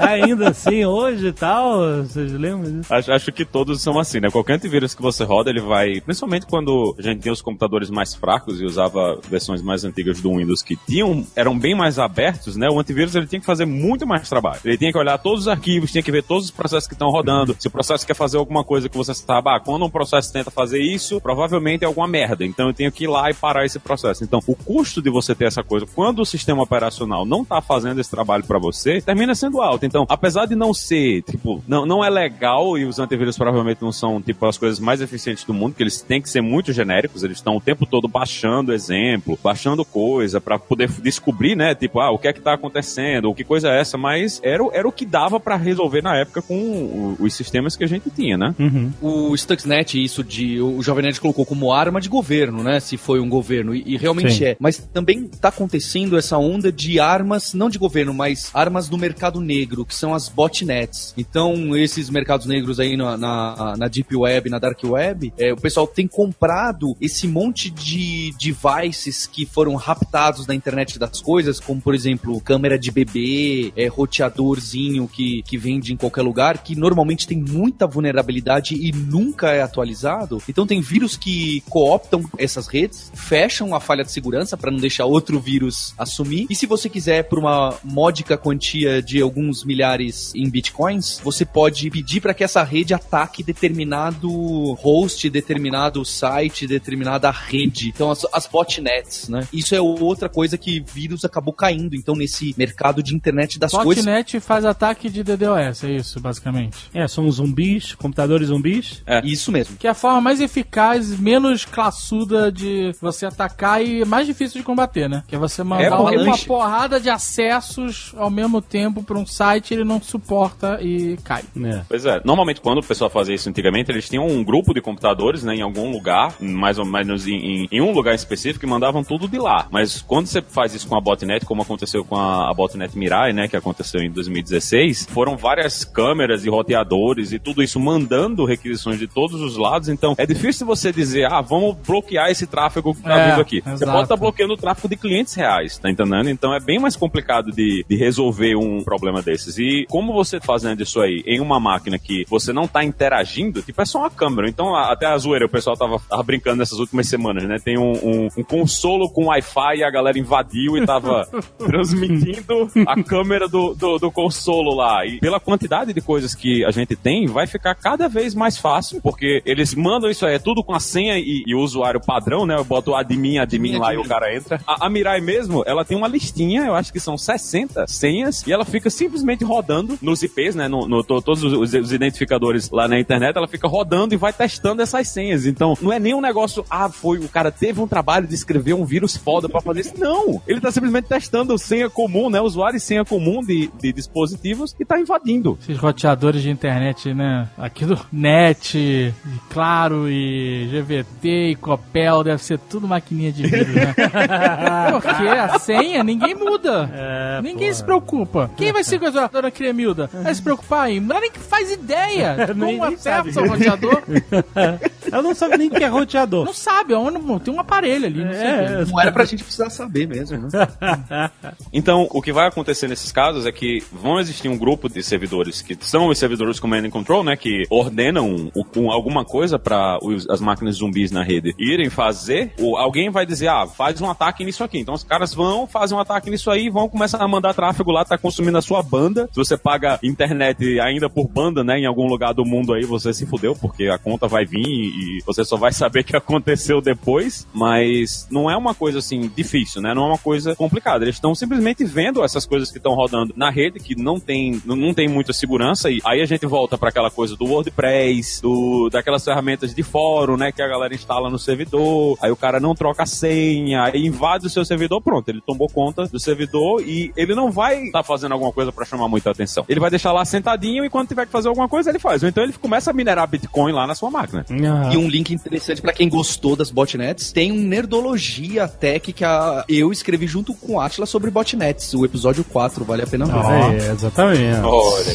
Ainda 0.00 0.48
assim, 0.48 0.84
hoje 0.84 1.28
e 1.28 1.32
tal, 1.32 1.80
vocês 2.02 2.32
lembram 2.32 2.70
disso? 2.70 2.92
Acho, 2.92 3.12
acho 3.12 3.32
que 3.32 3.44
todos 3.44 3.80
são 3.82 3.98
assim, 3.98 4.20
né? 4.20 4.30
Qualquer 4.30 4.54
antivírus 4.54 4.94
que 4.94 5.02
você 5.02 5.24
roda, 5.24 5.50
ele 5.50 5.60
vai. 5.60 6.00
Principalmente 6.00 6.46
quando 6.46 6.94
a 6.98 7.02
gente 7.02 7.20
tem 7.20 7.32
os 7.32 7.42
computadores 7.42 7.90
mais 7.90 8.14
fracos 8.14 8.60
e 8.60 8.64
usava 8.64 9.18
versões 9.28 9.62
mais 9.62 9.84
antigas 9.84 10.20
do 10.20 10.36
Windows 10.36 10.62
que 10.62 10.76
tinham, 10.76 11.26
eram 11.36 11.58
bem 11.58 11.74
mais 11.74 11.98
abertos, 11.98 12.56
né? 12.56 12.68
O 12.68 12.78
antivírus 12.78 13.14
ele 13.14 13.26
tinha 13.26 13.40
que 13.40 13.46
fazer 13.46 13.66
muito 13.66 14.06
mais 14.06 14.28
trabalho. 14.28 14.60
Ele 14.64 14.78
tinha 14.78 14.92
que 14.92 14.98
olhar 14.98 15.18
todos 15.18 15.42
os 15.42 15.48
arquivos, 15.48 15.90
tinha 15.92 16.02
que 16.02 16.12
ver 16.12 16.22
todos 16.22 16.46
os 16.46 16.50
processos 16.50 16.86
que 16.86 16.94
estão 16.94 17.10
rodando. 17.10 17.54
Se 17.58 17.68
o 17.68 17.70
processo 17.70 18.06
quer 18.06 18.14
fazer 18.14 18.38
alguma 18.38 18.64
coisa 18.64 18.88
que 18.88 18.96
você 18.96 19.14
sabe, 19.14 19.50
ah, 19.50 19.60
quando 19.60 19.84
um 19.84 19.90
processo 19.90 20.32
tenta 20.32 20.50
fazer 20.50 20.80
isso, 20.80 21.20
provavelmente 21.20 21.84
é 21.84 21.86
alguma 21.86 22.08
merda. 22.08 22.44
Então 22.44 22.68
eu 22.68 22.74
tenho 22.74 22.90
que 22.90 23.04
ir 23.04 23.08
lá 23.08 23.30
e 23.30 23.34
parar 23.34 23.64
esse 23.64 23.78
processo. 23.78 24.24
Então, 24.24 24.40
o 24.46 24.54
custo 24.54 25.02
de 25.02 25.10
você 25.10 25.34
ter 25.34 25.46
essa 25.46 25.62
coisa, 25.62 25.86
quando 25.86 26.20
o 26.20 26.26
sistema 26.26 26.62
operacional 26.62 27.24
não 27.24 27.44
tá 27.44 27.60
fazendo 27.60 28.00
esse 28.00 28.10
trabalho 28.10 28.44
para 28.44 28.58
você, 28.58 29.00
termina 29.00 29.34
sendo 29.34 29.60
alto. 29.60 29.84
Então, 29.90 30.06
apesar 30.08 30.46
de 30.46 30.54
não 30.54 30.72
ser, 30.72 31.22
tipo, 31.22 31.62
não, 31.66 31.84
não 31.84 32.04
é 32.04 32.08
legal 32.08 32.78
e 32.78 32.84
os 32.84 32.98
antivírus 32.98 33.36
provavelmente 33.36 33.82
não 33.82 33.92
são, 33.92 34.22
tipo, 34.22 34.46
as 34.46 34.56
coisas 34.56 34.78
mais 34.80 35.00
eficientes 35.00 35.44
do 35.44 35.52
mundo, 35.52 35.74
que 35.74 35.82
eles 35.82 36.00
têm 36.00 36.22
que 36.22 36.30
ser 36.30 36.40
muito 36.40 36.72
genéricos, 36.72 37.22
eles 37.24 37.38
estão 37.38 37.56
o 37.56 37.60
tempo 37.60 37.84
todo 37.84 38.06
baixando 38.08 38.72
exemplo, 38.72 39.38
baixando 39.42 39.84
coisa 39.84 40.40
para 40.40 40.58
poder 40.58 40.88
descobrir, 41.02 41.56
né, 41.56 41.74
tipo, 41.74 42.00
ah, 42.00 42.10
o 42.10 42.18
que 42.18 42.28
é 42.28 42.32
que 42.32 42.40
tá 42.40 42.54
acontecendo, 42.54 43.28
o 43.28 43.34
que 43.34 43.42
coisa 43.44 43.68
é 43.68 43.80
essa, 43.80 43.98
mas 43.98 44.40
era, 44.44 44.62
o- 44.62 44.70
era 44.72 44.86
o 44.88 44.92
que 44.92 45.04
dava 45.04 45.40
para 45.40 45.56
resolver 45.56 46.02
na 46.02 46.16
época 46.16 46.40
com 46.40 46.54
o- 46.56 47.16
os 47.18 47.34
sistemas 47.34 47.74
que 47.76 47.84
a 47.84 47.88
gente 47.88 48.08
tinha, 48.10 48.36
né? 48.38 48.54
O 49.02 49.36
Stuxnet, 49.36 50.02
isso 50.02 50.22
de. 50.22 50.60
O 50.60 50.82
Jovem 50.82 51.02
Nerd 51.04 51.20
colocou 51.20 51.44
como 51.44 51.72
arma 51.72 52.00
de 52.00 52.08
governo, 52.08 52.62
né? 52.62 52.78
Se 52.80 52.96
foi 52.96 53.18
um 53.20 53.28
governo. 53.28 53.74
E, 53.74 53.82
e 53.86 53.96
realmente 53.96 54.34
Sim. 54.34 54.44
é. 54.44 54.56
Mas 54.60 54.78
também 54.92 55.24
tá 55.26 55.48
acontecendo 55.48 56.16
essa 56.16 56.38
onda 56.38 56.70
de 56.70 57.00
armas, 57.00 57.54
não 57.54 57.68
de 57.68 57.78
governo, 57.78 58.12
mas 58.14 58.50
armas 58.54 58.88
do 58.88 58.96
mercado 58.98 59.40
negro, 59.40 59.79
que 59.84 59.94
são 59.94 60.14
as 60.14 60.28
botnets. 60.28 61.14
Então, 61.16 61.76
esses 61.76 62.10
mercados 62.10 62.46
negros 62.46 62.80
aí 62.80 62.96
na, 62.96 63.16
na, 63.16 63.76
na 63.76 63.88
Deep 63.88 64.14
Web, 64.14 64.50
na 64.50 64.58
Dark 64.58 64.78
Web, 64.82 65.32
é, 65.38 65.52
o 65.52 65.56
pessoal 65.56 65.86
tem 65.86 66.06
comprado 66.06 66.96
esse 67.00 67.26
monte 67.26 67.70
de 67.70 68.32
devices 68.38 69.26
que 69.26 69.46
foram 69.46 69.74
raptados 69.74 70.46
na 70.46 70.54
internet 70.54 70.98
das 70.98 71.20
coisas, 71.20 71.60
como 71.60 71.80
por 71.80 71.94
exemplo, 71.94 72.40
câmera 72.40 72.78
de 72.78 72.90
bebê, 72.90 73.72
é, 73.76 73.86
roteadorzinho 73.86 75.08
que, 75.08 75.42
que 75.42 75.56
vende 75.56 75.92
em 75.92 75.96
qualquer 75.96 76.22
lugar, 76.22 76.58
que 76.58 76.74
normalmente 76.76 77.26
tem 77.26 77.38
muita 77.38 77.86
vulnerabilidade 77.86 78.74
e 78.74 78.92
nunca 78.92 79.50
é 79.50 79.62
atualizado. 79.62 80.42
Então 80.48 80.66
tem 80.66 80.80
vírus 80.80 81.16
que 81.16 81.62
cooptam 81.68 82.22
essas 82.38 82.66
redes, 82.66 83.10
fecham 83.14 83.74
a 83.74 83.80
falha 83.80 84.04
de 84.04 84.12
segurança 84.12 84.56
para 84.56 84.70
não 84.70 84.78
deixar 84.78 85.04
outro 85.04 85.40
vírus 85.40 85.94
assumir. 85.98 86.46
E 86.48 86.54
se 86.54 86.66
você 86.66 86.88
quiser 86.88 87.24
por 87.24 87.38
uma 87.38 87.74
módica 87.82 88.36
quantia 88.36 89.02
de 89.02 89.20
alguns 89.20 89.62
milhares 89.70 90.32
em 90.34 90.50
bitcoins, 90.50 91.20
você 91.22 91.44
pode 91.44 91.88
pedir 91.90 92.20
para 92.20 92.34
que 92.34 92.42
essa 92.42 92.62
rede 92.64 92.92
ataque 92.92 93.42
determinado 93.42 94.28
host, 94.74 95.28
determinado 95.30 96.04
site, 96.04 96.66
determinada 96.66 97.30
rede. 97.30 97.88
Então 97.88 98.10
as, 98.10 98.26
as 98.32 98.46
botnets, 98.46 99.28
né? 99.28 99.46
Isso 99.52 99.74
é 99.74 99.80
outra 99.80 100.28
coisa 100.28 100.58
que 100.58 100.80
vírus 100.80 101.24
acabou 101.24 101.52
caindo. 101.54 101.94
Então 101.94 102.14
nesse 102.14 102.54
mercado 102.58 103.02
de 103.02 103.14
internet 103.14 103.58
das 103.58 103.72
coisas 103.72 104.04
Botnet 104.04 104.40
faz 104.40 104.64
ataque 104.64 105.08
de 105.08 105.22
DDoS, 105.22 105.84
é 105.84 105.90
isso, 105.92 106.20
basicamente. 106.20 106.76
É, 106.92 107.06
são 107.06 107.30
zumbis, 107.30 107.94
computadores 107.94 108.48
zumbis. 108.48 109.02
Isso 109.24 109.52
mesmo. 109.52 109.76
Que 109.76 109.86
é 109.86 109.90
a 109.90 109.94
forma 109.94 110.20
mais 110.20 110.40
eficaz, 110.40 111.16
menos 111.18 111.64
classuda 111.64 112.50
de 112.50 112.92
você 113.00 113.26
atacar 113.26 113.84
e 113.84 114.04
mais 114.04 114.26
difícil 114.26 114.58
de 114.60 114.64
combater, 114.64 115.08
né? 115.08 115.22
Que 115.28 115.36
é 115.36 115.38
você 115.38 115.62
mandar 115.62 115.84
É, 115.84 115.90
uma 115.90 116.10
lanche- 116.10 116.46
porrada 116.46 116.98
de 117.00 117.08
acessos 117.08 118.12
ao 118.16 118.30
mesmo 118.30 118.60
tempo 118.60 119.02
pra 119.02 119.18
um 119.18 119.26
site 119.26 119.59
ele 119.74 119.84
não 119.84 120.00
suporta 120.00 120.78
e 120.82 121.16
cai. 121.24 121.42
É. 121.64 121.82
Pois 121.88 122.04
é, 122.06 122.20
normalmente 122.24 122.60
quando 122.60 122.78
o 122.78 122.82
pessoal 122.82 123.10
fazia 123.10 123.34
isso 123.34 123.48
antigamente, 123.48 123.90
eles 123.90 124.08
tinham 124.08 124.26
um 124.26 124.42
grupo 124.44 124.72
de 124.74 124.80
computadores, 124.80 125.42
né, 125.42 125.54
em 125.56 125.62
algum 125.62 125.90
lugar, 125.90 126.34
mais 126.40 126.78
ou 126.78 126.84
menos 126.84 127.26
em, 127.26 127.34
em- 127.34 127.68
em 127.70 127.80
um 127.80 127.92
lugar 127.92 128.14
específico, 128.14 128.64
e 128.64 128.68
mandavam 128.68 129.02
tudo 129.04 129.28
de 129.28 129.38
lá. 129.38 129.66
Mas 129.70 130.00
quando 130.02 130.26
você 130.26 130.40
faz 130.42 130.74
isso 130.74 130.88
com 130.88 130.96
a 130.96 131.00
botnet, 131.00 131.44
como 131.44 131.62
aconteceu 131.62 132.04
com 132.04 132.16
a, 132.16 132.50
a 132.50 132.54
botnet 132.54 132.96
Mirai, 132.96 133.32
né, 133.32 133.48
que 133.48 133.56
aconteceu 133.56 134.00
em 134.00 134.10
2016, 134.10 135.06
foram 135.10 135.36
várias 135.36 135.84
câmeras 135.84 136.44
e 136.44 136.48
roteadores 136.50 137.32
e 137.32 137.38
tudo 137.38 137.62
isso 137.62 137.78
mandando 137.80 138.44
requisições 138.44 138.98
de 138.98 139.06
todos 139.06 139.40
os 139.40 139.56
lados, 139.56 139.88
então 139.88 140.14
é 140.18 140.26
difícil 140.26 140.66
você 140.66 140.92
dizer, 140.92 141.26
ah, 141.30 141.40
vamos 141.40 141.76
bloquear 141.86 142.30
esse 142.30 142.46
tráfego 142.46 142.94
que 142.94 143.02
tá 143.02 143.18
É, 143.18 143.30
vindo 143.30 143.40
aqui. 143.40 143.60
Você 143.60 143.70
exato. 143.70 143.90
pode 143.92 144.02
estar 144.04 144.16
bloqueando 144.16 144.54
o 144.54 144.56
tráfego 144.56 144.88
de 144.88 144.96
clientes 144.96 145.34
reais, 145.34 145.78
tá 145.78 145.90
entendendo? 145.90 146.28
Então 146.30 146.54
é 146.54 146.60
bem 146.60 146.78
mais 146.78 146.96
complicado 146.96 147.50
de, 147.52 147.84
de 147.88 147.96
resolver 147.96 148.56
um 148.56 148.82
problema 148.82 149.22
desses. 149.40 149.58
E 149.58 149.86
como 149.88 150.12
você 150.12 150.40
fazendo 150.40 150.82
isso 150.82 151.00
aí 151.00 151.22
em 151.26 151.40
uma 151.40 151.58
máquina 151.58 151.98
que 151.98 152.24
você 152.28 152.52
não 152.52 152.66
tá 152.66 152.84
interagindo, 152.84 153.62
tipo, 153.62 153.80
é 153.80 153.84
só 153.84 154.00
uma 154.00 154.10
câmera. 154.10 154.48
Então, 154.48 154.74
até 154.74 155.06
a 155.06 155.16
zoeira, 155.16 155.46
o 155.46 155.48
pessoal 155.48 155.76
tava, 155.76 155.98
tava 156.08 156.22
brincando 156.22 156.56
nessas 156.56 156.78
últimas 156.78 157.08
semanas, 157.08 157.44
né? 157.44 157.56
Tem 157.62 157.78
um, 157.78 157.92
um, 157.92 158.28
um 158.36 158.42
consolo 158.42 159.08
com 159.10 159.26
Wi-Fi 159.26 159.78
e 159.78 159.84
a 159.84 159.90
galera 159.90 160.18
invadiu 160.18 160.76
e 160.76 160.84
tava 160.84 161.26
transmitindo 161.58 162.70
a 162.86 163.02
câmera 163.02 163.48
do, 163.48 163.74
do, 163.74 163.98
do 163.98 164.10
consolo 164.10 164.74
lá. 164.74 165.04
E 165.06 165.18
pela 165.18 165.40
quantidade 165.40 165.92
de 165.92 166.00
coisas 166.00 166.34
que 166.34 166.64
a 166.64 166.70
gente 166.70 166.96
tem, 166.96 167.26
vai 167.26 167.46
ficar 167.46 167.74
cada 167.74 168.08
vez 168.08 168.34
mais 168.34 168.58
fácil, 168.58 169.00
porque 169.02 169.42
eles 169.46 169.74
mandam 169.74 170.10
isso 170.10 170.26
aí, 170.26 170.34
é 170.34 170.38
tudo 170.38 170.62
com 170.62 170.74
a 170.74 170.80
senha 170.80 171.18
e, 171.18 171.42
e 171.46 171.54
o 171.54 171.60
usuário 171.60 172.00
padrão, 172.00 172.46
né? 172.46 172.56
Eu 172.56 172.64
boto 172.64 172.94
admin, 172.94 173.38
admin 173.38 173.78
lá 173.78 173.94
e 173.94 173.96
o 173.96 174.04
cara 174.04 174.34
entra. 174.34 174.60
A, 174.66 174.86
a 174.86 174.90
Mirai 174.90 175.20
mesmo, 175.20 175.62
ela 175.66 175.84
tem 175.84 175.96
uma 175.96 176.08
listinha, 176.08 176.64
eu 176.64 176.74
acho 176.74 176.92
que 176.92 177.00
são 177.00 177.16
60 177.16 177.86
senhas, 177.86 178.46
e 178.46 178.52
ela 178.52 178.64
fica 178.64 178.90
simplesmente 178.90 179.29
rodando 179.44 179.98
nos 180.02 180.22
IPs, 180.22 180.54
né? 180.54 180.68
No, 180.68 180.86
no- 180.88 181.02
to- 181.04 181.20
todos 181.22 181.42
os, 181.44 181.72
os 181.74 181.92
identificadores 181.92 182.70
lá 182.70 182.86
na 182.88 182.98
internet, 182.98 183.36
ela 183.36 183.48
fica 183.48 183.66
rodando 183.68 184.14
e 184.14 184.16
vai 184.16 184.32
testando 184.32 184.82
essas 184.82 185.08
senhas. 185.08 185.46
Então, 185.46 185.74
não 185.80 185.92
é 185.92 185.98
nem 185.98 186.14
um 186.14 186.20
negócio, 186.20 186.64
ah, 186.70 186.88
foi, 186.88 187.18
o 187.18 187.28
cara 187.28 187.50
teve 187.50 187.80
um 187.80 187.86
trabalho 187.88 188.26
de 188.26 188.34
escrever 188.34 188.74
um 188.74 188.84
vírus 188.84 189.16
foda 189.16 189.48
pra 189.48 189.60
fazer 189.60 189.80
isso. 189.80 189.94
Não! 189.98 190.40
Ele 190.46 190.60
tá 190.60 190.70
simplesmente 190.70 191.06
testando 191.08 191.56
senha 191.58 191.88
comum, 191.90 192.28
né? 192.30 192.40
Usuário 192.40 192.76
e 192.76 192.80
senha 192.80 193.04
comum 193.04 193.40
de, 193.42 193.70
de 193.80 193.92
dispositivos 193.92 194.74
e 194.78 194.84
tá 194.84 194.98
invadindo. 194.98 195.58
Esses 195.62 195.78
roteadores 195.78 196.42
de 196.42 196.50
internet, 196.50 197.12
né? 197.14 197.48
Aqui 197.58 197.84
do 197.84 197.98
NET, 198.12 198.76
e 198.78 199.12
Claro 199.50 200.08
e 200.08 200.68
GVT 200.72 201.50
e 201.50 201.56
Copel, 201.56 202.24
deve 202.24 202.42
ser 202.42 202.58
tudo 202.58 202.86
maquininha 202.88 203.32
de 203.32 203.42
vírus, 203.46 203.74
né? 203.74 203.94
Porque 204.92 205.28
a 205.28 205.58
senha 205.58 206.02
ninguém 206.04 206.34
muda. 206.34 206.90
É, 206.92 207.42
ninguém 207.42 207.68
porra. 207.68 207.74
se 207.74 207.84
preocupa. 207.84 208.50
Quem 208.56 208.72
vai 208.72 208.84
ser 208.84 208.98
com 209.28 209.36
a 209.36 209.40
dona 209.40 209.50
Cremilda? 209.50 210.08
Vai 210.12 210.34
se 210.34 210.42
preocupar 210.42 210.90
em. 210.90 211.00
Não 211.00 211.16
é 211.16 211.20
nem 211.20 211.30
que 211.30 211.38
faz 211.38 211.70
ideia 211.70 212.46
de 212.46 212.54
como 212.54 212.84
acessa 212.84 213.40
o 213.40 213.48
roteador. 213.48 214.02
Ela 215.10 215.22
não 215.22 215.34
sabe 215.34 215.56
nem 215.58 215.68
o 215.68 215.70
que 215.70 215.82
é 215.84 215.86
roteador. 215.86 216.44
Não 216.44 216.52
sabe, 216.54 216.92
é 216.92 216.96
tem 217.38 217.52
um 217.54 217.60
aparelho 217.60 218.06
ali. 218.06 218.24
Não 218.24 218.30
quê. 218.30 218.36
É, 218.36 218.84
Não 218.84 219.00
era 219.00 219.12
pra 219.12 219.24
gente 219.24 219.42
precisar 219.42 219.70
saber 219.70 220.06
mesmo, 220.06 220.38
né? 220.38 220.48
Então, 221.72 222.08
o 222.10 222.20
que 222.20 222.32
vai 222.32 222.48
acontecer 222.48 222.88
nesses 222.88 223.12
casos 223.12 223.46
é 223.46 223.52
que 223.52 223.82
vão 223.92 224.18
existir 224.18 224.48
um 224.48 224.58
grupo 224.58 224.88
de 224.88 225.02
servidores 225.02 225.62
que 225.62 225.76
são 225.80 226.08
os 226.08 226.18
servidores 226.18 226.58
Command 226.58 226.84
and 226.86 226.90
Control, 226.90 227.22
né, 227.22 227.36
que 227.36 227.62
ordenam 227.70 228.50
o- 228.54 228.64
com 228.64 228.90
alguma 228.90 229.24
coisa 229.24 229.58
para 229.58 229.98
as 230.28 230.40
máquinas 230.40 230.76
zumbis 230.76 231.10
na 231.10 231.22
rede 231.22 231.54
irem 231.58 231.88
fazer. 231.88 232.52
O, 232.58 232.76
alguém 232.76 233.10
vai 233.10 233.24
dizer, 233.24 233.48
ah, 233.48 233.66
faz 233.66 234.00
um 234.00 234.10
ataque 234.10 234.44
nisso 234.44 234.64
aqui. 234.64 234.78
Então, 234.78 234.94
os 234.94 235.04
caras 235.04 235.32
vão, 235.32 235.66
fazem 235.66 235.96
um 235.96 236.00
ataque 236.00 236.30
nisso 236.30 236.50
aí, 236.50 236.68
vão 236.68 236.88
começar 236.88 237.18
a 237.22 237.28
mandar 237.28 237.54
tráfego 237.54 237.90
lá, 237.92 238.04
tá 238.04 238.18
consumindo 238.18 238.58
a 238.58 238.62
sua 238.62 238.82
banda. 238.82 239.28
Se 239.32 239.36
você 239.36 239.56
paga 239.56 239.98
internet 240.02 240.80
ainda 240.80 241.08
por 241.08 241.28
banda, 241.28 241.62
né, 241.62 241.78
em 241.78 241.86
algum 241.86 242.06
lugar 242.06 242.32
do 242.34 242.44
mundo 242.44 242.72
aí, 242.74 242.84
você 242.84 243.12
se 243.12 243.26
fudeu, 243.26 243.54
porque 243.54 243.86
a 243.88 243.98
conta 243.98 244.26
vai 244.26 244.44
vir 244.44 244.64
e, 244.90 245.22
você 245.24 245.44
só 245.44 245.56
vai 245.56 245.72
saber 245.72 246.04
que 246.04 246.14
aconteceu 246.16 246.80
depois. 246.80 247.46
Mas 247.52 248.26
não 248.30 248.50
é 248.50 248.56
uma 248.56 248.74
coisa 248.74 248.98
assim 248.98 249.30
difícil, 249.34 249.80
né? 249.80 249.94
Não 249.94 250.04
é 250.04 250.06
uma 250.08 250.18
coisa 250.18 250.54
complicada. 250.54 251.04
Eles 251.04 251.16
estão 251.16 251.34
simplesmente 251.34 251.84
vendo 251.84 252.22
essas 252.22 252.46
coisas 252.46 252.70
que 252.70 252.78
estão 252.78 252.94
rodando 252.94 253.32
na 253.36 253.50
rede, 253.50 253.78
que 253.78 253.94
não 253.94 254.18
tem, 254.18 254.60
não, 254.64 254.94
tem 254.94 255.08
muita 255.08 255.32
segurança. 255.32 255.90
E 255.90 256.00
aí 256.04 256.20
a 256.20 256.26
gente 256.26 256.46
volta 256.46 256.76
para 256.76 256.88
aquela 256.88 257.10
coisa 257.10 257.36
do 257.36 257.44
WordPress, 257.44 258.42
do, 258.42 258.88
daquelas 258.90 259.24
ferramentas 259.24 259.74
de 259.74 259.82
fórum, 259.82 260.36
né? 260.36 260.52
Que 260.52 260.62
a 260.62 260.68
galera 260.68 260.94
instala 260.94 261.30
no 261.30 261.38
servidor. 261.38 262.18
Aí 262.20 262.30
o 262.30 262.36
cara 262.36 262.60
não 262.60 262.74
troca 262.74 263.02
a 263.02 263.06
senha, 263.06 263.84
aí 263.84 264.06
invade 264.06 264.46
o 264.46 264.50
seu 264.50 264.64
servidor, 264.64 265.00
pronto. 265.00 265.28
Ele 265.28 265.40
tomou 265.40 265.68
conta 265.68 266.04
do 266.06 266.18
servidor 266.18 266.82
e 266.82 267.12
ele 267.16 267.34
não 267.34 267.50
vai 267.50 267.84
estar 267.84 268.02
fazendo 268.02 268.32
alguma 268.32 268.52
coisa 268.52 268.72
para 268.72 268.84
chamar 268.84 269.08
muita 269.08 269.30
atenção. 269.30 269.64
Ele 269.68 269.80
vai 269.80 269.90
deixar 269.90 270.12
lá 270.12 270.24
sentadinho 270.24 270.84
e 270.84 270.90
quando 270.90 271.08
tiver 271.08 271.26
que 271.26 271.32
fazer 271.32 271.48
alguma 271.48 271.68
coisa, 271.68 271.90
ele 271.90 271.98
faz. 271.98 272.22
Ou 272.22 272.28
então 272.28 272.42
ele 272.42 272.52
começa 272.52 272.90
a 272.90 272.94
minerar 272.94 273.26
Bitcoin 273.26 273.72
lá 273.72 273.86
na 273.86 273.94
sua 273.94 274.10
máquina. 274.10 274.44
Ah, 274.50 274.79
E 274.92 274.96
um 274.96 275.08
link 275.08 275.32
interessante 275.32 275.80
pra 275.82 275.92
quem 275.92 276.08
gostou 276.08 276.56
das 276.56 276.70
botnets, 276.70 277.32
tem 277.32 277.52
um 277.52 277.60
Nerdologia 277.60 278.66
Tech 278.68 279.12
que 279.12 279.24
a, 279.24 279.64
eu 279.68 279.92
escrevi 279.92 280.26
junto 280.26 280.54
com 280.54 280.74
o 280.74 280.80
Atlas 280.80 281.08
sobre 281.08 281.30
botnets, 281.30 281.94
o 281.94 282.04
episódio 282.04 282.44
4, 282.44 282.84
vale 282.84 283.02
a 283.02 283.06
pena 283.06 283.26
ver. 283.26 283.82
é, 283.82 283.92
exatamente. 283.92 284.60
Olha 284.62 285.10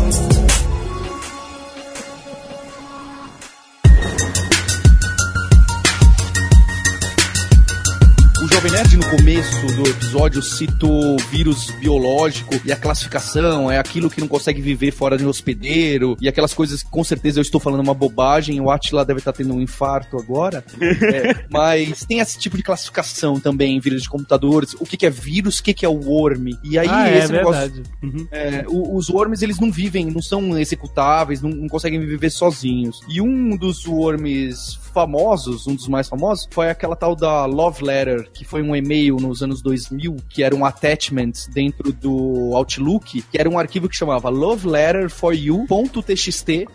Jovem 8.52 8.72
Nerd, 8.72 8.96
no 8.96 9.08
começo 9.08 9.66
do 9.76 9.88
episódio, 9.88 10.42
citou 10.42 11.16
vírus 11.30 11.70
biológico 11.70 12.54
e 12.64 12.72
a 12.72 12.76
classificação 12.76 13.70
é 13.70 13.78
aquilo 13.78 14.10
que 14.10 14.20
não 14.20 14.26
consegue 14.28 14.60
viver 14.60 14.90
fora 14.90 15.16
de 15.16 15.24
um 15.24 15.28
hospedeiro 15.28 16.16
e 16.20 16.28
aquelas 16.28 16.52
coisas 16.52 16.82
que 16.82 16.90
com 16.90 17.02
certeza 17.04 17.38
eu 17.38 17.42
estou 17.42 17.60
falando 17.60 17.80
uma 17.80 17.94
bobagem. 17.94 18.60
O 18.60 18.68
Atila 18.70 19.04
deve 19.04 19.20
estar 19.20 19.32
tendo 19.32 19.54
um 19.54 19.60
infarto 19.60 20.16
agora. 20.18 20.64
É, 21.10 21.44
mas 21.50 22.04
tem 22.04 22.18
esse 22.20 22.38
tipo 22.38 22.56
de 22.56 22.62
classificação 22.62 23.38
também 23.40 23.76
em 23.76 23.80
vírus 23.80 24.02
de 24.02 24.08
computadores. 24.08 24.74
O 24.78 24.84
que, 24.84 24.96
que 24.96 25.06
é 25.06 25.10
vírus, 25.10 25.58
o 25.58 25.62
que, 25.62 25.72
que 25.72 25.84
é 25.86 25.88
o 25.88 25.94
worm. 25.94 26.48
E 26.62 26.78
aí, 26.78 26.86
Ah, 26.88 27.08
é 27.08 27.18
esse 27.18 27.32
negócio. 27.32 27.60
verdade. 27.60 27.82
É, 28.30 28.64
os 28.68 29.08
worms, 29.08 29.42
eles 29.42 29.58
não 29.58 29.70
vivem, 29.70 30.06
não 30.06 30.20
são 30.22 30.58
executáveis, 30.58 31.40
não, 31.40 31.50
não 31.50 31.68
conseguem 31.68 32.00
viver 32.00 32.30
sozinhos. 32.30 33.00
E 33.08 33.20
um 33.20 33.56
dos 33.56 33.86
worms 33.86 34.78
famosos, 34.92 35.66
um 35.66 35.74
dos 35.74 35.88
mais 35.88 36.08
famosos, 36.08 36.46
foi 36.50 36.68
aquela 36.70 36.96
tal 36.96 37.14
da 37.16 37.46
Love 37.46 37.84
Letter, 37.84 38.28
que 38.40 38.44
foi 38.46 38.62
um 38.62 38.74
e-mail 38.74 39.16
nos 39.16 39.42
anos 39.42 39.61
2000, 39.61 40.16
que 40.26 40.42
era 40.42 40.57
um 40.57 40.64
attachment 40.64 41.33
dentro 41.53 41.92
do 41.92 42.53
Outlook, 42.55 43.20
que 43.20 43.38
era 43.38 43.50
um 43.50 43.59
arquivo 43.59 43.87
que 43.87 43.94
chamava 43.94 44.31
love 44.31 44.66
letter 44.66 45.11
for 45.11 45.35
you.txt.vbs. 45.35 46.70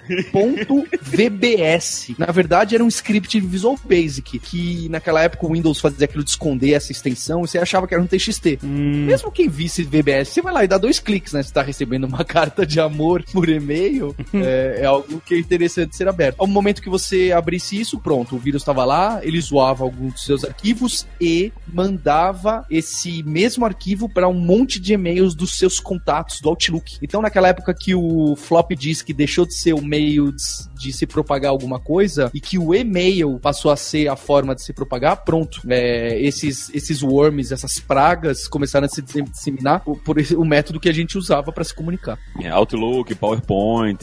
Na 2.19 2.27
verdade, 2.27 2.75
era 2.75 2.83
um 2.83 2.87
script 2.87 3.41
de 3.41 3.47
Visual 3.47 3.75
Basic, 3.83 4.37
que 4.37 4.87
naquela 4.89 5.23
época 5.23 5.47
o 5.47 5.53
Windows 5.53 5.79
fazia 5.79 6.05
aquilo 6.05 6.23
de 6.23 6.29
esconder 6.29 6.73
essa 6.73 6.91
extensão 6.91 7.43
e 7.43 7.47
você 7.47 7.57
achava 7.57 7.87
que 7.87 7.95
era 7.95 8.03
um 8.03 8.05
TXT. 8.05 8.59
Mesmo 8.61 9.31
quem 9.31 9.49
visse 9.49 9.81
VBS, 9.81 10.29
você 10.29 10.43
vai 10.43 10.53
lá 10.53 10.63
e 10.63 10.67
dá 10.67 10.77
dois 10.77 10.99
cliques, 10.99 11.33
né? 11.33 11.41
Você 11.41 11.51
tá 11.51 11.63
recebendo 11.63 12.03
uma 12.03 12.23
carta 12.25 12.63
de 12.63 12.79
amor 12.79 13.23
por 13.33 13.49
e-mail, 13.49 14.15
é, 14.35 14.81
é 14.81 14.85
algo 14.85 15.19
que 15.25 15.33
é 15.33 15.39
interessante 15.39 15.97
ser 15.97 16.07
aberto. 16.07 16.35
Ao 16.37 16.45
momento 16.45 16.79
que 16.79 16.91
você 16.91 17.31
abrisse 17.31 17.81
isso, 17.81 17.97
pronto, 17.97 18.35
o 18.35 18.37
vírus 18.37 18.61
estava 18.61 18.85
lá, 18.85 19.19
ele 19.23 19.41
zoava 19.41 19.83
alguns 19.83 20.13
dos 20.13 20.25
seus 20.25 20.45
arquivos 20.45 21.07
e 21.19 21.51
mandava 21.67 22.65
esse 22.69 23.23
mesmo 23.23 23.65
arquivo 23.65 24.07
para 24.07 24.27
um 24.27 24.39
monte 24.39 24.79
de 24.79 24.93
e-mails 24.93 25.35
dos 25.35 25.57
seus 25.57 25.79
contatos 25.79 26.39
do 26.39 26.49
Outlook. 26.49 26.97
Então, 27.01 27.21
naquela 27.21 27.47
época 27.47 27.73
que 27.73 27.95
o 27.95 28.35
flop 28.35 28.71
disk 28.71 29.09
deixou 29.09 29.45
de 29.45 29.55
ser 29.55 29.73
o 29.73 29.81
meio 29.81 30.31
de, 30.77 30.93
se 30.93 31.05
propagar 31.05 31.51
alguma 31.51 31.79
coisa 31.79 32.29
e 32.33 32.39
que 32.39 32.57
o 32.57 32.73
e-mail 32.73 33.39
passou 33.39 33.71
a 33.71 33.75
ser 33.75 34.07
a 34.07 34.15
forma 34.15 34.55
de 34.55 34.63
se 34.63 34.73
propagar, 34.73 35.23
pronto. 35.23 35.61
É, 35.69 36.19
esses, 36.21 36.69
esses 36.73 37.01
worms, 37.01 37.51
essas 37.51 37.79
pragas 37.79 38.47
começaram 38.47 38.85
a 38.85 38.89
se 38.89 39.01
disseminar 39.01 39.81
por, 39.81 39.97
por 40.03 40.17
esse- 40.19 40.35
o 40.35 40.43
método 40.45 40.79
que 40.79 40.89
a 40.89 40.93
gente 40.93 41.17
usava 41.17 41.51
para 41.51 41.63
se 41.63 41.73
comunicar. 41.73 42.17
É, 42.41 42.49
Outlook, 42.49 43.13
PowerPoint. 43.15 43.99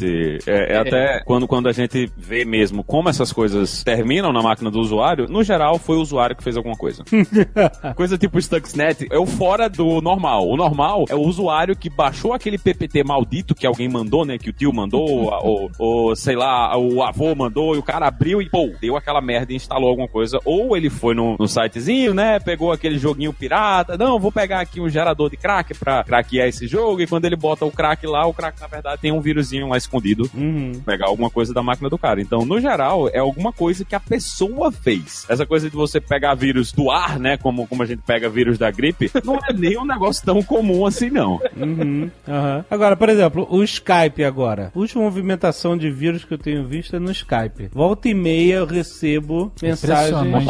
É, 0.47 0.75
é 0.75 0.77
até 0.79 1.23
quando, 1.25 1.47
quando 1.47 1.69
a 1.69 1.73
gente 1.73 2.11
vê 2.17 2.45
mesmo 2.45 2.83
como 2.85 3.09
essas 3.09 3.33
coisas 3.33 3.83
terminam 3.83 4.33
na 4.33 4.43
máquina 4.43 4.71
do 4.71 4.81
usuário, 4.81 5.27
no 5.29 5.43
geral 5.43 5.79
foi 5.79 5.97
o 5.97 6.01
usuário 6.01 6.37
que 6.37 6.43
fez 6.43 6.57
alguma 6.57 6.77
coisa. 6.77 7.05
coisa 7.97 8.19
tipo 8.19 8.41
Stuxnet 8.41 9.07
é 9.11 9.19
o 9.19 9.27
fora 9.27 9.69
do 9.69 10.01
normal. 10.01 10.49
O 10.49 10.57
normal 10.57 11.05
é 11.09 11.15
o 11.15 11.21
usuário 11.23 11.77
que 11.77 11.89
baixou 11.91 12.33
aquele 12.33 12.59
PPT 12.59 13.05
maldito 13.05 13.55
que 13.55 13.67
alguém 13.67 13.89
mandou, 13.89 14.25
né? 14.25 14.39
Que 14.39 14.51
o 14.51 14.53
tio 14.53 14.73
mandou, 14.73 15.31
ou, 15.43 15.71
ou 15.79 16.17
sei 16.17 16.37
lá, 16.37 16.62
o 16.77 17.03
avô 17.03 17.35
mandou, 17.35 17.75
e 17.75 17.79
o 17.79 17.83
cara 17.83 18.07
abriu 18.07 18.41
e, 18.41 18.49
pô, 18.49 18.71
deu 18.81 18.97
aquela 18.97 19.21
merda 19.21 19.53
e 19.53 19.57
instalou 19.57 19.89
alguma 19.89 20.09
coisa. 20.09 20.39
Ou 20.45 20.77
ele 20.77 20.91
foi 20.91 21.15
no, 21.15 21.37
no 21.39 21.49
sitezinho, 21.49 22.15
né? 22.15 22.39
Pegou 22.41 22.73
aquele 22.73 22.99
joguinho 22.99 23.33
pirata. 23.33 23.97
Não, 23.97 24.19
vou 24.19 24.33
pegar 24.33 24.61
aqui 24.61 24.81
um 24.81 24.89
gerador 24.89 25.31
de 25.31 25.37
crack 25.37 25.75
pra 25.75 26.05
craquear 26.05 26.49
esse 26.49 26.67
jogo. 26.67 27.01
E 27.01 27.07
quando 27.07 27.25
ele 27.25 27.37
bota 27.37 27.65
o 27.65 27.71
crack 27.71 28.07
lá, 28.07 28.27
o 28.27 28.35
crack, 28.35 28.61
na 28.61 28.67
verdade, 28.67 29.01
tem 29.01 29.13
um 29.13 29.21
vírusinho 29.21 29.69
lá 29.69 29.77
escondido. 29.77 30.29
Uhum. 30.35 30.73
Pegar 30.85 31.07
alguma 31.07 31.31
coisa 31.31 31.53
da 31.55 31.63
máquina 31.63 31.89
do 31.89 31.99
cara. 31.99 32.21
Então, 32.21 32.45
no 32.45 32.61
geral, 32.61 33.09
é 33.09 33.19
alguma 33.19 33.53
coisa 33.53 33.85
que 33.85 33.95
a 33.95 34.01
pessoa 34.01 34.71
fez. 34.71 35.27
Essa 35.29 35.47
coisa 35.47 35.69
de 35.69 35.77
você 35.77 36.01
pegar 36.01 36.35
vírus 36.35 36.73
do 36.73 36.91
ar, 36.91 37.19
né? 37.19 37.37
Como, 37.37 37.67
como 37.67 37.83
a 37.83 37.87
gente 37.87 38.03
pega 38.03 38.29
vírus 38.29 38.59
da 38.59 38.71
gripe, 38.71 39.11
não 39.25 39.37
é 39.37 39.53
nem 39.53 39.79
um 39.79 39.85
negócio 39.85 40.25
tão 40.25 40.43
comum 40.43 40.87
assim, 40.87 41.11
não. 41.11 41.41
Uhum, 41.57 42.11
aham. 42.29 42.65
Agora, 42.71 42.97
por 42.97 43.09
exemplo, 43.09 43.47
o 43.51 43.63
Skype 43.63 44.25
agora. 44.25 44.71
Última 44.75 45.05
movimentação 45.05 45.77
de 45.77 45.91
vírus 45.91 46.25
que 46.25 46.35
eu 46.35 46.39
tenho 46.39 46.52
visto 46.61 46.97
é 46.97 46.99
no 46.99 47.11
Skype. 47.11 47.69
Volta 47.73 48.09
e 48.09 48.15
meia 48.15 48.57
eu 48.57 48.67
recebo 48.67 49.53
mensagens. 49.63 50.23
Né? 50.23 50.41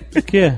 O 0.16 0.22
quê? 0.22 0.54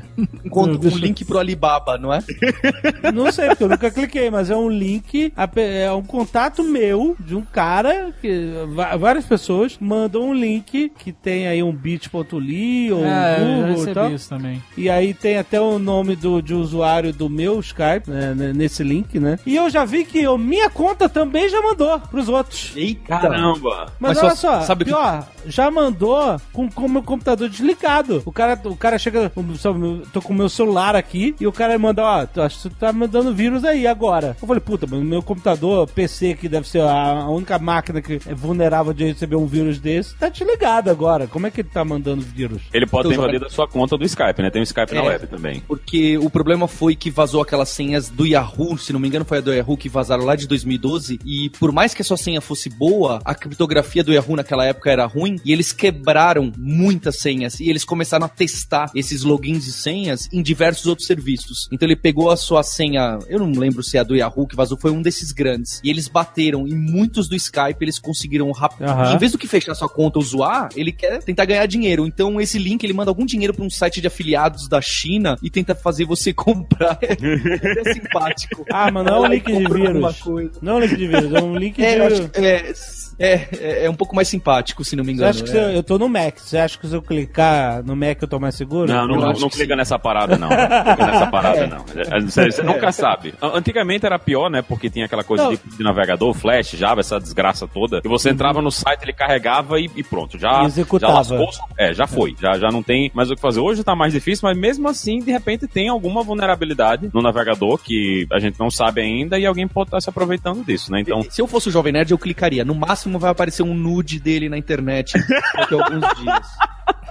Deixa- 0.78 0.96
um 0.96 1.00
link 1.00 1.24
pro 1.24 1.38
Alibaba, 1.38 1.96
não 1.98 2.12
é? 2.12 2.20
Não 3.14 3.30
sei, 3.32 3.48
porque 3.48 3.64
eu 3.64 3.68
nunca 3.68 3.90
cliquei, 3.90 4.30
mas 4.30 4.50
é 4.50 4.56
um 4.56 4.68
link, 4.68 5.32
é 5.56 5.90
um 5.92 6.02
contato 6.02 6.62
meu 6.62 7.16
de 7.18 7.34
um 7.34 7.42
cara 7.42 8.12
que 8.20 8.52
várias 8.98 9.24
pessoas 9.24 9.76
mandam 9.80 10.28
um 10.30 10.34
link 10.34 10.90
que 10.98 11.12
tem 11.12 11.46
aí 11.46 11.62
um 11.62 11.72
bit.ly 11.72 12.92
ou 12.92 13.04
É, 13.04 13.38
eu 13.40 13.44
um 13.44 13.66
Google 13.74 13.88
e 13.88 13.94
tal. 13.94 14.10
isso 14.12 14.28
também. 14.28 14.62
E 14.76 14.88
aí 14.90 15.14
tem 15.14 15.36
até 15.38 15.60
o 15.60 15.78
nome 15.78 16.16
do, 16.16 16.40
de 16.40 16.54
usuário 16.54 17.12
do 17.12 17.28
meu 17.28 17.58
Skype, 17.60 18.08
né, 18.10 18.34
nesse 18.54 18.82
link, 18.82 19.18
né? 19.18 19.38
E 19.46 19.56
eu 19.56 19.68
já 19.70 19.84
vi 19.84 20.04
que 20.04 20.24
a 20.24 20.36
minha 20.38 20.68
conta 20.70 21.08
também 21.08 21.48
já 21.48 21.60
mandou 21.62 21.98
pros 22.00 22.28
outros. 22.28 22.72
Eita! 22.76 23.18
Caramba! 23.18 23.92
Mas, 23.98 24.16
Mas 24.16 24.18
olha 24.18 24.34
só- 24.36 24.60
sabe 24.62 24.82
o 24.82 24.86
que- 24.86 24.92
pior, 24.92 25.26
já 25.46 25.70
mandou 25.70 26.40
com 26.52 26.66
com 26.70 26.86
o 26.86 26.88
meu 26.88 27.02
computador 27.02 27.48
desligado. 27.48 28.22
O 28.24 28.32
cara, 28.32 28.60
o 28.64 28.76
cara 28.76 28.98
chega, 28.98 29.30
só, 29.54 29.74
tô 30.12 30.20
com 30.20 30.32
o 30.32 30.36
meu 30.36 30.48
celular 30.48 30.96
aqui 30.96 31.34
e 31.40 31.46
o 31.46 31.52
cara 31.52 31.78
manda, 31.78 32.02
ó, 32.02 32.26
tu- 32.26 32.40
acho 32.42 32.56
que 32.62 32.68
tu 32.70 32.76
tá 32.76 32.92
mandando 32.92 33.34
vírus 33.34 33.64
aí 33.64 33.86
agora. 33.86 34.36
Eu 34.40 34.46
falei, 34.48 34.60
puta, 34.60 34.86
mas 34.88 35.00
o 35.00 35.04
meu 35.04 35.22
computador, 35.22 35.86
PC, 35.88 36.34
que 36.34 36.48
deve 36.48 36.68
ser 36.68 36.80
a, 36.82 37.28
única 37.28 37.58
máquina 37.58 38.00
que 38.00 38.20
é 38.26 38.34
vulnerável 38.34 38.92
de 38.92 39.04
receber 39.04 39.36
um 39.36 39.46
vírus 39.46 39.78
desse, 39.78 40.14
tá 40.16 40.28
desligado 40.28 40.90
agora. 40.90 41.26
Como 41.26 41.46
é 41.46 41.50
que 41.50 41.60
ele 41.60 41.68
tá 41.72 41.84
mandando 41.84 42.22
vírus? 42.22 42.62
Ele 42.72 42.86
pode 42.86 43.08
Então, 43.08 43.18
ter 43.18 43.22
invadido 43.22 43.46
a 43.46 43.50
sua 43.50 43.68
conta 43.68 43.96
do 43.96 44.04
Skype, 44.04 44.40
né? 44.42 44.50
Tem 44.50 44.62
o 44.62 44.64
Skype 44.64 44.94
na 44.94 45.00
É. 45.02 45.08
web 45.08 45.26
também. 45.26 45.60
Porque 45.66 46.16
o 46.18 46.30
problema 46.30 46.66
foi 46.66 46.96
que 46.96 47.10
vazou 47.10 47.42
aquelas 47.42 47.68
senhas 47.68 48.08
do 48.08 48.26
Yahoo, 48.26 48.76
se 48.78 48.92
não 48.92 49.00
me 49.00 49.08
engano 49.08 49.24
foi 49.24 49.38
a 49.38 49.40
do 49.40 49.52
Yahoo 49.52 49.76
que 49.76 49.88
vazaram 49.88 50.24
lá 50.24 50.34
de 50.36 50.46
2012, 50.46 51.18
e 51.24 51.50
por 51.58 51.72
mais 51.72 51.92
que 51.94 52.02
a 52.02 52.04
sua 52.04 52.16
senha 52.16 52.40
fosse 52.40 52.68
boa, 52.68 53.20
a 53.24 53.34
criptografia 53.34 54.02
do 54.02 54.12
Yahoo 54.12 54.36
naquela 54.36 54.64
época 54.64 54.90
era 54.90 55.04
ruim, 55.06 55.36
e 55.44 55.52
eles 55.52 55.72
quebraram 55.72 56.52
muitas 56.56 57.18
senhas, 57.18 57.60
e 57.60 57.68
eles 57.68 57.84
começaram 57.84 58.26
a 58.26 58.28
testar 58.28 58.90
esses 58.94 59.22
logins 59.22 59.35
e 59.66 59.72
senhas 59.72 60.28
em 60.32 60.42
diversos 60.42 60.86
outros 60.86 61.06
serviços. 61.06 61.68
Então 61.72 61.86
ele 61.86 61.96
pegou 61.96 62.30
a 62.30 62.36
sua 62.36 62.62
senha, 62.62 63.18
eu 63.28 63.38
não 63.38 63.50
lembro 63.58 63.82
se 63.82 63.96
é 63.96 64.00
a 64.00 64.02
do 64.04 64.14
Yahoo 64.16 64.46
que 64.46 64.56
vazou, 64.56 64.78
foi 64.78 64.90
um 64.90 65.02
desses 65.02 65.32
grandes, 65.32 65.80
e 65.82 65.90
eles 65.90 66.08
bateram 66.08 66.66
em 66.66 66.74
muitos 66.74 67.28
do 67.28 67.36
Skype, 67.36 67.76
eles 67.80 67.98
conseguiram 67.98 68.50
rápido. 68.52 68.86
E 69.10 69.14
em 69.14 69.18
vez 69.18 69.32
do 69.32 69.38
que 69.38 69.46
fechar 69.48 69.74
sua 69.74 69.88
conta 69.88 70.18
ou 70.18 70.24
zoar, 70.24 70.68
ele 70.76 70.92
quer 70.92 71.22
tentar 71.22 71.44
ganhar 71.44 71.66
dinheiro. 71.66 72.06
Então 72.06 72.40
esse 72.40 72.58
link 72.58 72.82
ele 72.84 72.92
manda 72.92 73.10
algum 73.10 73.24
dinheiro 73.26 73.52
pra 73.54 73.64
um 73.64 73.70
site 73.70 74.00
de 74.00 74.06
afiliados 74.06 74.68
da 74.68 74.80
China 74.80 75.36
e 75.42 75.50
tenta 75.50 75.74
fazer 75.74 76.04
você 76.04 76.32
comprar. 76.34 76.98
É, 77.02 77.92
simpático. 77.94 78.64
Ah, 78.70 78.90
mas 78.90 79.04
não 79.04 79.24
é 79.24 79.28
um 79.28 79.32
link 79.32 79.44
de 79.46 79.72
vírus. 79.72 80.22
Não 80.62 80.72
é 80.72 80.76
um 80.76 80.80
link 80.80 80.96
de 80.96 81.06
vírus, 81.06 81.32
é 81.32 81.42
um 81.42 81.56
link 81.56 81.82
É, 81.82 82.08
de... 82.08 82.30
é, 82.46 82.72
é, 83.18 83.48
é, 83.58 83.84
é 83.86 83.90
um 83.90 83.94
pouco 83.94 84.14
mais 84.14 84.28
simpático, 84.28 84.84
se 84.84 84.94
não 84.96 85.02
me 85.04 85.12
Você 85.12 85.14
engano. 85.14 85.30
acha 85.30 85.42
que 85.42 85.48
é. 85.50 85.52
se 85.52 85.58
eu, 85.58 85.70
eu 85.70 85.82
tô 85.82 85.98
no 85.98 86.08
Mac, 86.08 86.38
você 86.38 86.58
acha 86.58 86.78
que 86.78 86.86
se 86.86 86.94
eu 86.94 87.02
clicar 87.02 87.82
no 87.84 87.96
Mac 87.96 88.20
eu 88.20 88.28
tô 88.28 88.38
mais 88.38 88.54
seguro? 88.54 88.92
Não, 88.92 89.06
não, 89.06 89.16
não, 89.16 89.32
não 89.32 89.48
clica 89.50 89.72
sim. 89.72 89.76
nessa 89.76 89.98
parada, 89.98 90.36
não. 90.36 90.48
Não 90.48 90.56
clica 90.84 91.06
nessa 91.06 91.26
parada, 91.30 91.66
não. 91.66 91.84
É, 91.94 92.20
Você, 92.20 92.50
você 92.50 92.62
nunca 92.62 92.92
sabe. 92.92 93.34
Antigamente 93.40 94.04
era 94.06 94.18
pior, 94.18 94.50
né? 94.50 94.62
Porque 94.62 94.90
tinha 94.90 95.06
aquela 95.06 95.24
coisa 95.24 95.48
de, 95.48 95.56
de 95.76 95.82
navegador, 95.82 96.32
Flash, 96.34 96.70
Java, 96.72 97.00
essa 97.00 97.18
desgraça 97.18 97.66
toda. 97.66 98.00
E 98.04 98.08
você 98.08 98.30
entrava 98.30 98.60
no 98.60 98.70
site, 98.70 99.02
ele 99.02 99.12
carregava 99.12 99.80
e, 99.80 99.90
e 99.96 100.02
pronto. 100.02 100.38
Já, 100.38 100.62
E 100.62 100.66
executava. 100.66 101.12
já 101.12 101.18
lascou. 101.36 101.50
É, 101.78 101.94
já 101.94 102.06
foi. 102.06 102.34
Já, 102.40 102.58
já 102.58 102.68
não 102.68 102.82
tem 102.82 103.10
mais 103.14 103.30
o 103.30 103.34
que 103.34 103.40
fazer. 103.40 103.60
Hoje 103.60 103.82
tá 103.84 103.94
mais 103.94 104.12
difícil, 104.12 104.48
mas 104.48 104.56
mesmo 104.58 104.88
assim, 104.88 105.18
de 105.20 105.30
repente, 105.30 105.66
tem 105.66 105.88
alguma 105.88 106.22
vulnerabilidade 106.22 107.10
no 107.12 107.22
navegador 107.22 107.78
que 107.78 108.26
a 108.32 108.38
gente 108.38 108.58
não 108.58 108.70
sabe 108.70 109.00
ainda 109.00 109.38
e 109.38 109.46
alguém 109.46 109.66
pode 109.66 109.88
estar 109.88 110.00
se 110.00 110.08
aproveitando 110.10 110.64
disso, 110.64 110.90
né? 110.92 111.00
Então, 111.00 111.22
Se 111.30 111.40
eu 111.40 111.46
fosse 111.46 111.68
o 111.68 111.72
Jovem 111.72 111.92
Nerd, 111.92 112.10
eu 112.10 112.18
clicaria. 112.18 112.64
No 112.64 112.74
máximo 112.74 113.05
vai 113.18 113.30
aparecer 113.30 113.62
um 113.62 113.74
nude 113.74 114.20
dele 114.20 114.48
na 114.48 114.58
internet 114.58 115.12
daqui 115.56 115.74
a 115.74 115.84
alguns 115.84 116.04
dias. 116.20 116.46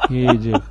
Que 0.08 0.28
ridículo. 0.28 0.64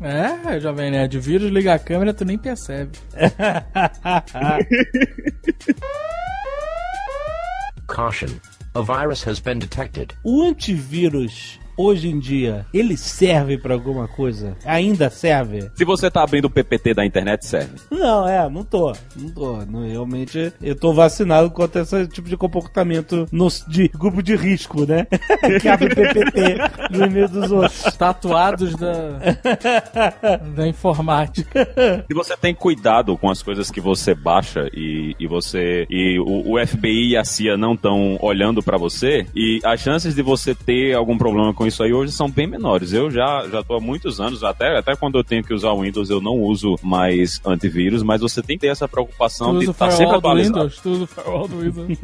É, 0.00 0.58
Jovem 0.58 0.90
Nerd, 0.90 1.18
o 1.18 1.20
vírus 1.20 1.50
liga 1.50 1.74
a 1.74 1.78
câmera, 1.78 2.14
tu 2.14 2.24
nem 2.24 2.38
percebe. 2.38 2.98
Caution. 7.86 8.28
A 8.74 8.80
virus 8.80 9.26
has 9.26 9.40
been 9.40 9.58
detected. 9.58 10.12
o 10.24 10.42
antivírus, 10.42 11.58
hoje 11.76 12.08
em 12.08 12.18
dia, 12.18 12.66
ele 12.72 12.96
serve 12.96 13.58
pra 13.58 13.74
alguma 13.74 14.08
coisa? 14.08 14.56
Ainda 14.64 15.10
serve? 15.10 15.70
se 15.74 15.84
você 15.84 16.10
tá 16.10 16.22
abrindo 16.22 16.46
o 16.46 16.50
PPT 16.50 16.94
da 16.94 17.04
internet, 17.04 17.46
serve. 17.46 17.76
Não, 17.90 18.26
é, 18.26 18.48
não 18.48 18.64
tô. 18.64 18.92
Não 19.14 19.30
tô. 19.30 19.56
Não, 19.66 19.86
realmente, 19.86 20.52
eu 20.62 20.74
tô 20.74 20.92
vacinado 20.92 21.50
contra 21.50 21.82
esse 21.82 22.06
tipo 22.08 22.28
de 22.28 22.36
comportamento 22.36 23.26
no, 23.30 23.48
de 23.68 23.88
grupo 23.88 24.22
de 24.22 24.36
risco, 24.36 24.86
né? 24.86 25.06
que 25.60 25.68
abre 25.68 25.94
PPT 25.94 26.56
no 26.90 27.06
e-mail 27.06 27.28
dos 27.28 27.50
outros. 27.50 27.82
Tatuados 27.96 28.74
da, 28.76 29.18
da 30.54 30.66
informática. 30.66 31.68
Se 32.06 32.14
você 32.14 32.36
tem 32.36 32.54
cuidado 32.54 33.16
com 33.16 33.30
as 33.30 33.42
coisas 33.42 33.70
que 33.70 33.80
você 33.80 34.14
baixa 34.14 34.68
e, 34.72 35.14
e 35.18 35.26
você 35.26 35.86
e 35.90 36.18
o, 36.18 36.54
o 36.54 36.66
FBI 36.66 37.10
e 37.10 37.16
a 37.16 37.24
CIA 37.24 37.56
não 37.56 37.74
estão 37.74 38.18
olhando 38.20 38.62
pra 38.62 38.76
você 38.76 39.26
e 39.34 39.60
as 39.64 39.80
chances 39.80 40.14
de 40.14 40.22
você 40.22 40.54
ter 40.54 40.94
algum 40.94 41.18
problema 41.18 41.52
com 41.52 41.65
isso 41.66 41.82
aí 41.82 41.92
hoje 41.92 42.12
são 42.12 42.30
bem 42.30 42.46
menores. 42.46 42.92
Eu 42.92 43.10
já 43.10 43.46
já 43.50 43.62
tô 43.62 43.74
há 43.76 43.80
muitos 43.80 44.20
anos 44.20 44.42
até 44.44 44.78
até 44.78 44.94
quando 44.96 45.18
eu 45.18 45.24
tenho 45.24 45.42
que 45.42 45.52
usar 45.54 45.70
o 45.72 45.82
Windows 45.82 46.10
eu 46.10 46.20
não 46.20 46.34
uso 46.40 46.76
mais 46.82 47.40
antivírus, 47.44 48.02
mas 48.02 48.20
você 48.20 48.42
tem 48.42 48.56
que 48.56 48.62
ter 48.62 48.68
essa 48.68 48.86
Tu 48.88 48.92
preocupação 48.92 49.52
de 49.58 49.58
usa 49.64 49.68
o 49.68 49.72
estar 49.72 49.90
sempre 49.90 50.04
firewall 50.04 50.20
do 50.20 50.26
atualizado. 50.28 50.58
Windows? 50.58 50.80
Tu 50.80 50.90
usa 50.90 51.04
o 51.04 51.06
firewall 51.06 51.48
do 51.48 51.58
Windows? 51.58 51.98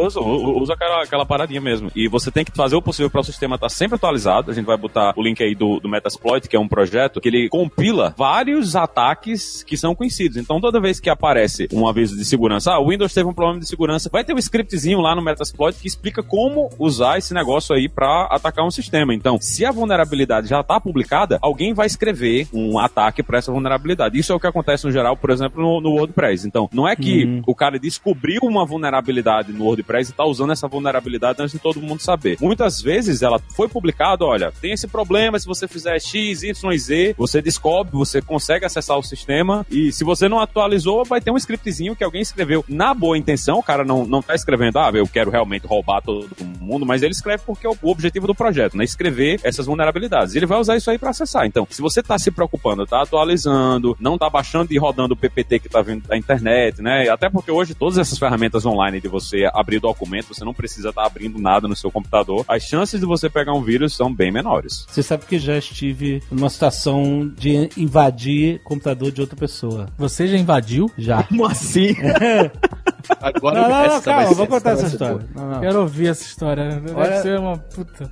Usa, 0.06 0.20
u- 0.20 0.62
usa 0.62 0.72
aquela, 0.74 1.02
aquela 1.02 1.26
paradinha 1.26 1.60
mesmo. 1.60 1.90
E 1.94 2.08
você 2.08 2.30
tem 2.30 2.44
que 2.44 2.52
fazer 2.54 2.76
o 2.76 2.82
possível 2.82 3.10
para 3.10 3.20
o 3.20 3.24
sistema 3.24 3.54
estar 3.56 3.68
sempre 3.68 3.96
atualizado. 3.96 4.50
A 4.50 4.54
gente 4.54 4.64
vai 4.64 4.76
botar 4.76 5.12
o 5.16 5.22
link 5.22 5.42
aí 5.42 5.54
do, 5.54 5.78
do 5.80 5.88
Metasploit, 5.88 6.48
que 6.48 6.56
é 6.56 6.60
um 6.60 6.68
projeto 6.68 7.20
que 7.20 7.28
ele 7.28 7.48
compila 7.48 8.14
vários 8.16 8.74
ataques 8.76 9.62
que 9.62 9.76
são 9.76 9.94
conhecidos. 9.94 10.36
Então, 10.36 10.60
toda 10.60 10.80
vez 10.80 11.00
que 11.00 11.08
aparece 11.10 11.68
um 11.72 11.86
aviso 11.88 12.16
de 12.16 12.24
segurança, 12.24 12.72
ah, 12.72 12.80
o 12.80 12.88
Windows 12.88 13.12
teve 13.12 13.28
um 13.28 13.32
problema 13.34 13.60
de 13.60 13.66
segurança, 13.66 14.08
vai 14.12 14.24
ter 14.24 14.34
um 14.34 14.38
scriptzinho 14.38 15.00
lá 15.00 15.14
no 15.14 15.22
Metasploit 15.22 15.78
que 15.78 15.86
explica 15.88 16.22
como 16.22 16.70
usar 16.78 17.18
esse 17.18 17.32
negócio 17.34 17.74
aí 17.74 17.88
para 17.88 18.26
atacar 18.30 18.64
um 18.64 18.70
sistema. 18.70 18.99
Sistema. 19.00 19.14
Então, 19.14 19.38
se 19.40 19.64
a 19.64 19.72
vulnerabilidade 19.72 20.48
já 20.48 20.60
está 20.60 20.78
publicada, 20.80 21.38
alguém 21.42 21.72
vai 21.72 21.86
escrever 21.86 22.48
um 22.52 22.78
ataque 22.78 23.22
para 23.22 23.38
essa 23.38 23.50
vulnerabilidade. 23.52 24.18
Isso 24.18 24.32
é 24.32 24.34
o 24.34 24.40
que 24.40 24.46
acontece 24.46 24.84
no 24.84 24.92
geral, 24.92 25.16
por 25.16 25.30
exemplo, 25.30 25.62
no, 25.62 25.80
no 25.80 25.90
WordPress. 25.96 26.46
Então, 26.46 26.68
não 26.72 26.88
é 26.88 26.94
que 26.96 27.20
Uhum. 27.24 27.42
o 27.46 27.54
cara 27.54 27.78
descobriu 27.78 28.40
uma 28.42 28.64
vulnerabilidade 28.64 29.52
no 29.52 29.64
WordPress 29.64 30.10
e 30.10 30.12
está 30.12 30.24
usando 30.24 30.52
essa 30.52 30.66
vulnerabilidade 30.68 31.40
antes 31.40 31.52
de 31.52 31.58
todo 31.58 31.80
mundo 31.80 32.00
saber. 32.00 32.36
Muitas 32.40 32.80
vezes 32.80 33.22
ela 33.22 33.38
foi 33.54 33.68
publicada, 33.68 34.24
olha, 34.24 34.52
tem 34.60 34.72
esse 34.72 34.86
problema, 34.88 35.38
se 35.38 35.46
você 35.46 35.68
fizer 35.68 35.98
X, 36.00 36.42
Y, 36.42 36.78
Z, 36.78 37.14
você 37.18 37.42
descobre, 37.42 37.92
você 37.92 38.22
consegue 38.22 38.64
acessar 38.64 38.96
o 38.98 39.02
sistema 39.02 39.66
e 39.70 39.92
se 39.92 40.04
você 40.04 40.28
não 40.28 40.40
atualizou, 40.40 41.04
vai 41.04 41.20
ter 41.20 41.30
um 41.30 41.36
scriptzinho 41.36 41.94
que 41.94 42.04
alguém 42.04 42.22
escreveu 42.22 42.64
na 42.68 42.94
boa 42.94 43.18
intenção, 43.18 43.58
o 43.58 43.62
cara 43.62 43.84
não, 43.84 44.06
não 44.06 44.22
tá 44.22 44.34
escrevendo, 44.34 44.78
ah, 44.78 44.90
eu 44.94 45.06
quero 45.06 45.30
realmente 45.30 45.66
roubar 45.66 46.00
todo 46.02 46.28
mundo, 46.60 46.86
mas 46.86 47.02
ele 47.02 47.12
escreve 47.12 47.42
porque 47.46 47.66
é 47.66 47.70
o, 47.70 47.76
o 47.82 47.90
objetivo 47.90 48.26
do 48.26 48.34
projeto, 48.34 48.76
né? 48.76 48.84
Escrever 48.90 49.40
essas 49.42 49.66
vulnerabilidades. 49.66 50.34
E 50.34 50.38
ele 50.38 50.46
vai 50.46 50.58
usar 50.58 50.76
isso 50.76 50.90
aí 50.90 50.98
para 50.98 51.10
acessar. 51.10 51.46
Então, 51.46 51.66
se 51.70 51.80
você 51.80 52.02
tá 52.02 52.18
se 52.18 52.30
preocupando, 52.30 52.86
tá 52.86 53.02
atualizando, 53.02 53.96
não 54.00 54.18
tá 54.18 54.28
baixando 54.28 54.72
e 54.72 54.78
rodando 54.78 55.14
o 55.14 55.16
PPT 55.16 55.60
que 55.60 55.68
tá 55.68 55.80
vindo 55.80 56.06
da 56.06 56.16
internet, 56.16 56.82
né? 56.82 57.08
Até 57.08 57.30
porque 57.30 57.50
hoje 57.50 57.74
todas 57.74 57.98
essas 57.98 58.18
ferramentas 58.18 58.66
online 58.66 59.00
de 59.00 59.08
você 59.08 59.48
abrir 59.52 59.80
documento, 59.80 60.34
você 60.34 60.44
não 60.44 60.54
precisa 60.54 60.90
estar 60.90 61.06
abrindo 61.06 61.38
nada 61.38 61.68
no 61.68 61.76
seu 61.76 61.90
computador. 61.90 62.44
As 62.48 62.62
chances 62.62 63.00
de 63.00 63.06
você 63.06 63.30
pegar 63.30 63.54
um 63.54 63.62
vírus 63.62 63.94
são 63.94 64.12
bem 64.12 64.30
menores. 64.30 64.86
Você 64.88 65.02
sabe 65.02 65.24
que 65.26 65.38
já 65.38 65.56
estive 65.56 66.22
numa 66.30 66.50
situação 66.50 67.28
de 67.36 67.68
invadir 67.76 68.60
computador 68.64 69.10
de 69.10 69.20
outra 69.20 69.36
pessoa. 69.36 69.86
Você 69.96 70.26
já 70.26 70.36
invadiu? 70.36 70.90
Já. 70.98 71.22
Como 71.22 71.46
assim? 71.46 71.94
Agora 73.20 73.54
Não, 73.62 73.68
não, 73.68 73.76
não, 73.76 73.84
essa 73.84 74.00
vai 74.00 74.14
calma, 74.14 74.28
ser- 74.28 74.34
vou 74.34 74.46
contar 74.46 74.70
essa 74.72 74.86
história. 74.86 75.26
Não, 75.34 75.50
não. 75.50 75.60
Quero 75.60 75.80
ouvir 75.80 76.08
essa 76.08 76.22
história. 76.22 76.68
Deve 76.70 76.92
Olha- 76.94 77.22
ser 77.22 77.38
uma 77.38 77.56
puta. 77.58 78.10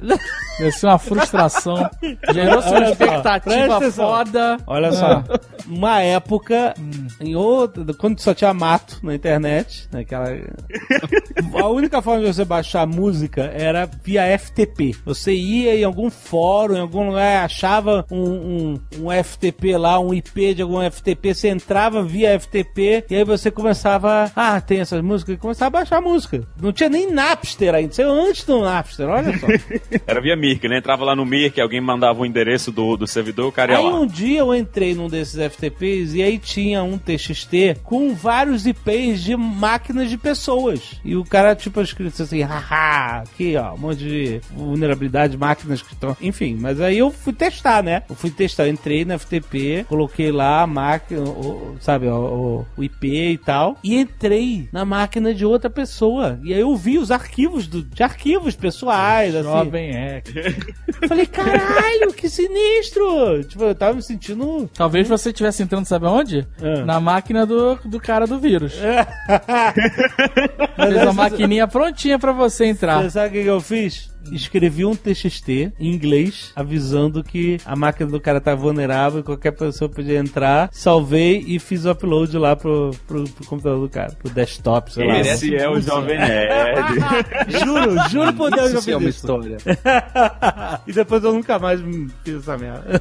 Deve 0.58 0.72
ser 0.72 0.86
uma 0.86 0.98
frustração. 0.98 1.90
Gerou-se 2.32 2.68
uma 2.68 2.90
expectativa 2.90 3.90
foda. 3.90 4.56
Olha 4.66 4.88
Ah. 4.88 4.92
só, 4.92 5.24
uma 5.66 6.00
época, 6.00 6.74
em 7.20 7.34
outra, 7.36 7.84
quando 7.94 8.20
só 8.20 8.32
tinha 8.34 8.52
mato 8.54 8.98
na 9.02 9.14
internet, 9.14 9.88
naquela... 9.92 10.28
a 11.60 11.68
única 11.68 12.00
forma 12.02 12.20
de 12.24 12.32
você 12.32 12.44
baixar 12.44 12.86
música 12.86 13.42
era 13.54 13.88
via 14.04 14.22
FTP. 14.38 14.94
Você 15.04 15.32
ia 15.32 15.76
em 15.76 15.84
algum 15.84 16.10
fórum, 16.10 16.76
em 16.76 16.80
algum 16.80 17.08
lugar, 17.08 17.44
achava 17.44 18.04
um, 18.10 18.24
um, 18.24 18.80
um 19.06 19.24
FTP 19.24 19.76
lá, 19.76 19.98
um 19.98 20.12
IP 20.14 20.54
de 20.54 20.62
algum 20.62 20.80
FTP, 20.90 21.34
você 21.34 21.48
entrava 21.48 22.02
via 22.02 22.38
FTP 22.38 23.04
e 23.10 23.14
aí 23.16 23.24
você 23.24 23.50
começava, 23.50 24.30
ah, 24.34 24.60
tem 24.60 24.77
essas 24.80 25.02
músicas, 25.02 25.34
e 25.34 25.38
começava 25.38 25.68
a 25.76 25.80
baixar 25.80 25.98
a 25.98 26.00
música. 26.00 26.42
Não 26.60 26.72
tinha 26.72 26.88
nem 26.88 27.10
Napster 27.12 27.74
ainda, 27.74 27.92
saiu 27.92 28.10
antes 28.10 28.44
do 28.44 28.60
Napster, 28.62 29.08
olha 29.08 29.36
só. 29.38 29.46
Era 30.06 30.20
via 30.20 30.36
Mirk, 30.36 30.66
né? 30.68 30.78
Entrava 30.78 31.04
lá 31.04 31.14
no 31.16 31.24
Mirk, 31.24 31.60
alguém 31.60 31.80
mandava 31.80 32.20
o 32.20 32.26
endereço 32.26 32.70
do, 32.72 32.96
do 32.96 33.06
servidor, 33.06 33.48
o 33.48 33.52
cara 33.52 33.72
ia 33.72 33.78
Aí 33.78 33.84
lá. 33.84 34.00
um 34.00 34.06
dia 34.06 34.40
eu 34.40 34.54
entrei 34.54 34.94
num 34.94 35.08
desses 35.08 35.34
FTPs 35.52 36.14
e 36.14 36.22
aí 36.22 36.38
tinha 36.38 36.82
um 36.82 36.98
TXT 36.98 37.80
com 37.82 38.14
vários 38.14 38.66
IPs 38.66 39.22
de 39.22 39.36
máquinas 39.36 40.08
de 40.10 40.16
pessoas. 40.18 41.00
E 41.04 41.16
o 41.16 41.24
cara, 41.24 41.54
tipo, 41.54 41.80
escrito 41.80 42.22
assim, 42.22 42.42
haha, 42.42 43.22
aqui 43.22 43.56
ó, 43.56 43.74
um 43.74 43.78
monte 43.78 43.98
de 43.98 44.40
vulnerabilidade, 44.54 45.36
máquinas 45.36 45.82
que 45.82 45.92
estão. 45.94 46.16
Enfim, 46.20 46.56
mas 46.60 46.80
aí 46.80 46.98
eu 46.98 47.10
fui 47.10 47.32
testar, 47.32 47.82
né? 47.82 48.02
Eu 48.08 48.14
fui 48.14 48.30
testar, 48.30 48.66
eu 48.66 48.72
entrei 48.72 49.04
no 49.04 49.18
FTP, 49.18 49.84
coloquei 49.88 50.30
lá 50.30 50.62
a 50.62 50.66
máquina, 50.66 51.20
o- 51.22 51.76
sabe, 51.80 52.06
o, 52.06 52.14
o- 52.14 52.66
o 52.76 52.84
IP 52.84 53.06
e 53.32 53.38
tal, 53.38 53.76
e 53.82 53.96
entrei 53.96 54.67
na 54.72 54.84
máquina 54.84 55.34
de 55.34 55.44
outra 55.44 55.70
pessoa. 55.70 56.38
E 56.42 56.52
aí 56.52 56.60
eu 56.60 56.74
vi 56.76 56.98
os 56.98 57.10
arquivos 57.10 57.66
do, 57.66 57.82
de 57.82 58.02
arquivos 58.02 58.54
pessoais, 58.54 59.34
assim. 59.34 59.48
Jovem 59.48 59.90
é. 59.90 60.22
Falei, 61.06 61.26
caralho, 61.26 62.12
que 62.12 62.28
sinistro! 62.28 63.44
Tipo, 63.44 63.64
eu 63.64 63.74
tava 63.74 63.94
me 63.94 64.02
sentindo. 64.02 64.68
Talvez 64.74 65.08
você 65.08 65.30
estivesse 65.30 65.62
entrando, 65.62 65.86
sabe 65.86 66.06
aonde? 66.06 66.46
É. 66.60 66.82
Na 66.84 67.00
máquina 67.00 67.46
do, 67.46 67.76
do 67.84 68.00
cara 68.00 68.26
do 68.26 68.38
vírus. 68.38 68.74
Mas 70.76 70.90
Fez 70.90 71.02
uma 71.02 71.12
maquininha 71.12 71.66
prontinha 71.66 72.18
pra 72.18 72.32
você 72.32 72.66
entrar. 72.66 73.02
Você 73.02 73.10
sabe 73.10 73.38
o 73.40 73.42
que 73.42 73.48
eu 73.48 73.60
fiz? 73.60 74.10
Escrevi 74.32 74.84
um 74.84 74.94
TXT 74.94 75.48
em 75.78 75.92
inglês 75.92 76.52
avisando 76.54 77.22
que 77.22 77.58
a 77.64 77.74
máquina 77.76 78.10
do 78.10 78.20
cara 78.20 78.40
tá 78.40 78.54
vulnerável 78.54 79.20
e 79.20 79.22
qualquer 79.22 79.52
pessoa 79.52 79.88
podia 79.88 80.18
entrar. 80.18 80.68
Salvei 80.72 81.44
e 81.46 81.58
fiz 81.58 81.84
o 81.84 81.90
upload 81.90 82.36
lá 82.38 82.56
pro, 82.56 82.90
pro, 83.06 83.24
pro 83.24 83.46
computador 83.46 83.80
do 83.80 83.88
cara, 83.88 84.12
pro 84.12 84.30
desktop, 84.30 84.92
sei 84.92 85.06
lá. 85.06 85.20
Esse 85.20 85.54
é 85.54 85.68
o 85.68 85.80
Jovem 85.80 86.18
Nerd. 86.18 86.78
Juro, 87.64 88.08
juro 88.10 88.32
por 88.34 88.50
Deus 88.50 88.70
que 88.70 88.76
eu 88.76 88.78
Isso 88.78 88.82
sim 88.82 88.92
é 88.92 88.94
fiz 88.94 89.02
uma 89.02 89.08
isso. 89.08 89.18
história. 89.18 89.56
e 90.86 90.92
depois 90.92 91.24
eu 91.24 91.32
nunca 91.32 91.58
mais 91.58 91.80
fiz 92.24 92.36
essa 92.36 92.56
merda. 92.56 93.00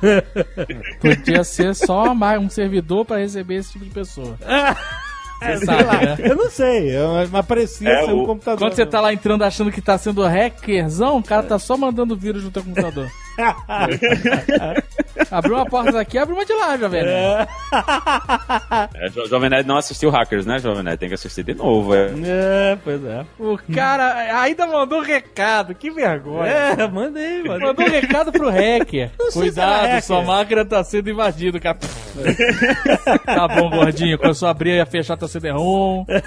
Podia 0.99 1.43
ser 1.43 1.75
só 1.75 2.11
um 2.11 2.49
servidor 2.49 3.05
pra 3.05 3.17
receber 3.17 3.55
esse 3.55 3.73
tipo 3.73 3.85
de 3.85 3.91
pessoa. 3.91 4.37
É, 5.41 5.55
Você 5.55 5.65
sabe, 5.65 5.83
lá, 5.83 5.93
né? 6.01 6.15
Eu 6.19 6.35
não 6.35 6.49
sei, 6.49 6.95
eu- 6.97 7.27
mas 7.31 7.45
parecia 7.45 7.87
É, 7.89 8.05
ser 8.05 8.11
um 8.13 8.23
o- 8.23 8.25
computador. 8.25 8.59
Quando 8.59 8.73
você 8.73 8.85
tá 8.85 8.99
lá 8.99 9.13
entrando 9.13 9.43
achando 9.43 9.71
que 9.71 9.81
tá 9.81 9.97
sendo 9.97 10.23
hackerzão, 10.25 11.17
o 11.17 11.23
cara 11.23 11.43
tá 11.43 11.59
só 11.59 11.77
mandando 11.77 12.15
vírus 12.15 12.43
no 12.43 12.49
teu 12.51 12.63
computador. 12.63 13.07
abriu 15.31 15.55
uma 15.55 15.65
porta 15.65 15.91
daqui, 15.91 16.17
abre 16.17 16.33
uma 16.33 16.45
de 16.45 16.53
lá, 16.53 16.77
jovem. 16.77 17.03
Nerd. 17.03 17.49
É, 18.95 19.09
Jo- 19.09 19.25
Jovem 19.27 19.49
Nerd 19.49 19.67
não 19.67 19.77
assistiu 19.77 20.09
Hackers, 20.09 20.45
né, 20.45 20.59
Jovem 20.59 20.83
Nerd? 20.83 20.97
Tem 20.99 21.07
que 21.09 21.15
assistir 21.15 21.43
de 21.43 21.53
novo. 21.53 21.93
É. 21.93 22.09
É, 22.25 22.77
pois 22.83 23.03
é. 23.03 23.25
O 23.39 23.57
cara 23.73 24.39
ainda 24.41 24.65
mandou 24.67 25.01
recado, 25.01 25.73
que 25.75 25.89
vergonha. 25.91 26.49
É, 26.51 26.87
mandei, 26.87 27.43
mandei. 27.43 27.67
Mandou 27.67 27.85
um 27.85 27.89
recado 27.89 28.31
pro 28.31 28.49
hacker. 28.49 29.11
se 29.29 29.33
Cuidado, 29.39 29.85
hacker. 29.85 30.03
sua 30.03 30.21
máquina 30.21 30.65
tá 30.65 30.83
sendo 30.83 31.09
invadida, 31.09 31.59
cara. 31.59 31.77
tá 33.25 33.47
bom, 33.47 33.69
gordinho. 33.69 34.17
Começou 34.17 34.47
a 34.47 34.51
abrir 34.51 34.75
e 34.75 34.79
a 34.81 34.85
fechar 34.85 35.17
teu 35.17 35.27
CD-ROM. 35.27 36.05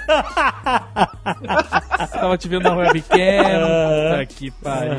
Tava 2.12 2.36
te 2.38 2.49
vendo 2.49 2.62
na 2.64 2.74
webcam. 2.76 3.16
Puta 3.16 4.26
que 4.28 4.51
pariu. 4.51 4.93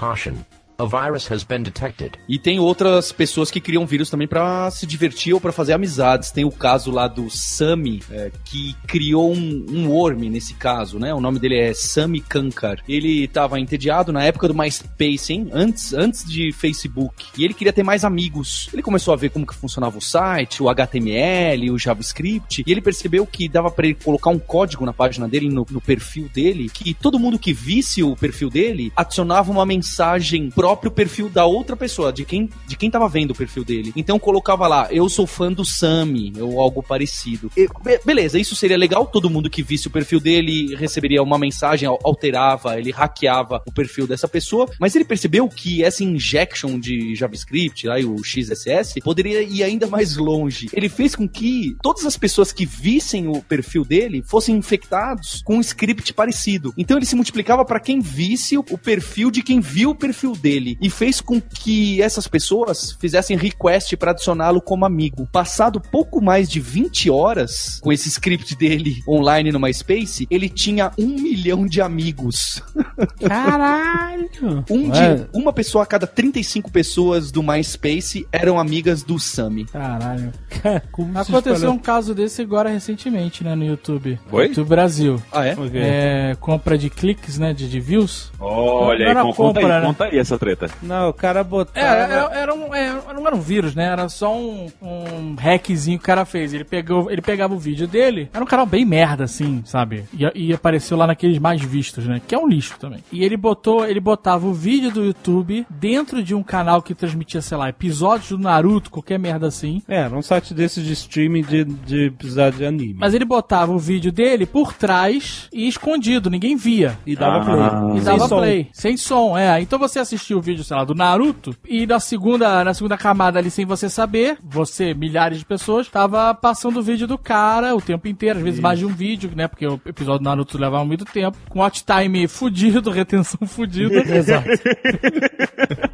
Caution. 0.00 0.46
A 0.80 0.86
virus 0.86 1.30
has 1.30 1.44
been 1.44 1.62
detected. 1.62 2.12
E 2.26 2.38
tem 2.38 2.58
outras 2.58 3.12
pessoas 3.12 3.50
que 3.50 3.60
criam 3.60 3.84
vírus 3.84 4.08
também 4.08 4.26
pra 4.26 4.70
se 4.70 4.86
divertir 4.86 5.34
ou 5.34 5.40
pra 5.40 5.52
fazer 5.52 5.74
amizades. 5.74 6.30
Tem 6.30 6.42
o 6.42 6.50
caso 6.50 6.90
lá 6.90 7.06
do 7.06 7.28
Sami, 7.28 8.02
é, 8.10 8.32
que 8.46 8.74
criou 8.86 9.30
um, 9.30 9.66
um 9.68 9.90
worm 9.90 10.30
nesse 10.30 10.54
caso, 10.54 10.98
né? 10.98 11.12
O 11.12 11.20
nome 11.20 11.38
dele 11.38 11.58
é 11.58 11.74
Sami 11.74 12.22
Kankar. 12.22 12.82
Ele 12.88 13.28
tava 13.28 13.60
entediado 13.60 14.10
na 14.10 14.24
época 14.24 14.48
do 14.48 14.54
MySpace, 14.54 15.34
hein? 15.34 15.50
Antes, 15.52 15.92
antes 15.92 16.24
de 16.24 16.50
Facebook. 16.50 17.26
E 17.36 17.44
ele 17.44 17.52
queria 17.52 17.74
ter 17.74 17.82
mais 17.82 18.02
amigos. 18.02 18.70
Ele 18.72 18.80
começou 18.80 19.12
a 19.12 19.18
ver 19.18 19.28
como 19.28 19.46
que 19.46 19.54
funcionava 19.54 19.98
o 19.98 20.00
site, 20.00 20.62
o 20.62 20.70
HTML, 20.70 21.70
o 21.70 21.78
JavaScript. 21.78 22.64
E 22.66 22.72
ele 22.72 22.80
percebeu 22.80 23.26
que 23.26 23.50
dava 23.50 23.70
pra 23.70 23.84
ele 23.84 23.98
colocar 24.02 24.30
um 24.30 24.38
código 24.38 24.86
na 24.86 24.94
página 24.94 25.28
dele, 25.28 25.50
no, 25.50 25.66
no 25.70 25.80
perfil 25.80 26.30
dele, 26.32 26.70
que 26.70 26.94
todo 26.94 27.18
mundo 27.18 27.38
que 27.38 27.52
visse 27.52 28.02
o 28.02 28.16
perfil 28.16 28.48
dele 28.48 28.90
adicionava 28.96 29.52
uma 29.52 29.66
mensagem 29.66 30.48
próprio 30.70 30.90
perfil 30.92 31.28
da 31.28 31.44
outra 31.44 31.74
pessoa, 31.76 32.12
de 32.12 32.24
quem, 32.24 32.48
de 32.66 32.76
quem 32.76 32.88
tava 32.88 33.08
vendo 33.08 33.32
o 33.32 33.34
perfil 33.34 33.64
dele. 33.64 33.92
Então 33.96 34.20
colocava 34.20 34.68
lá, 34.68 34.86
eu 34.92 35.08
sou 35.08 35.26
fã 35.26 35.50
do 35.52 35.64
Sami, 35.64 36.32
ou 36.40 36.60
algo 36.60 36.80
parecido. 36.80 37.50
E, 37.56 37.66
be- 37.82 38.00
beleza, 38.04 38.38
isso 38.38 38.54
seria 38.54 38.76
legal, 38.76 39.04
todo 39.04 39.28
mundo 39.28 39.50
que 39.50 39.64
visse 39.64 39.88
o 39.88 39.90
perfil 39.90 40.20
dele 40.20 40.76
receberia 40.76 41.22
uma 41.24 41.36
mensagem, 41.38 41.88
al- 41.88 41.98
alterava, 42.04 42.78
ele 42.78 42.92
hackeava 42.92 43.60
o 43.66 43.72
perfil 43.72 44.06
dessa 44.06 44.28
pessoa, 44.28 44.68
mas 44.78 44.94
ele 44.94 45.04
percebeu 45.04 45.48
que 45.48 45.82
essa 45.82 46.04
injection 46.04 46.78
de 46.78 47.16
JavaScript, 47.16 47.88
lá, 47.88 47.96
o 47.96 48.22
XSS, 48.22 49.00
poderia 49.00 49.42
ir 49.42 49.64
ainda 49.64 49.88
mais 49.88 50.16
longe. 50.16 50.68
Ele 50.72 50.88
fez 50.88 51.16
com 51.16 51.28
que 51.28 51.76
todas 51.82 52.06
as 52.06 52.16
pessoas 52.16 52.52
que 52.52 52.64
vissem 52.64 53.26
o 53.26 53.42
perfil 53.42 53.84
dele 53.84 54.22
fossem 54.24 54.54
infectados 54.56 55.42
com 55.44 55.56
um 55.56 55.60
script 55.60 56.14
parecido. 56.14 56.72
Então 56.78 56.96
ele 56.96 57.06
se 57.06 57.16
multiplicava 57.16 57.64
para 57.64 57.80
quem 57.80 57.98
visse 58.00 58.56
o 58.56 58.62
perfil 58.78 59.32
de 59.32 59.42
quem 59.42 59.58
viu 59.58 59.90
o 59.90 59.94
perfil 59.94 60.32
dele 60.36 60.59
e 60.80 60.90
fez 60.90 61.20
com 61.20 61.40
que 61.40 62.00
essas 62.02 62.26
pessoas 62.26 62.92
fizessem 63.00 63.36
request 63.36 63.96
para 63.96 64.10
adicioná-lo 64.12 64.60
como 64.60 64.84
amigo. 64.84 65.28
Passado 65.32 65.80
pouco 65.80 66.20
mais 66.22 66.48
de 66.48 66.60
20 66.60 67.10
horas 67.10 67.78
com 67.82 67.92
esse 67.92 68.08
script 68.08 68.56
dele 68.56 68.96
online 69.08 69.52
no 69.52 69.60
MySpace, 69.60 70.26
ele 70.30 70.48
tinha 70.48 70.90
um 70.98 71.06
milhão 71.08 71.66
de 71.66 71.80
amigos. 71.80 72.62
Caralho! 73.26 74.64
Um 74.70 74.90
de, 74.90 75.26
uma 75.32 75.52
pessoa 75.52 75.84
a 75.84 75.86
cada 75.86 76.06
35 76.06 76.70
pessoas 76.70 77.30
do 77.30 77.42
MySpace 77.42 78.26
eram 78.32 78.58
amigas 78.58 79.02
do 79.02 79.18
Sami. 79.18 79.64
Caralho. 79.66 80.32
Como 80.92 81.16
Aconteceu 81.18 81.54
espalhou? 81.54 81.74
um 81.74 81.78
caso 81.78 82.14
desse 82.14 82.42
agora 82.42 82.68
recentemente, 82.68 83.42
né, 83.44 83.54
no 83.54 83.64
YouTube. 83.64 84.18
Oi? 84.30 84.46
YouTube 84.48 84.68
Brasil. 84.68 85.22
Ah, 85.32 85.46
é? 85.46 85.52
Ok. 85.52 85.70
É, 85.74 86.36
compra 86.40 86.76
de 86.76 86.90
cliques, 86.90 87.38
né, 87.38 87.52
de, 87.52 87.68
de 87.68 87.80
views. 87.80 88.30
Olha 88.38 89.14
Não 89.14 89.20
aí, 89.20 89.26
con- 89.28 89.34
conta, 89.34 89.60
compra, 89.60 89.74
aí, 89.76 89.80
né? 89.80 89.86
conta 89.86 90.04
aí 90.04 90.18
essa 90.18 90.38
treta. 90.38 90.49
Treta. 90.56 90.70
Não, 90.82 91.08
o 91.08 91.12
cara 91.12 91.40
É, 91.40 91.44
botava... 91.44 91.86
era, 91.86 92.30
era 92.32 92.54
um, 92.54 92.74
é, 92.74 92.92
não 93.14 93.26
era 93.26 93.34
um 93.36 93.40
vírus, 93.40 93.74
né? 93.74 93.84
Era 93.84 94.08
só 94.08 94.36
um, 94.36 94.68
um 94.82 95.34
hackzinho 95.38 95.98
que 95.98 96.04
o 96.04 96.06
cara 96.06 96.24
fez. 96.24 96.52
Ele, 96.52 96.64
pegou, 96.64 97.10
ele 97.10 97.22
pegava 97.22 97.54
o 97.54 97.58
vídeo 97.58 97.86
dele, 97.86 98.28
era 98.32 98.42
um 98.42 98.46
canal 98.46 98.66
bem 98.66 98.84
merda, 98.84 99.24
assim, 99.24 99.62
sabe? 99.64 100.04
E, 100.12 100.48
e 100.48 100.52
apareceu 100.52 100.96
lá 100.96 101.06
naqueles 101.06 101.38
mais 101.38 101.60
vistos, 101.62 102.06
né? 102.06 102.20
Que 102.26 102.34
é 102.34 102.38
um 102.38 102.48
lixo 102.48 102.76
também. 102.78 103.00
E 103.12 103.24
ele 103.24 103.36
botou, 103.36 103.86
ele 103.86 104.00
botava 104.00 104.46
o 104.46 104.52
vídeo 104.54 104.90
do 104.90 105.04
YouTube 105.04 105.66
dentro 105.70 106.22
de 106.22 106.34
um 106.34 106.42
canal 106.42 106.82
que 106.82 106.94
transmitia, 106.94 107.40
sei 107.42 107.56
lá, 107.56 107.68
episódios 107.68 108.30
do 108.30 108.38
Naruto, 108.38 108.90
qualquer 108.90 109.18
merda 109.18 109.46
assim. 109.46 109.82
É, 109.88 109.96
era 110.00 110.16
um 110.16 110.22
site 110.22 110.54
desses 110.54 110.84
de 110.84 110.92
streaming 110.92 111.42
de, 111.42 111.64
de 111.64 112.06
episódio 112.06 112.58
de 112.58 112.66
anime. 112.66 112.96
Mas 112.98 113.14
ele 113.14 113.24
botava 113.24 113.72
o 113.72 113.78
vídeo 113.78 114.10
dele 114.12 114.46
por 114.46 114.72
trás 114.74 115.48
e 115.52 115.68
escondido, 115.68 116.30
ninguém 116.30 116.56
via. 116.56 116.98
E 117.06 117.14
dava 117.16 117.40
Ah. 117.40 117.44
play. 117.44 117.96
E 117.96 118.00
Sem 118.00 118.04
dava 118.04 118.28
som. 118.28 118.36
play, 118.38 118.68
sem 118.72 118.96
som, 118.96 119.38
é. 119.38 119.60
Então 119.60 119.78
você 119.78 119.98
assistiu 119.98 120.39
o 120.40 120.42
vídeo, 120.42 120.64
sei 120.64 120.76
lá, 120.76 120.84
do 120.84 120.94
Naruto, 120.94 121.54
e 121.68 121.86
na 121.86 122.00
segunda, 122.00 122.64
na 122.64 122.74
segunda 122.74 122.96
camada 122.96 123.38
ali, 123.38 123.50
sem 123.50 123.64
você 123.64 123.88
saber, 123.88 124.38
você, 124.42 124.92
milhares 124.94 125.38
de 125.38 125.44
pessoas, 125.44 125.88
tava 125.88 126.34
passando 126.34 126.78
o 126.80 126.82
vídeo 126.82 127.06
do 127.06 127.16
cara 127.18 127.74
o 127.76 127.80
tempo 127.80 128.08
inteiro, 128.08 128.38
às 128.38 128.44
vezes 128.44 128.60
mais 128.60 128.78
de 128.78 128.86
um 128.86 128.92
vídeo, 128.92 129.30
né? 129.34 129.46
Porque 129.48 129.66
o 129.66 129.80
episódio 129.86 130.20
do 130.20 130.24
Naruto 130.24 130.58
levava 130.58 130.84
muito 130.84 131.04
tempo, 131.04 131.36
com 131.48 131.60
watch 131.60 131.84
time 131.84 132.26
fudido, 132.26 132.90
retenção 132.90 133.46
fudida. 133.46 134.00
Exato. 134.10 134.48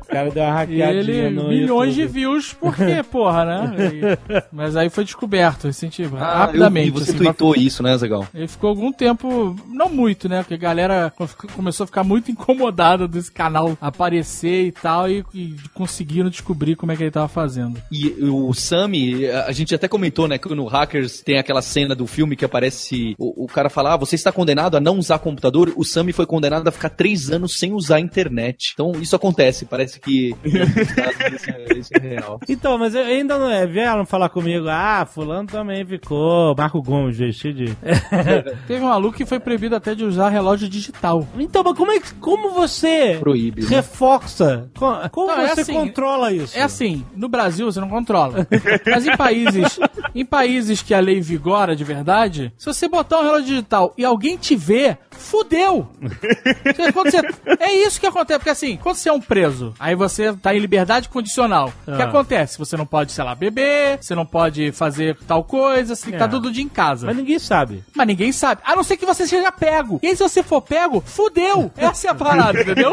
o 0.03 0.07
cara 0.07 0.31
deu 0.31 0.43
uma 0.43 0.51
E 0.51 0.81
hackeadinha 0.81 0.91
ele, 1.25 1.31
no 1.31 1.49
milhões 1.49 1.95
de 1.95 2.03
YouTube. 2.03 2.15
views, 2.19 2.53
por 2.53 2.75
quê, 2.75 3.03
porra, 3.11 3.45
né? 3.45 3.75
E- 3.93 4.47
mas 4.53 4.77
aí 4.77 4.89
foi 4.89 5.05
descoberto, 5.05 5.65
recentemente, 5.67 6.17
Ah, 6.23 6.39
rapidamente. 6.39 6.89
eu 6.89 6.95
vi, 6.95 7.01
você 7.01 7.11
assim, 7.11 7.19
tweetou 7.19 7.55
isso, 7.55 7.83
né, 7.83 7.97
Zagal? 7.97 8.27
ele 8.35 8.49
ficou 8.49 8.71
algum 8.71 8.93
tempo, 8.93 9.57
não 9.69 9.89
muito, 9.89 10.29
né? 10.29 10.43
Porque 10.43 10.55
a 10.55 10.59
galera 10.59 11.13
começou 11.55 11.85
a 11.85 11.87
ficar 11.87 12.05
muito 12.05 12.31
incomodada 12.31 13.07
desse 13.09 13.31
canal 13.31 13.77
aparecer 13.81 14.26
e 14.69 14.73
tal, 14.73 15.09
e, 15.11 15.25
e 15.35 15.55
conseguiram 15.75 16.29
descobrir 16.31 16.77
como 16.77 16.93
é 16.93 16.97
que 16.97 17.03
ele 17.03 17.11
tava 17.11 17.29
fazendo. 17.29 17.81
E 17.91 18.09
o 18.23 18.53
Sammy, 18.55 19.27
a 19.31 19.53
gente 19.53 19.75
até 19.75 19.89
comentou, 19.89 20.27
né, 20.29 20.39
que 20.39 20.49
no 20.55 20.67
Hackers 20.67 21.21
tem 21.23 21.39
aquela 21.39 21.63
cena 21.63 21.95
do 21.95 22.07
filme 22.07 22.37
que 22.37 22.45
aparece 22.45 23.15
o, 23.19 23.45
o 23.45 23.47
cara 23.47 23.69
falar, 23.71 23.95
ah, 23.95 23.97
você 23.97 24.15
está 24.15 24.33
condenado 24.33 24.77
a 24.77 24.81
não 24.81 24.99
usar 24.99 25.19
computador. 25.19 25.73
O 25.77 25.85
Sammy 25.85 26.13
foi 26.13 26.27
condenado 26.27 26.67
a 26.69 26.73
ficar 26.73 26.91
três 26.91 27.31
anos 27.31 27.59
sem 27.59 27.73
usar 27.73 27.97
a 27.97 28.01
internet. 28.01 28.71
Então 28.75 28.93
isso 29.01 29.15
acontece, 29.17 29.65
parece 29.65 30.01
que 30.01 30.35
isso 30.45 31.51
é, 31.51 31.79
isso 31.79 31.91
é 31.95 31.99
real. 31.99 32.41
Então, 32.49 32.79
mas 32.79 32.95
eu- 32.95 33.05
ainda 33.05 33.39
não 33.39 33.51
é. 33.51 33.67
Vieram 33.67 34.05
falar 34.07 34.29
comigo, 34.29 34.67
ah, 34.69 35.07
fulano 35.07 35.49
também 35.49 35.85
ficou. 35.85 36.55
Marco 36.57 36.83
Gomes, 36.83 37.19
vestido 37.19 37.65
de. 37.67 37.77
Teve 38.67 38.81
um 38.85 38.89
maluco 38.89 39.17
que 39.17 39.27
foi 39.27 39.39
proibido 39.41 39.75
até 39.77 39.95
de 39.95 40.05
usar 40.05 40.29
relógio 40.29 40.69
digital. 40.69 41.27
Então, 41.39 41.63
mas 41.65 41.77
como 41.77 41.93
é 41.93 42.01
que. 42.01 42.15
Como 42.15 42.51
você 42.51 43.17
Proíbe. 43.21 43.63
né? 43.63 43.69
Reforça? 44.17 44.71
Co- 44.77 45.09
Como 45.11 45.27
Não, 45.29 45.41
é 45.41 45.49
você 45.55 45.61
assim, 45.63 45.73
controla 45.73 46.33
isso? 46.33 46.57
É 46.57 46.63
assim, 46.63 47.05
no 47.15 47.29
Brasil 47.29 47.71
você 47.71 47.81
não 47.81 47.89
controla. 47.89 48.47
Mas 48.87 49.07
em 49.07 49.17
países, 49.17 49.79
em 50.15 50.25
países 50.25 50.83
que 50.83 50.95
a 50.95 51.01
lei 51.01 51.21
vigora 51.21 51.75
de 51.77 51.85
verdade, 51.85 52.53
se 52.57 52.67
você 52.67 52.89
botar 52.89 53.19
um 53.21 53.23
relógio 53.23 53.47
digital 53.47 53.93
e 53.97 54.05
alguém 54.05 54.37
te 54.37 54.55
vê, 54.57 54.97
fudeu. 55.11 55.89
Você- 56.95 57.21
é 57.61 57.73
isso 57.75 58.01
que 58.01 58.07
acontece, 58.07 58.39
porque 58.39 58.51
assim, 58.51 58.77
quando 58.83 58.97
você 58.97 59.09
é 59.09 59.13
um 59.13 59.21
preso, 59.21 59.75
aí 59.79 59.95
você 59.95 60.33
tá 60.35 60.55
em 60.55 60.59
liberdade 60.59 61.09
condicional. 61.09 61.73
O 61.87 61.97
que 61.97 62.03
Ah. 62.03 62.07
acontece? 62.07 62.59
Você 62.59 62.77
não 62.77 62.87
pode, 62.87 63.13
sei 63.13 63.25
lá, 63.25 63.35
beber, 63.35 63.99
você 64.01 64.15
não 64.15 64.27
pode 64.27 64.73
fazer 64.73 65.17
tal 65.27 65.45
coisa, 65.45 65.95
você 65.95 66.03
tem 66.05 66.11
que 66.13 66.17
É. 66.17 66.19
tá 66.21 66.29
todo 66.29 66.51
dia 66.51 66.63
em 66.65 66.69
casa. 66.69 67.07
Mas 67.07 67.17
ninguém 67.17 67.39
sabe. 67.39 67.83
Mas 67.95 68.07
ninguém 68.07 68.33
sabe. 68.33 68.61
A 68.65 68.75
não 68.77 68.83
ser 68.83 68.97
que 68.97 69.07
você 69.07 69.27
seja 69.27 69.51
pego. 69.53 69.99
E 70.03 70.09
aí, 70.09 70.17
se 70.17 70.23
você 70.23 70.43
for 70.43 70.61
pego, 70.61 71.03
fudeu. 71.05 71.71
Essa 71.77 72.09
é 72.09 72.11
a 72.11 72.15
parada, 72.15 72.61
entendeu? 72.61 72.93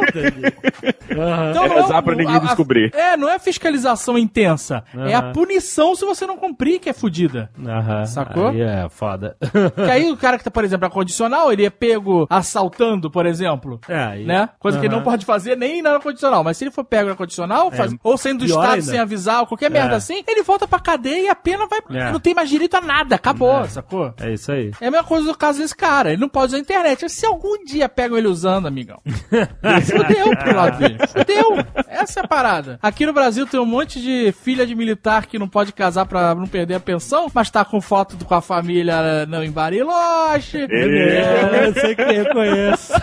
Então, 1.13 1.65
É 1.65 1.67
rezar 1.81 2.01
pra 2.01 2.15
ninguém 2.15 2.39
descobrir. 2.39 2.91
É, 2.93 3.15
não 3.17 3.29
é 3.29 3.39
fiscalização 3.39 4.17
intensa. 4.17 4.83
É 5.07 5.13
a 5.13 5.21
punição 5.31 5.95
se 5.95 6.05
você 6.05 6.25
não 6.25 6.37
cumprir 6.37 6.79
que 6.79 6.89
é 6.89 6.93
fudida. 6.93 7.49
Aham. 7.65 8.05
Sacou? 8.05 8.47
Aí 8.49 8.61
é 8.61 8.87
foda. 8.89 9.35
Que 9.75 9.81
aí 9.91 10.11
o 10.11 10.17
cara 10.17 10.37
que 10.37 10.43
tá, 10.43 10.51
por 10.51 10.63
exemplo, 10.63 10.87
na 10.87 10.93
condicional, 10.93 11.51
ele 11.51 11.65
é 11.65 11.69
pego 11.69 12.27
assaltando, 12.29 13.09
por 13.09 13.25
exemplo. 13.25 13.79
É, 13.87 14.03
aí- 14.03 14.25
Né? 14.25 14.49
Coisa 14.59 14.79
que 14.79 14.85
ele 14.85 14.95
não 14.95 15.03
pode 15.03 15.25
fazer 15.25 15.55
nem 15.57 15.81
na 15.81 15.99
condicional. 15.99 16.43
Mas 16.43 16.57
se 16.57 16.63
ele 16.65 16.71
for 16.71 16.83
pego 16.83 17.09
na 17.09 17.15
condicional, 17.15 17.71
faz- 17.71 17.95
ou 18.03 18.17
saindo 18.17 18.39
do 18.39 18.45
estado 18.45 18.73
ainda. 18.73 18.81
sem 18.81 18.99
avisar, 18.99 19.41
ou 19.41 19.47
qualquer 19.47 19.69
merda 19.69 19.93
É. 19.93 19.97
assim, 19.97 20.23
ele 20.27 20.43
volta 20.43 20.67
pra 20.67 20.79
cadeia 20.79 21.25
e 21.25 21.29
a 21.29 21.35
pena 21.35 21.67
vai. 21.67 21.79
É. 21.91 22.11
Não 22.11 22.19
tem 22.19 22.33
mais 22.33 22.49
direito 22.49 22.75
a 22.75 22.81
nada. 22.81 23.15
Acabou, 23.15 23.65
sacou? 23.65 24.13
É 24.19 24.31
isso 24.33 24.51
aí. 24.51 24.71
É 24.81 24.87
a 24.87 24.91
mesma 24.91 25.05
coisa 25.07 25.25
do 25.27 25.37
caso 25.37 25.59
desse 25.59 25.75
cara. 25.75 26.11
Ele 26.11 26.21
não 26.21 26.29
pode 26.29 26.47
usar 26.47 26.57
a 26.57 26.59
internet. 26.59 27.09
Se 27.09 27.25
algum 27.25 27.63
dia 27.65 27.87
pegam 27.89 28.17
ele 28.17 28.27
usando, 28.27 28.67
amigão. 28.67 28.99
Fudeu 29.85 30.35
pro 30.37 30.55
lado 30.55 30.77
dele. 30.79 30.97
Fudeu. 31.07 31.57
Essa 31.87 32.19
é 32.21 32.23
a 32.23 32.27
parada. 32.27 32.79
Aqui 32.81 33.05
no 33.05 33.13
Brasil 33.13 33.45
tem 33.47 33.59
um 33.59 33.65
monte 33.65 34.01
de 34.01 34.31
filha 34.43 34.65
de 34.65 34.75
militar 34.75 35.25
que 35.25 35.37
não 35.39 35.47
pode 35.47 35.71
casar 35.73 36.05
pra 36.05 36.33
não 36.35 36.47
perder 36.47 36.75
a 36.75 36.79
pensão, 36.79 37.27
mas 37.33 37.49
tá 37.49 37.63
com 37.65 37.79
foto 37.81 38.17
com 38.25 38.35
a 38.35 38.41
família 38.41 39.25
não 39.27 39.43
em 39.43 39.51
Bariloche. 39.51 40.67
É, 40.69 41.67
eu 41.67 41.73
sei 41.73 41.95
que 41.95 42.01
eu 42.01 42.29
conheço. 42.33 42.93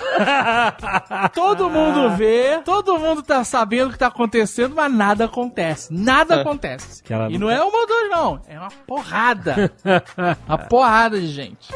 Todo 1.34 1.70
mundo 1.70 2.11
vê, 2.16 2.61
todo 2.64 2.98
mundo 2.98 3.22
tá 3.22 3.42
sabendo 3.44 3.88
o 3.88 3.92
que 3.92 3.98
tá 3.98 4.09
acontecendo, 4.09 4.74
mas 4.74 4.92
nada 4.92 5.24
acontece. 5.26 5.92
Nada 5.92 6.40
acontece. 6.40 7.03
Que 7.03 7.12
ela 7.12 7.28
E 7.30 7.38
não- 7.38 7.40
não 7.46 7.51
é 7.51 7.62
uma 7.62 7.78
ou 7.78 7.86
duas, 7.86 8.11
não. 8.11 8.42
É 8.48 8.59
uma 8.59 8.70
porrada. 8.86 9.72
uma 10.46 10.59
porrada 10.59 11.18
de 11.20 11.26
gente. 11.28 11.68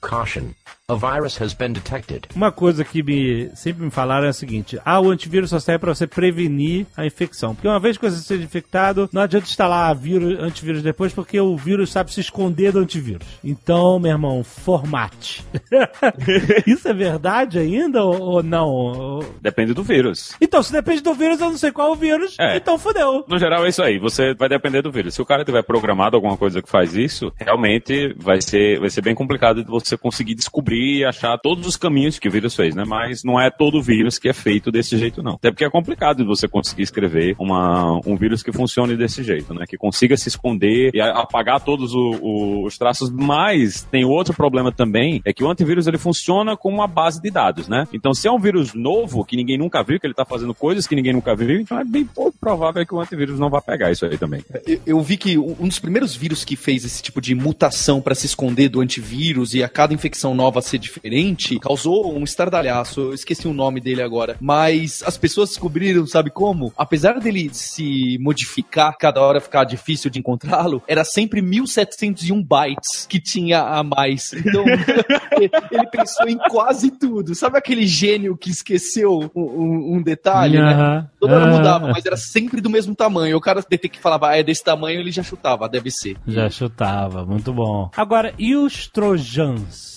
Caution. 0.00 0.48
A 0.86 0.94
virus 0.96 1.40
has 1.40 1.54
been 1.54 1.72
detected. 1.72 2.28
Uma 2.36 2.52
coisa 2.52 2.84
que 2.84 3.02
me, 3.02 3.48
sempre 3.54 3.82
me 3.86 3.90
falaram 3.90 4.26
é 4.26 4.28
o 4.28 4.34
seguinte: 4.34 4.78
ah, 4.84 5.00
o 5.00 5.10
antivírus 5.10 5.48
só 5.48 5.58
serve 5.58 5.78
pra 5.78 5.94
você 5.94 6.06
prevenir 6.06 6.84
a 6.94 7.06
infecção. 7.06 7.54
Porque 7.54 7.66
uma 7.66 7.80
vez 7.80 7.96
que 7.96 8.04
você 8.06 8.18
seja 8.18 8.44
infectado, 8.44 9.08
não 9.10 9.22
adianta 9.22 9.46
instalar 9.46 9.96
vírus, 9.96 10.38
antivírus 10.38 10.82
depois, 10.82 11.10
porque 11.14 11.40
o 11.40 11.56
vírus 11.56 11.90
sabe 11.90 12.12
se 12.12 12.20
esconder 12.20 12.70
do 12.70 12.80
antivírus. 12.80 13.26
Então, 13.42 13.98
meu 13.98 14.10
irmão, 14.10 14.44
formate. 14.44 15.42
Isso 16.66 16.86
é 16.86 16.92
verdade 16.92 17.58
ainda 17.58 18.04
ou, 18.04 18.20
ou 18.20 18.42
não? 18.42 19.20
Depende 19.40 19.72
do 19.72 19.82
vírus. 19.82 20.34
Então, 20.38 20.62
se 20.62 20.70
depende 20.70 21.00
do 21.00 21.14
vírus, 21.14 21.40
eu 21.40 21.48
não 21.50 21.56
sei 21.56 21.72
qual 21.72 21.88
é 21.88 21.92
o 21.92 21.96
vírus, 21.96 22.36
É. 22.38 22.58
então 22.58 22.78
fudeu. 22.78 23.24
No 23.26 23.38
geral 23.38 23.64
é 23.64 23.70
isso 23.70 23.82
aí, 23.82 23.98
você 23.98 24.34
vai 24.34 24.50
depender 24.50 24.82
do 24.82 24.92
vírus. 24.92 25.14
Se 25.14 25.22
o 25.22 25.26
cara 25.26 25.46
tiver 25.46 25.62
programado 25.62 26.14
alguma 26.14 26.36
coisa 26.36 26.60
que 26.60 26.68
faz 26.68 26.94
isso, 26.94 27.32
realmente 27.40 28.14
vai 28.18 28.42
ser, 28.42 28.78
vai 28.80 28.90
ser 28.90 29.00
bem 29.00 29.14
complicado 29.14 29.64
de 29.64 29.70
você 29.70 29.96
conseguir 29.96 30.34
descobrir 30.34 30.73
e 30.74 31.04
achar 31.04 31.38
todos 31.38 31.66
os 31.66 31.76
caminhos 31.76 32.18
que 32.18 32.28
o 32.28 32.30
vírus 32.30 32.54
fez, 32.54 32.74
né? 32.74 32.84
Mas 32.86 33.22
não 33.24 33.40
é 33.40 33.50
todo 33.50 33.82
vírus 33.82 34.18
que 34.18 34.28
é 34.28 34.32
feito 34.32 34.70
desse 34.70 34.96
jeito, 34.98 35.22
não. 35.22 35.34
Até 35.34 35.50
porque 35.50 35.64
é 35.64 35.70
complicado 35.70 36.24
você 36.26 36.48
conseguir 36.48 36.82
escrever 36.82 37.34
uma, 37.38 38.00
um 38.06 38.16
vírus 38.16 38.42
que 38.42 38.52
funcione 38.52 38.96
desse 38.96 39.22
jeito, 39.22 39.54
né? 39.54 39.64
Que 39.68 39.76
consiga 39.76 40.16
se 40.16 40.28
esconder 40.28 40.90
e 40.94 41.00
apagar 41.00 41.60
todos 41.60 41.94
o- 41.94 42.18
o- 42.22 42.66
os 42.66 42.76
traços. 42.78 43.10
Mas 43.10 43.82
tem 43.90 44.04
outro 44.04 44.34
problema 44.34 44.70
também, 44.72 45.20
é 45.24 45.32
que 45.32 45.44
o 45.44 45.48
antivírus 45.50 45.86
ele 45.86 45.98
funciona 45.98 46.56
com 46.56 46.68
uma 46.68 46.86
base 46.86 47.20
de 47.20 47.30
dados, 47.30 47.68
né? 47.68 47.86
Então 47.92 48.12
se 48.14 48.26
é 48.28 48.32
um 48.32 48.38
vírus 48.38 48.74
novo, 48.74 49.24
que 49.24 49.36
ninguém 49.36 49.58
nunca 49.58 49.82
viu, 49.82 49.98
que 50.00 50.06
ele 50.06 50.14
tá 50.14 50.24
fazendo 50.24 50.54
coisas 50.54 50.86
que 50.86 50.94
ninguém 50.96 51.12
nunca 51.12 51.34
viu, 51.34 51.60
então 51.60 51.78
é 51.78 51.84
bem 51.84 52.04
pouco 52.04 52.36
provável 52.40 52.84
que 52.86 52.94
o 52.94 53.00
antivírus 53.00 53.38
não 53.38 53.50
vá 53.50 53.60
pegar 53.60 53.90
isso 53.90 54.04
aí 54.06 54.16
também. 54.18 54.42
Eu, 54.66 54.80
eu 54.86 55.00
vi 55.02 55.16
que 55.16 55.38
um 55.38 55.68
dos 55.68 55.78
primeiros 55.78 56.14
vírus 56.16 56.44
que 56.44 56.56
fez 56.56 56.84
esse 56.84 57.02
tipo 57.02 57.20
de 57.20 57.34
mutação 57.34 58.00
pra 58.00 58.14
se 58.14 58.26
esconder 58.26 58.68
do 58.68 58.80
antivírus 58.80 59.54
e 59.54 59.62
a 59.62 59.68
cada 59.68 59.94
infecção 59.94 60.34
nova 60.34 60.60
ser 60.64 60.78
diferente 60.78 61.58
causou 61.58 62.16
um 62.16 62.24
estardalhaço. 62.24 63.00
Eu 63.00 63.14
esqueci 63.14 63.46
o 63.46 63.52
nome 63.52 63.80
dele 63.80 64.02
agora. 64.02 64.36
Mas 64.40 65.02
as 65.06 65.16
pessoas 65.16 65.50
descobriram, 65.50 66.06
sabe 66.06 66.30
como? 66.30 66.72
Apesar 66.76 67.18
dele 67.20 67.50
se 67.52 68.18
modificar, 68.20 68.96
cada 68.98 69.20
hora 69.20 69.40
ficar 69.40 69.64
difícil 69.64 70.10
de 70.10 70.18
encontrá-lo, 70.18 70.82
era 70.88 71.04
sempre 71.04 71.40
1701 71.42 72.42
bytes 72.42 73.06
que 73.08 73.20
tinha 73.20 73.60
a 73.62 73.82
mais. 73.82 74.32
Então, 74.32 74.64
ele 75.70 75.86
pensou 75.90 76.28
em 76.28 76.38
quase 76.38 76.90
tudo. 76.90 77.34
Sabe 77.34 77.58
aquele 77.58 77.86
gênio 77.86 78.36
que 78.36 78.50
esqueceu 78.50 79.30
um, 79.34 79.42
um- 79.42 79.96
um 79.96 80.02
detalhe, 80.02 80.58
né? 80.58 80.72
Aham. 80.74 81.08
Toda 81.20 81.34
hora 81.36 81.46
mudava, 81.56 81.88
mas 81.88 82.04
era 82.04 82.16
sempre 82.16 82.60
do 82.60 82.70
mesmo 82.70 82.94
tamanho. 82.94 83.36
O 83.36 83.40
cara 83.40 83.62
que 83.62 83.98
falava, 83.98 84.28
ah, 84.30 84.36
é 84.36 84.42
desse 84.42 84.62
tamanho, 84.64 85.00
ele 85.00 85.10
já 85.10 85.22
chutava, 85.22 85.68
deve 85.68 85.90
ser. 85.90 86.16
Já 86.26 86.48
chutava, 86.50 87.24
muito 87.24 87.52
bom. 87.52 87.90
Agora, 87.96 88.34
e 88.38 88.54
os 88.56 88.86
trojans? 88.88 89.93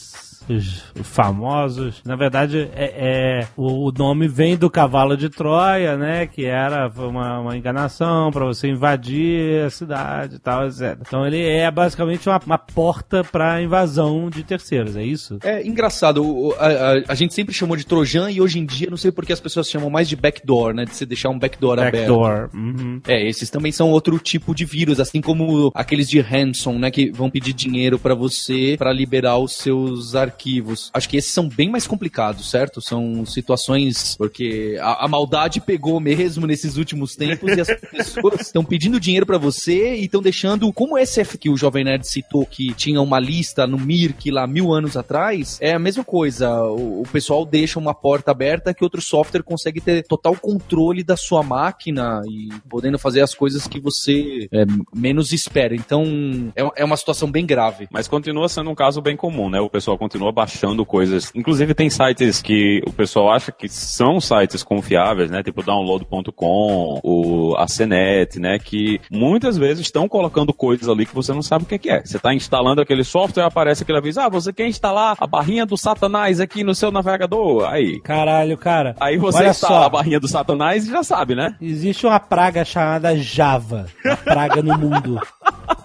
Os 0.49 0.83
famosos, 1.03 2.01
na 2.05 2.15
verdade, 2.15 2.69
é, 2.75 2.93
é- 3.41 3.47
o, 3.57 3.89
o 3.89 3.91
nome 3.91 4.27
vem 4.27 4.55
do 4.55 4.69
cavalo 4.69 5.17
de 5.17 5.29
Troia, 5.29 5.97
né? 5.97 6.25
Que 6.27 6.45
era 6.45 6.89
uma, 6.97 7.39
uma 7.39 7.57
enganação 7.57 8.31
para 8.31 8.45
você 8.45 8.67
invadir 8.69 9.65
a 9.65 9.69
cidade 9.69 10.35
e 10.35 10.39
tal, 10.39 10.65
etc. 10.67 10.97
Então 11.01 11.25
ele 11.25 11.41
é 11.41 11.69
basicamente 11.69 12.29
uma, 12.29 12.39
uma 12.45 12.57
porta 12.57 13.23
para 13.23 13.61
invasão 13.61 14.29
de 14.29 14.43
terceiros, 14.43 14.95
é 14.95 15.03
isso? 15.03 15.37
É 15.43 15.65
engraçado, 15.65 16.23
o- 16.25 16.53
a, 16.59 16.67
a- 16.67 17.03
a 17.09 17.15
gente 17.15 17.33
sempre 17.33 17.53
chamou 17.53 17.75
de 17.75 17.85
Trojan 17.85 18.29
e 18.31 18.39
hoje 18.39 18.59
em 18.59 18.65
dia 18.65 18.89
não 18.89 18.97
sei 18.97 19.11
porque 19.11 19.33
as 19.33 19.39
pessoas 19.39 19.69
chamam 19.69 19.89
mais 19.89 20.07
de 20.07 20.15
backdoor, 20.15 20.73
né? 20.73 20.85
De 20.85 20.95
você 20.95 21.05
deixar 21.05 21.29
um 21.29 21.37
backdoor, 21.39 21.79
aberto. 21.79 21.95
Backdoor. 21.97 22.49
Uhum. 22.53 23.01
É, 23.07 23.27
esses 23.27 23.49
também 23.49 23.71
são 23.71 23.89
outro 23.91 24.17
tipo 24.19 24.55
de 24.55 24.63
vírus, 24.65 24.99
assim 24.99 25.19
como 25.21 25.71
aqueles 25.75 26.09
de 26.09 26.19
ransom, 26.21 26.77
né? 26.79 26.89
Que 26.91 27.11
vão 27.11 27.29
pedir 27.29 27.53
dinheiro 27.53 27.99
pra 27.99 28.13
você 28.15 28.75
pra 28.77 28.93
liberar 28.93 29.37
os 29.37 29.53
seus 29.57 30.15
arquivos 30.15 30.36
arquivos. 30.37 30.91
Acho 30.93 31.09
que 31.09 31.17
esses 31.17 31.31
são 31.31 31.49
bem 31.49 31.69
mais 31.69 31.87
complicados, 31.87 32.49
certo? 32.49 32.79
São 32.79 33.25
situações 33.25 34.15
porque 34.15 34.77
a, 34.79 35.05
a 35.05 35.07
maldade 35.07 35.59
pegou 35.59 35.99
mesmo 35.99 36.45
nesses 36.45 36.77
últimos 36.77 37.15
tempos 37.15 37.57
e 37.57 37.61
as 37.61 37.67
pessoas 37.91 38.41
estão 38.41 38.63
pedindo 38.63 38.99
dinheiro 38.99 39.25
pra 39.25 39.37
você 39.37 39.95
e 39.95 40.05
estão 40.05 40.21
deixando, 40.21 40.71
como 40.71 40.97
esse 40.97 41.17
que 41.37 41.49
o 41.49 41.57
Jovem 41.57 41.83
Nerd 41.83 42.07
citou, 42.07 42.45
que 42.45 42.73
tinha 42.73 43.01
uma 43.01 43.19
lista 43.19 43.65
no 43.65 43.77
Mirk 43.77 44.29
lá 44.29 44.45
mil 44.45 44.71
anos 44.71 44.95
atrás, 44.95 45.57
é 45.59 45.73
a 45.73 45.79
mesma 45.79 46.03
coisa. 46.03 46.61
O, 46.63 47.01
o 47.01 47.07
pessoal 47.11 47.43
deixa 47.43 47.79
uma 47.79 47.93
porta 47.93 48.31
aberta 48.31 48.73
que 48.73 48.83
outro 48.83 49.01
software 49.01 49.41
consegue 49.41 49.81
ter 49.81 50.05
total 50.05 50.35
controle 50.35 51.03
da 51.03 51.17
sua 51.17 51.41
máquina 51.41 52.21
e 52.29 52.49
podendo 52.69 52.99
fazer 52.99 53.21
as 53.21 53.33
coisas 53.33 53.67
que 53.67 53.79
você 53.79 54.47
é, 54.51 54.65
menos 54.93 55.33
espera. 55.33 55.73
Então, 55.75 56.03
é, 56.55 56.81
é 56.81 56.85
uma 56.85 56.97
situação 56.97 57.31
bem 57.31 57.45
grave. 57.45 57.87
Mas 57.89 58.07
continua 58.07 58.47
sendo 58.47 58.69
um 58.69 58.75
caso 58.75 59.01
bem 59.01 59.15
comum, 59.15 59.49
né? 59.49 59.59
O 59.59 59.69
pessoal 59.69 59.97
continua 59.97 60.26
baixando 60.31 60.85
coisas. 60.85 61.31
Inclusive 61.35 61.73
tem 61.73 61.89
sites 61.89 62.41
que 62.41 62.81
o 62.87 62.93
pessoal 62.93 63.31
acha 63.31 63.51
que 63.51 63.67
são 63.67 64.21
sites 64.21 64.63
confiáveis, 64.63 65.29
né? 65.29 65.43
Tipo 65.43 65.61
download.com, 65.61 66.99
o 67.03 67.55
ACNet, 67.57 68.39
né? 68.39 68.57
Que 68.59 69.01
muitas 69.11 69.57
vezes 69.57 69.81
estão 69.81 70.07
colocando 70.07 70.53
coisas 70.53 70.87
ali 70.87 71.05
que 71.05 71.15
você 71.15 71.33
não 71.33 71.41
sabe 71.41 71.65
o 71.65 71.67
que 71.67 71.89
é 71.89 71.97
é. 71.97 72.05
Você 72.05 72.17
está 72.17 72.33
instalando 72.33 72.81
aquele 72.81 73.03
software, 73.03 73.43
aparece 73.43 73.83
aquele 73.83 73.97
aviso, 73.97 74.19
ah, 74.21 74.29
você 74.29 74.53
quer 74.53 74.67
instalar 74.67 75.17
a 75.19 75.27
barrinha 75.27 75.65
do 75.65 75.77
Satanás 75.77 76.39
aqui 76.39 76.63
no 76.63 76.75
seu 76.75 76.91
navegador? 76.91 77.65
Aí. 77.65 77.99
Caralho, 78.01 78.57
cara. 78.57 78.95
Aí 78.99 79.17
você 79.17 79.39
Olha 79.39 79.49
instala 79.49 79.81
só. 79.81 79.85
a 79.85 79.89
barrinha 79.89 80.19
do 80.19 80.27
Satanás 80.27 80.87
e 80.87 80.91
já 80.91 81.03
sabe, 81.03 81.35
né? 81.35 81.55
Existe 81.61 82.05
uma 82.05 82.19
praga 82.19 82.63
chamada 82.63 83.17
Java. 83.17 83.87
Uma 84.05 84.17
praga 84.17 84.61
no 84.61 84.77
mundo. 84.77 85.19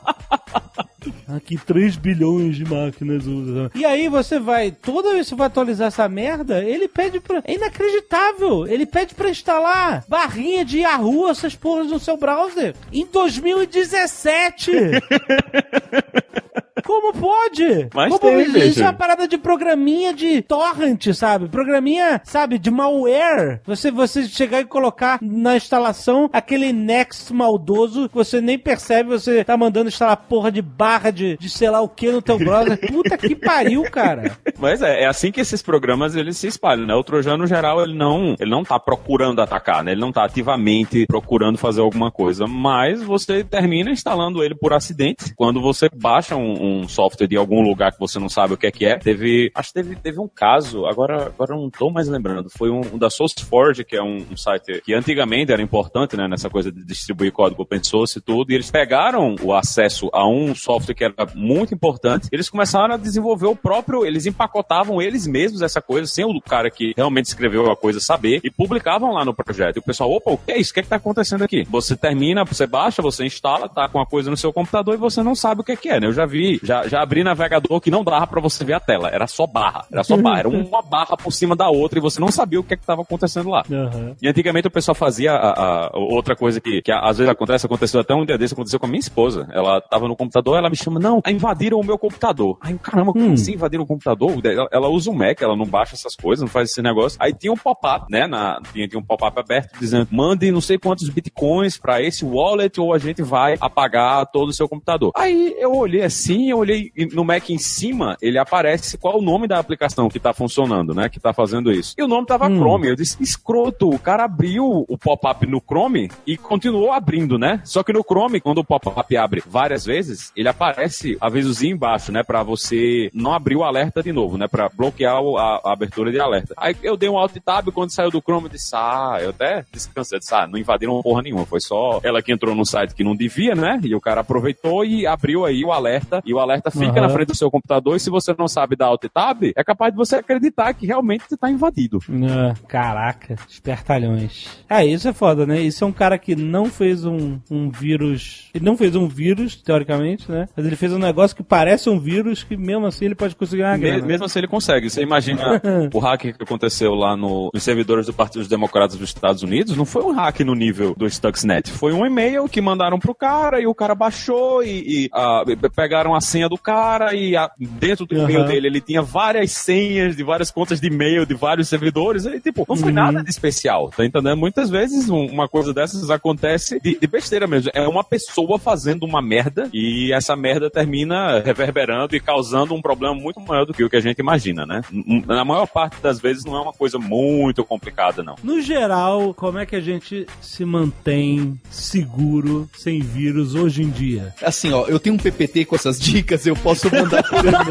Aqui 1.34 1.56
3 1.56 1.96
bilhões 1.96 2.56
de 2.56 2.64
máquinas 2.64 3.26
usam. 3.26 3.70
E 3.74 3.84
aí 3.84 4.08
você 4.08 4.38
vai, 4.38 4.70
toda 4.70 5.12
vez 5.12 5.26
que 5.26 5.30
você 5.30 5.36
vai 5.36 5.46
atualizar 5.46 5.88
essa 5.88 6.08
merda, 6.08 6.62
ele 6.62 6.88
pede 6.88 7.20
pra. 7.20 7.42
É 7.44 7.54
inacreditável! 7.54 8.66
Ele 8.66 8.84
pede 8.84 9.14
pra 9.14 9.30
instalar 9.30 10.04
barrinha 10.06 10.64
de 10.64 10.80
Yahoo, 10.80 11.28
essas 11.28 11.54
porras 11.54 11.88
no 11.88 11.98
seu 11.98 12.16
browser. 12.16 12.74
Em 12.92 13.06
2017! 13.06 14.72
Como 16.82 17.12
pode? 17.12 17.88
Mas 17.94 18.08
Como 18.08 18.20
tem, 18.20 18.42
isso 18.42 18.52
bicho. 18.52 18.80
é 18.80 18.84
uma 18.84 18.92
parada 18.92 19.26
de 19.26 19.38
programinha 19.38 20.12
de 20.12 20.42
torrent, 20.42 21.12
sabe? 21.14 21.48
Programinha, 21.48 22.20
sabe, 22.24 22.58
de 22.58 22.70
malware. 22.70 23.60
Você, 23.66 23.90
você 23.90 24.24
chegar 24.24 24.60
e 24.60 24.64
colocar 24.64 25.18
na 25.22 25.56
instalação 25.56 26.28
aquele 26.32 26.72
next 26.72 27.32
maldoso 27.32 28.08
que 28.08 28.14
você 28.14 28.40
nem 28.40 28.58
percebe, 28.58 29.10
você 29.10 29.44
tá 29.44 29.56
mandando 29.56 29.88
instalar 29.88 30.16
porra 30.16 30.50
de 30.50 30.62
barra 30.62 31.10
de, 31.10 31.36
de 31.36 31.48
sei 31.48 31.70
lá 31.70 31.80
o 31.80 31.88
que 31.88 32.10
no 32.10 32.22
teu 32.22 32.38
browser. 32.38 32.78
Puta 32.90 33.16
que 33.16 33.34
pariu, 33.34 33.82
cara. 33.84 34.36
Mas 34.58 34.82
é, 34.82 35.02
é 35.02 35.06
assim 35.06 35.30
que 35.30 35.40
esses 35.40 35.62
programas 35.62 36.14
eles 36.14 36.36
se 36.36 36.46
espalham, 36.46 36.86
né? 36.86 36.94
O 36.94 37.02
Trojan, 37.04 37.36
no 37.36 37.46
geral, 37.46 37.82
ele 37.82 37.94
não, 37.94 38.34
ele 38.38 38.50
não 38.50 38.64
tá 38.64 38.78
procurando 38.78 39.40
atacar, 39.40 39.82
né? 39.84 39.92
Ele 39.92 40.00
não 40.00 40.12
tá 40.12 40.24
ativamente 40.24 41.06
procurando 41.06 41.58
fazer 41.58 41.80
alguma 41.80 42.10
coisa, 42.10 42.46
mas 42.46 43.02
você 43.02 43.44
termina 43.44 43.90
instalando 43.90 44.42
ele 44.42 44.54
por 44.54 44.72
acidente. 44.72 45.34
Quando 45.36 45.60
você 45.60 45.88
baixa 45.94 46.36
um, 46.36 46.52
um 46.52 46.71
software 46.88 47.26
de 47.26 47.36
algum 47.36 47.62
lugar 47.62 47.92
que 47.92 48.00
você 48.00 48.18
não 48.18 48.28
sabe 48.28 48.54
o 48.54 48.56
que 48.56 48.66
é 48.66 48.70
que 48.70 48.84
é, 48.84 48.98
teve, 48.98 49.50
acho 49.54 49.68
que 49.68 49.74
teve, 49.74 49.96
teve 49.96 50.20
um 50.20 50.28
caso, 50.28 50.86
agora, 50.86 51.26
agora 51.26 51.54
não 51.54 51.70
tô 51.70 51.90
mais 51.90 52.08
lembrando, 52.08 52.50
foi 52.50 52.70
um, 52.70 52.80
um 52.92 52.98
da 52.98 53.10
SourceForge, 53.10 53.84
que 53.84 53.96
é 53.96 54.02
um, 54.02 54.24
um 54.30 54.36
site 54.36 54.80
que 54.82 54.94
antigamente 54.94 55.52
era 55.52 55.62
importante, 55.62 56.16
né? 56.16 56.26
Nessa 56.28 56.48
coisa 56.48 56.70
de 56.70 56.84
distribuir 56.84 57.32
código 57.32 57.62
open 57.62 57.82
source 57.82 58.18
e 58.18 58.22
tudo, 58.22 58.50
e 58.50 58.54
eles 58.54 58.70
pegaram 58.70 59.36
o 59.42 59.54
acesso 59.54 60.08
a 60.12 60.26
um 60.28 60.54
software 60.54 60.94
que 60.94 61.04
era 61.04 61.14
muito 61.34 61.74
importante, 61.74 62.28
eles 62.32 62.48
começaram 62.48 62.94
a 62.94 62.96
desenvolver 62.96 63.46
o 63.46 63.56
próprio, 63.56 64.04
eles 64.04 64.26
empacotavam 64.26 65.00
eles 65.00 65.26
mesmos 65.26 65.62
essa 65.62 65.80
coisa, 65.80 66.06
sem 66.06 66.24
o 66.24 66.40
cara 66.40 66.70
que 66.70 66.92
realmente 66.96 67.26
escreveu 67.26 67.70
a 67.70 67.76
coisa 67.76 68.00
saber, 68.00 68.40
e 68.42 68.50
publicavam 68.50 69.12
lá 69.12 69.24
no 69.24 69.34
projeto. 69.34 69.76
E 69.76 69.80
o 69.80 69.82
pessoal, 69.82 70.10
opa, 70.10 70.30
o 70.30 70.38
que 70.38 70.52
é 70.52 70.58
isso? 70.58 70.70
O 70.70 70.74
que 70.74 70.80
é 70.80 70.82
que 70.82 70.88
tá 70.88 70.96
acontecendo 70.96 71.42
aqui? 71.42 71.64
Você 71.70 71.96
termina, 71.96 72.44
você 72.44 72.66
baixa, 72.66 73.02
você 73.02 73.24
instala, 73.24 73.68
tá 73.68 73.88
com 73.88 74.00
a 74.00 74.06
coisa 74.06 74.30
no 74.30 74.36
seu 74.36 74.52
computador 74.52 74.94
e 74.94 74.98
você 74.98 75.22
não 75.22 75.34
sabe 75.34 75.60
o 75.60 75.64
que 75.64 75.72
é 75.72 75.76
que 75.76 75.88
é, 75.88 76.00
né? 76.00 76.06
Eu 76.06 76.12
já 76.12 76.26
vi, 76.26 76.60
já, 76.62 76.86
já 76.88 77.02
abri 77.02 77.22
navegador 77.24 77.80
que 77.80 77.90
não 77.90 78.04
dava 78.04 78.26
pra 78.26 78.40
você 78.40 78.64
ver 78.64 78.74
a 78.74 78.80
tela, 78.80 79.08
era 79.08 79.26
só 79.26 79.46
barra, 79.46 79.84
era 79.90 80.04
só 80.04 80.16
barra, 80.16 80.38
era 80.40 80.48
uma 80.48 80.82
barra 80.82 81.16
por 81.16 81.32
cima 81.32 81.54
da 81.56 81.68
outra 81.68 81.98
e 81.98 82.02
você 82.02 82.20
não 82.20 82.30
sabia 82.30 82.60
o 82.60 82.64
que 82.64 82.74
é 82.74 82.76
que 82.76 82.84
tava 82.86 83.02
acontecendo 83.02 83.48
lá. 83.50 83.62
Uhum. 83.70 84.14
E 84.20 84.28
antigamente 84.28 84.68
o 84.68 84.70
pessoal 84.70 84.94
fazia 84.94 85.32
a, 85.32 85.86
a- 85.86 85.90
outra 85.94 86.34
coisa 86.36 86.60
que, 86.60 86.82
que 86.82 86.92
às 86.92 87.18
vezes 87.18 87.30
acontece, 87.30 87.66
aconteceu 87.66 88.00
até 88.00 88.14
um 88.14 88.24
dia 88.24 88.38
desse, 88.38 88.54
aconteceu 88.54 88.78
com 88.78 88.86
a 88.86 88.88
minha 88.88 89.00
esposa. 89.00 89.48
Ela 89.52 89.80
tava 89.80 90.06
no 90.08 90.16
computador, 90.16 90.56
ela 90.58 90.70
me 90.70 90.76
chama, 90.76 90.98
não, 91.00 91.20
invadiram 91.26 91.78
o 91.78 91.84
meu 91.84 91.98
computador. 91.98 92.58
Aí, 92.60 92.76
caramba, 92.78 93.12
como 93.12 93.24
Hum. 93.26 93.32
assim 93.34 93.54
invadiram 93.54 93.84
o 93.84 93.86
computador? 93.86 94.32
Ela, 94.44 94.68
ela 94.72 94.88
usa 94.88 95.10
o 95.10 95.14
Mac, 95.14 95.40
ela 95.40 95.56
não 95.56 95.66
baixa 95.66 95.94
essas 95.94 96.14
coisas, 96.16 96.42
não 96.42 96.48
faz 96.48 96.70
esse 96.70 96.82
negócio. 96.82 97.18
Aí 97.20 97.32
tinha 97.32 97.52
um 97.52 97.56
pop-up, 97.56 98.06
né? 98.10 98.26
Na, 98.26 98.60
tinha, 98.72 98.86
tinha 98.88 98.98
um 99.00 99.04
pop-up 99.04 99.38
aberto 99.38 99.78
dizendo, 99.78 100.08
mande 100.10 100.50
não 100.50 100.60
sei 100.60 100.78
quantos 100.78 101.08
bitcoins 101.08 101.76
pra 101.78 102.00
esse 102.02 102.24
wallet 102.24 102.80
ou 102.80 102.92
a 102.92 102.98
gente 102.98 103.22
vai 103.22 103.56
apagar 103.60 104.26
todo 104.26 104.48
o 104.48 104.52
seu 104.52 104.68
computador. 104.68 105.12
Aí 105.16 105.54
eu 105.58 105.74
olhei 105.74 106.02
assim, 106.02 106.51
eu 106.52 106.58
olhei 106.58 106.92
no 107.12 107.24
Mac 107.24 107.50
em 107.50 107.58
cima, 107.58 108.16
ele 108.20 108.38
aparece 108.38 108.96
qual 108.98 109.18
o 109.18 109.22
nome 109.22 109.46
da 109.46 109.58
aplicação 109.58 110.08
que 110.08 110.20
tá 110.20 110.32
funcionando, 110.32 110.94
né? 110.94 111.08
Que 111.08 111.20
tá 111.20 111.32
fazendo 111.32 111.70
isso. 111.72 111.94
E 111.98 112.02
o 112.02 112.08
nome 112.08 112.26
tava 112.26 112.48
Hum. 112.48 112.58
Chrome. 112.58 112.88
Eu 112.88 112.96
disse, 112.96 113.22
escroto, 113.22 113.88
o 113.88 113.98
cara 113.98 114.24
abriu 114.24 114.84
o 114.88 114.98
pop-up 114.98 115.46
no 115.46 115.60
Chrome 115.60 116.10
e 116.26 116.36
continuou 116.36 116.92
abrindo, 116.92 117.38
né? 117.38 117.60
Só 117.64 117.82
que 117.82 117.92
no 117.92 118.02
Chrome, 118.02 118.40
quando 118.40 118.58
o 118.58 118.64
pop-up 118.64 119.16
abre 119.16 119.42
várias 119.46 119.84
vezes, 119.84 120.32
ele 120.36 120.48
aparece 120.48 121.16
avisozinho 121.20 121.74
embaixo, 121.74 122.12
né? 122.12 122.22
Pra 122.22 122.42
você 122.42 123.10
não 123.14 123.32
abrir 123.32 123.56
o 123.56 123.64
alerta 123.64 124.02
de 124.02 124.12
novo, 124.12 124.36
né? 124.36 124.46
Pra 124.48 124.68
bloquear 124.68 125.16
a, 125.16 125.60
a 125.64 125.72
abertura 125.72 126.10
de 126.10 126.20
alerta. 126.20 126.54
Aí 126.56 126.76
eu 126.82 126.96
dei 126.96 127.08
um 127.08 127.18
alt 127.18 127.34
tab 127.44 127.68
quando 127.72 127.94
saiu 127.94 128.10
do 128.10 128.20
Chrome, 128.20 128.46
eu 128.46 128.52
disse, 128.52 128.74
ah, 128.74 129.18
eu 129.20 129.30
até 129.30 129.64
descansei, 129.72 130.16
eu 130.16 130.20
disse, 130.20 130.34
ah, 130.34 130.46
não 130.46 130.58
invadiram 130.58 131.00
porra 131.02 131.22
nenhuma, 131.22 131.46
foi 131.46 131.60
só 131.60 132.00
ela 132.02 132.22
que 132.22 132.32
entrou 132.32 132.54
no 132.54 132.66
site 132.66 132.94
que 132.94 133.04
não 133.04 133.16
devia, 133.16 133.54
né? 133.54 133.80
E 133.82 133.94
o 133.94 134.00
cara 134.00 134.20
aproveitou 134.20 134.84
e 134.84 135.06
abriu 135.06 135.44
aí 135.44 135.64
o 135.64 135.72
alerta, 135.72 136.22
e 136.24 136.34
o 136.34 136.38
alerta 136.42 136.70
fica 136.70 136.86
Aham. 136.92 137.00
na 137.02 137.08
frente 137.10 137.28
do 137.28 137.36
seu 137.36 137.50
computador, 137.50 137.96
e 137.96 138.00
se 138.00 138.10
você 138.10 138.34
não 138.38 138.48
sabe 138.48 138.76
dar 138.76 138.86
alt 138.86 139.04
tab, 139.12 139.42
é 139.56 139.64
capaz 139.64 139.92
de 139.92 139.96
você 139.96 140.16
acreditar 140.16 140.72
que 140.74 140.86
realmente 140.86 141.24
você 141.28 141.36
tá 141.36 141.50
invadido. 141.50 141.98
Ah, 142.30 142.54
caraca, 142.68 143.36
espertalhões. 143.48 144.46
Ah, 144.68 144.84
isso 144.84 145.08
é 145.08 145.12
foda, 145.12 145.46
né? 145.46 145.60
Isso 145.60 145.84
é 145.84 145.86
um 145.86 145.92
cara 145.92 146.18
que 146.18 146.34
não 146.36 146.66
fez 146.66 147.04
um, 147.04 147.38
um 147.50 147.70
vírus. 147.70 148.50
Ele 148.54 148.64
não 148.64 148.76
fez 148.76 148.94
um 148.96 149.08
vírus, 149.08 149.56
teoricamente, 149.56 150.30
né? 150.30 150.48
Mas 150.56 150.66
ele 150.66 150.76
fez 150.76 150.92
um 150.92 150.98
negócio 150.98 151.36
que 151.36 151.42
parece 151.42 151.88
um 151.90 151.98
vírus 151.98 152.42
que 152.42 152.56
mesmo 152.56 152.86
assim 152.86 153.06
ele 153.06 153.14
pode 153.14 153.34
conseguir 153.36 153.62
uma 153.62 153.76
Me- 153.76 153.78
grana. 153.90 154.06
Mesmo 154.06 154.24
assim 154.26 154.38
ele 154.38 154.48
consegue. 154.48 154.88
Você 154.90 155.02
imagina 155.02 155.60
o 155.92 155.98
hack 155.98 156.20
que 156.20 156.42
aconteceu 156.42 156.94
lá 156.94 157.16
no- 157.16 157.50
nos 157.52 157.62
servidores 157.62 158.06
do 158.06 158.12
Partido 158.12 158.40
dos 158.40 158.48
Democratas 158.48 158.96
dos 158.96 159.08
Estados 159.08 159.42
Unidos, 159.42 159.76
não 159.76 159.84
foi 159.84 160.02
um 160.02 160.12
hack 160.12 160.40
no 160.40 160.54
nível 160.54 160.94
do 160.96 161.08
Stuxnet. 161.08 161.70
Foi 161.70 161.92
um 161.92 162.04
e-mail 162.06 162.48
que 162.48 162.60
mandaram 162.60 162.98
pro 162.98 163.14
cara 163.14 163.60
e 163.60 163.66
o 163.66 163.74
cara 163.74 163.94
baixou 163.94 164.62
e, 164.62 165.06
e, 165.06 165.10
pe- 165.56 165.70
pegaram 165.70 166.14
a 166.14 166.20
senha 166.22 166.48
do 166.48 166.56
cara 166.56 167.14
e 167.14 167.36
ah, 167.36 167.50
dentro 167.58 168.06
do 168.06 168.14
e-mail 168.16 168.40
Aham. 168.40 168.48
dele 168.48 168.66
ele 168.68 168.80
tinha 168.80 169.02
várias 169.02 169.52
senhas 169.52 170.16
de 170.16 170.22
várias 170.22 170.50
contas 170.50 170.80
de 170.80 170.86
e-mail 170.86 171.26
de 171.26 171.34
vários 171.34 171.68
servidores. 171.68 172.24
E, 172.24 172.40
tipo, 172.40 172.64
não 172.68 172.76
foi 172.76 172.88
Uhum. 172.88 172.94
nada 172.94 173.22
de 173.22 173.30
especial, 173.30 173.90
tá 173.90 174.04
entendendo? 174.04 174.36
Muitas 174.36 174.70
vezes 174.70 175.08
um- 175.10 175.26
uma 175.26 175.48
coisa 175.48 175.72
dessas 175.74 176.10
acontece 176.10 176.80
de, 176.80 176.98
de 176.98 177.06
besteira 177.06 177.46
mesmo. 177.46 177.70
É 177.74 177.86
uma 177.86 178.04
pessoa 178.04 178.58
fazendo 178.58 179.04
uma 179.04 179.20
merda 179.20 179.68
e 179.72 180.12
essa 180.12 180.34
merda 180.36 180.70
termina 180.70 181.40
reverberando 181.40 182.14
e 182.16 182.20
causando 182.20 182.74
um 182.74 182.80
problema 182.82 183.14
muito 183.14 183.40
maior 183.40 183.64
do 183.66 183.74
que 183.74 183.82
o 183.84 183.90
que 183.90 183.96
a 183.96 184.00
gente 184.00 184.18
imagina, 184.18 184.64
né? 184.66 184.80
Na 185.26 185.44
maior 185.44 185.66
parte 185.66 186.00
das 186.02 186.20
vezes 186.20 186.44
não 186.44 186.56
é 186.56 186.60
uma 186.60 186.72
coisa 186.72 186.98
muito 186.98 187.64
complicada, 187.64 188.22
não. 188.22 188.36
No 188.42 188.60
geral, 188.60 189.34
como 189.34 189.58
é 189.58 189.66
que 189.66 189.76
a 189.76 189.80
gente 189.80 190.26
se 190.40 190.64
mantém 190.64 191.58
seguro, 191.70 192.68
sem 192.78 193.00
vírus 193.00 193.54
hoje 193.54 193.82
em 193.82 193.90
dia? 193.90 194.34
Assim, 194.42 194.72
ó, 194.72 194.86
eu 194.86 194.98
tenho 194.98 195.14
um 195.14 195.18
PPT 195.18 195.64
com 195.64 195.74
essas 195.76 195.98
dicas, 196.00 196.11
eu 196.46 196.56
posso 196.56 196.90
mandar 196.94 197.22
por 197.22 197.38
e-mail. 197.38 197.62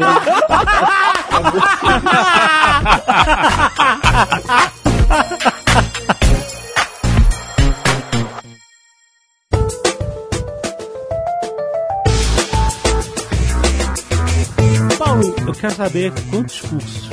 Paulo, 14.98 15.34
eu 15.46 15.52
quero 15.54 15.74
saber 15.74 16.12
quantos 16.30 16.60
cursos. 16.62 17.10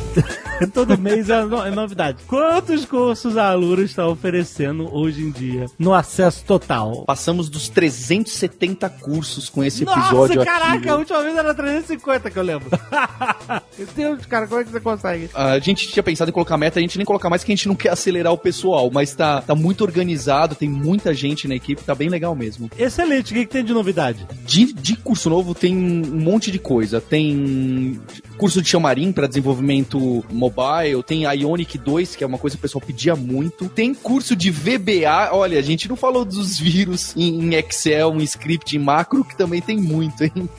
Todo 0.73 0.97
mês 0.97 1.29
é, 1.29 1.43
no- 1.43 1.65
é 1.65 1.71
novidade. 1.71 2.19
Quantos 2.27 2.85
cursos 2.85 3.37
a 3.37 3.49
Alura 3.49 3.81
está 3.81 4.07
oferecendo 4.07 4.93
hoje 4.93 5.21
em 5.23 5.31
dia 5.31 5.65
no 5.77 5.93
acesso 5.93 6.43
total? 6.45 7.03
Passamos 7.05 7.49
dos 7.49 7.69
370 7.69 8.89
cursos 8.89 9.49
com 9.49 9.63
esse 9.63 9.85
Nossa, 9.85 9.99
episódio 9.99 10.43
caraca, 10.45 10.75
aqui. 10.75 10.89
a 10.89 10.95
última 10.95 11.21
vez 11.23 11.35
era 11.35 11.53
350 11.53 12.29
que 12.31 12.37
eu 12.37 12.43
lembro. 12.43 12.69
Meu 13.77 13.87
Deus, 13.95 14.25
cara, 14.25 14.47
como 14.47 14.61
é 14.61 14.63
que 14.63 14.71
você 14.71 14.79
consegue? 14.79 15.29
A 15.33 15.57
gente 15.59 15.87
tinha 15.87 16.03
pensado 16.03 16.29
em 16.29 16.33
colocar 16.33 16.57
meta, 16.57 16.79
a 16.79 16.81
gente 16.81 16.97
nem 16.97 17.05
colocar 17.05 17.29
mais 17.29 17.43
que 17.43 17.51
a 17.51 17.55
gente 17.55 17.67
não 17.67 17.75
quer 17.75 17.89
acelerar 17.89 18.33
o 18.33 18.37
pessoal, 18.37 18.89
mas 18.91 19.13
tá, 19.15 19.41
tá 19.41 19.55
muito 19.55 19.81
organizado, 19.83 20.55
tem 20.55 20.69
muita 20.69 21.13
gente 21.13 21.47
na 21.47 21.55
equipe, 21.55 21.81
tá 21.83 21.95
bem 21.95 22.09
legal 22.09 22.35
mesmo. 22.35 22.69
Excelente, 22.77 23.31
o 23.31 23.35
que, 23.35 23.45
que 23.45 23.51
tem 23.51 23.63
de 23.63 23.73
novidade? 23.73 24.25
De, 24.45 24.73
de 24.73 24.95
curso 24.95 25.29
novo 25.29 25.55
tem 25.55 25.75
um 25.75 26.19
monte 26.19 26.51
de 26.51 26.59
coisa. 26.59 26.99
Tem 26.99 27.99
curso 28.39 28.61
de 28.61 28.69
Xamarin 28.69 29.11
para 29.11 29.27
desenvolvimento 29.27 30.23
mobile, 30.31 31.03
tem 31.05 31.23
Ionic 31.23 31.77
2, 31.77 32.15
que 32.15 32.23
é 32.23 32.27
uma 32.27 32.37
coisa 32.37 32.55
que 32.55 32.61
o 32.61 32.61
pessoal 32.61 32.81
pedia 32.83 33.13
muito. 33.13 33.67
Tem 33.67 33.93
curso 33.93 34.33
de 34.33 34.49
VBA, 34.49 35.29
olha, 35.33 35.59
a 35.59 35.61
gente 35.61 35.89
não 35.89 35.97
falou 35.97 36.23
dos 36.23 36.57
vírus 36.57 37.13
em, 37.17 37.53
Excel, 37.53 38.15
em 38.15 38.23
script, 38.23 38.77
em 38.77 38.79
macro, 38.79 39.25
que 39.25 39.35
também 39.35 39.61
tem 39.61 39.77
muito, 39.77 40.23
hein? 40.23 40.49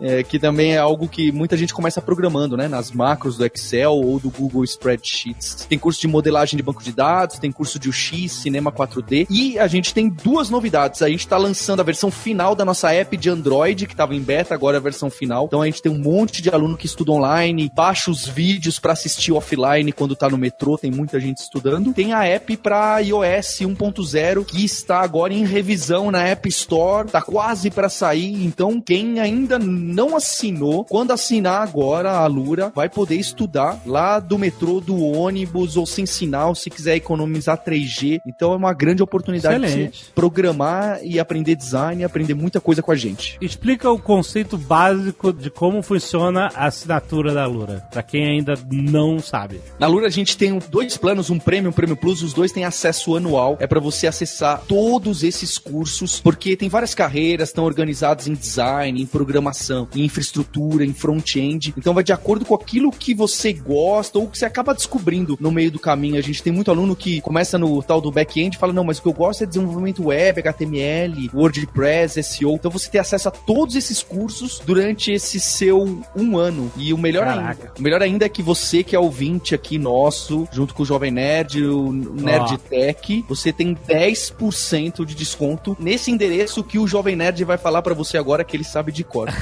É, 0.00 0.18
é, 0.18 0.22
que 0.22 0.38
também 0.38 0.74
é 0.74 0.78
algo 0.78 1.08
que 1.08 1.30
muita 1.32 1.56
gente 1.56 1.74
começa 1.74 2.00
programando, 2.00 2.56
né? 2.56 2.68
Nas 2.68 2.90
macros 2.90 3.36
do 3.36 3.44
Excel 3.44 3.92
ou 3.92 4.18
do 4.18 4.30
Google 4.30 4.64
Spreadsheets. 4.64 5.66
Tem 5.68 5.78
curso 5.78 6.00
de 6.00 6.08
modelagem 6.08 6.56
de 6.56 6.62
banco 6.62 6.82
de 6.82 6.92
dados, 6.92 7.38
tem 7.38 7.52
curso 7.52 7.78
de 7.78 7.88
UX, 7.88 8.32
Cinema 8.32 8.72
4D. 8.72 9.26
E 9.30 9.58
a 9.58 9.66
gente 9.66 9.92
tem 9.92 10.08
duas 10.08 10.50
novidades. 10.50 11.02
A 11.02 11.08
gente 11.08 11.20
está 11.20 11.36
lançando 11.36 11.80
a 11.80 11.84
versão 11.84 12.10
final 12.10 12.54
da 12.54 12.64
nossa 12.64 12.92
app 12.92 13.16
de 13.16 13.30
Android, 13.30 13.86
que 13.86 13.94
estava 13.94 14.14
em 14.14 14.20
beta, 14.20 14.54
agora 14.54 14.76
é 14.76 14.80
a 14.80 14.82
versão 14.82 15.10
final. 15.10 15.46
Então 15.46 15.62
a 15.62 15.66
gente 15.66 15.82
tem 15.82 15.92
um 15.92 15.98
monte 15.98 16.42
de 16.42 16.50
aluno 16.50 16.76
que 16.76 16.86
estuda 16.86 17.12
online, 17.12 17.70
baixa 17.74 18.10
os 18.10 18.26
vídeos 18.26 18.78
para 18.78 18.92
assistir 18.92 19.32
offline 19.32 19.92
quando 19.92 20.16
tá 20.16 20.28
no 20.28 20.38
metrô, 20.38 20.78
tem 20.78 20.90
muita 20.90 21.18
gente 21.20 21.38
estudando. 21.38 21.92
Tem 21.92 22.12
a 22.12 22.24
app 22.24 22.56
para 22.56 23.00
iOS 23.00 23.60
1.0 23.60 24.44
que 24.44 24.64
está 24.64 25.00
agora 25.00 25.32
em 25.32 25.44
revisão 25.44 26.10
na 26.10 26.22
App 26.22 26.48
Store, 26.48 27.08
tá 27.08 27.20
quase 27.22 27.70
para 27.70 27.88
sair. 27.88 28.44
Então 28.44 28.80
quem 28.80 29.20
ainda 29.26 29.58
não 29.58 30.16
assinou, 30.16 30.84
quando 30.84 31.10
assinar 31.12 31.62
agora 31.62 32.12
a 32.12 32.26
Lura, 32.26 32.72
vai 32.74 32.88
poder 32.88 33.16
estudar 33.16 33.80
lá 33.84 34.18
do 34.18 34.38
metrô, 34.38 34.80
do 34.80 34.96
ônibus 35.02 35.76
ou 35.76 35.84
sem 35.84 36.06
sinal, 36.06 36.54
se 36.54 36.70
quiser 36.70 36.96
economizar 36.96 37.62
3G. 37.62 38.20
Então 38.26 38.52
é 38.52 38.56
uma 38.56 38.72
grande 38.72 39.02
oportunidade 39.02 39.64
Excelente. 39.64 40.04
de 40.04 40.10
programar 40.12 41.00
e 41.02 41.18
aprender 41.18 41.54
design 41.54 42.02
e 42.02 42.04
aprender 42.04 42.34
muita 42.34 42.60
coisa 42.60 42.82
com 42.82 42.92
a 42.92 42.96
gente. 42.96 43.36
Explica 43.40 43.90
o 43.90 43.98
conceito 43.98 44.56
básico 44.56 45.32
de 45.32 45.50
como 45.50 45.82
funciona 45.82 46.48
a 46.54 46.66
assinatura 46.66 47.34
da 47.34 47.46
Lura, 47.46 47.86
pra 47.90 48.02
quem 48.02 48.26
ainda 48.26 48.54
não 48.70 49.18
sabe. 49.18 49.60
Na 49.78 49.86
Lura 49.86 50.06
a 50.06 50.10
gente 50.10 50.36
tem 50.36 50.58
dois 50.70 50.96
planos, 50.96 51.30
um 51.30 51.38
prêmio 51.38 51.68
e 51.68 51.70
um 51.70 51.72
prêmio 51.72 51.96
plus, 51.96 52.22
os 52.22 52.32
dois 52.32 52.52
têm 52.52 52.64
acesso 52.64 53.16
anual. 53.16 53.56
É 53.60 53.66
para 53.66 53.80
você 53.80 54.06
acessar 54.06 54.62
todos 54.66 55.22
esses 55.22 55.58
cursos, 55.58 56.20
porque 56.20 56.56
tem 56.56 56.68
várias 56.68 56.94
carreiras, 56.94 57.48
estão 57.48 57.64
organizadas 57.64 58.28
em 58.28 58.34
design, 58.34 59.02
em 59.02 59.06
programação, 59.16 59.88
em 59.94 60.04
infraestrutura, 60.04 60.84
em 60.84 60.92
front-end. 60.92 61.74
Então 61.76 61.94
vai 61.94 62.04
de 62.04 62.12
acordo 62.12 62.44
com 62.44 62.54
aquilo 62.54 62.90
que 62.90 63.14
você 63.14 63.52
gosta 63.52 64.18
ou 64.18 64.28
que 64.28 64.38
você 64.38 64.44
acaba 64.44 64.74
descobrindo 64.74 65.38
no 65.40 65.50
meio 65.50 65.70
do 65.70 65.78
caminho. 65.78 66.18
A 66.18 66.20
gente 66.20 66.42
tem 66.42 66.52
muito 66.52 66.70
aluno 66.70 66.94
que 66.94 67.20
começa 67.22 67.56
no 67.56 67.82
tal 67.82 68.00
do 68.00 68.10
back-end 68.10 68.56
e 68.56 68.60
fala: 68.60 68.72
não, 68.72 68.84
mas 68.84 68.98
o 68.98 69.02
que 69.02 69.08
eu 69.08 69.12
gosto 69.12 69.42
é 69.42 69.46
desenvolvimento 69.46 70.06
web, 70.06 70.40
HTML, 70.40 71.30
WordPress, 71.32 72.22
SEO. 72.22 72.54
Então 72.54 72.70
você 72.70 72.90
tem 72.90 73.00
acesso 73.00 73.28
a 73.28 73.30
todos 73.30 73.74
esses 73.74 74.02
cursos 74.02 74.60
durante 74.64 75.10
esse 75.12 75.40
seu 75.40 76.02
um 76.14 76.36
ano. 76.36 76.70
E 76.76 76.92
o 76.92 76.98
melhor 76.98 77.24
Caraca. 77.24 77.62
ainda, 77.64 77.72
o 77.78 77.82
melhor 77.82 78.02
ainda 78.02 78.26
é 78.26 78.28
que 78.28 78.42
você 78.42 78.82
que 78.82 78.94
é 78.94 78.98
ouvinte 78.98 79.54
aqui 79.54 79.78
nosso, 79.78 80.46
junto 80.52 80.74
com 80.74 80.82
o 80.82 80.86
Jovem 80.86 81.10
Nerd, 81.10 81.64
o 81.64 81.92
Nerd 81.92 82.58
Tech, 82.58 83.24
você 83.28 83.52
tem 83.52 83.74
10% 83.74 85.04
de 85.04 85.14
desconto 85.14 85.76
nesse 85.80 86.10
endereço 86.10 86.62
que 86.62 86.78
o 86.78 86.86
Jovem 86.86 87.16
Nerd 87.16 87.42
vai 87.44 87.56
falar 87.56 87.82
pra 87.82 87.94
você 87.94 88.18
agora 88.18 88.44
que 88.44 88.56
ele 88.56 88.64
sabe 88.64 88.92
de 88.92 89.04
cor. 89.06 89.28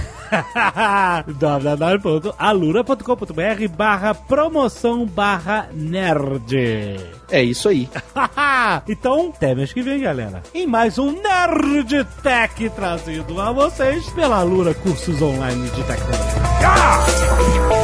www.alura.com.br 1.39 3.69
barra 3.77 4.15
promoção 4.15 5.05
barra 5.07 5.69
nerd. 5.73 6.97
É 7.31 7.43
isso 7.43 7.69
aí. 7.69 7.89
então, 8.89 9.33
até 9.35 9.55
mês 9.55 9.73
que 9.73 9.83
vem, 9.83 10.01
galera. 10.01 10.43
Em 10.55 10.67
mais 10.67 10.99
um 10.99 11.13
Nerd 11.13 12.05
Tech 12.23 12.71
trazido 12.71 13.41
a 13.41 13.53
vocês 13.53 14.09
pela 14.11 14.39
Alura 14.39 14.75
Cursos 14.75 15.23
Online 15.23 15.69
de 15.71 15.83
Tecnologia. 15.85 17.84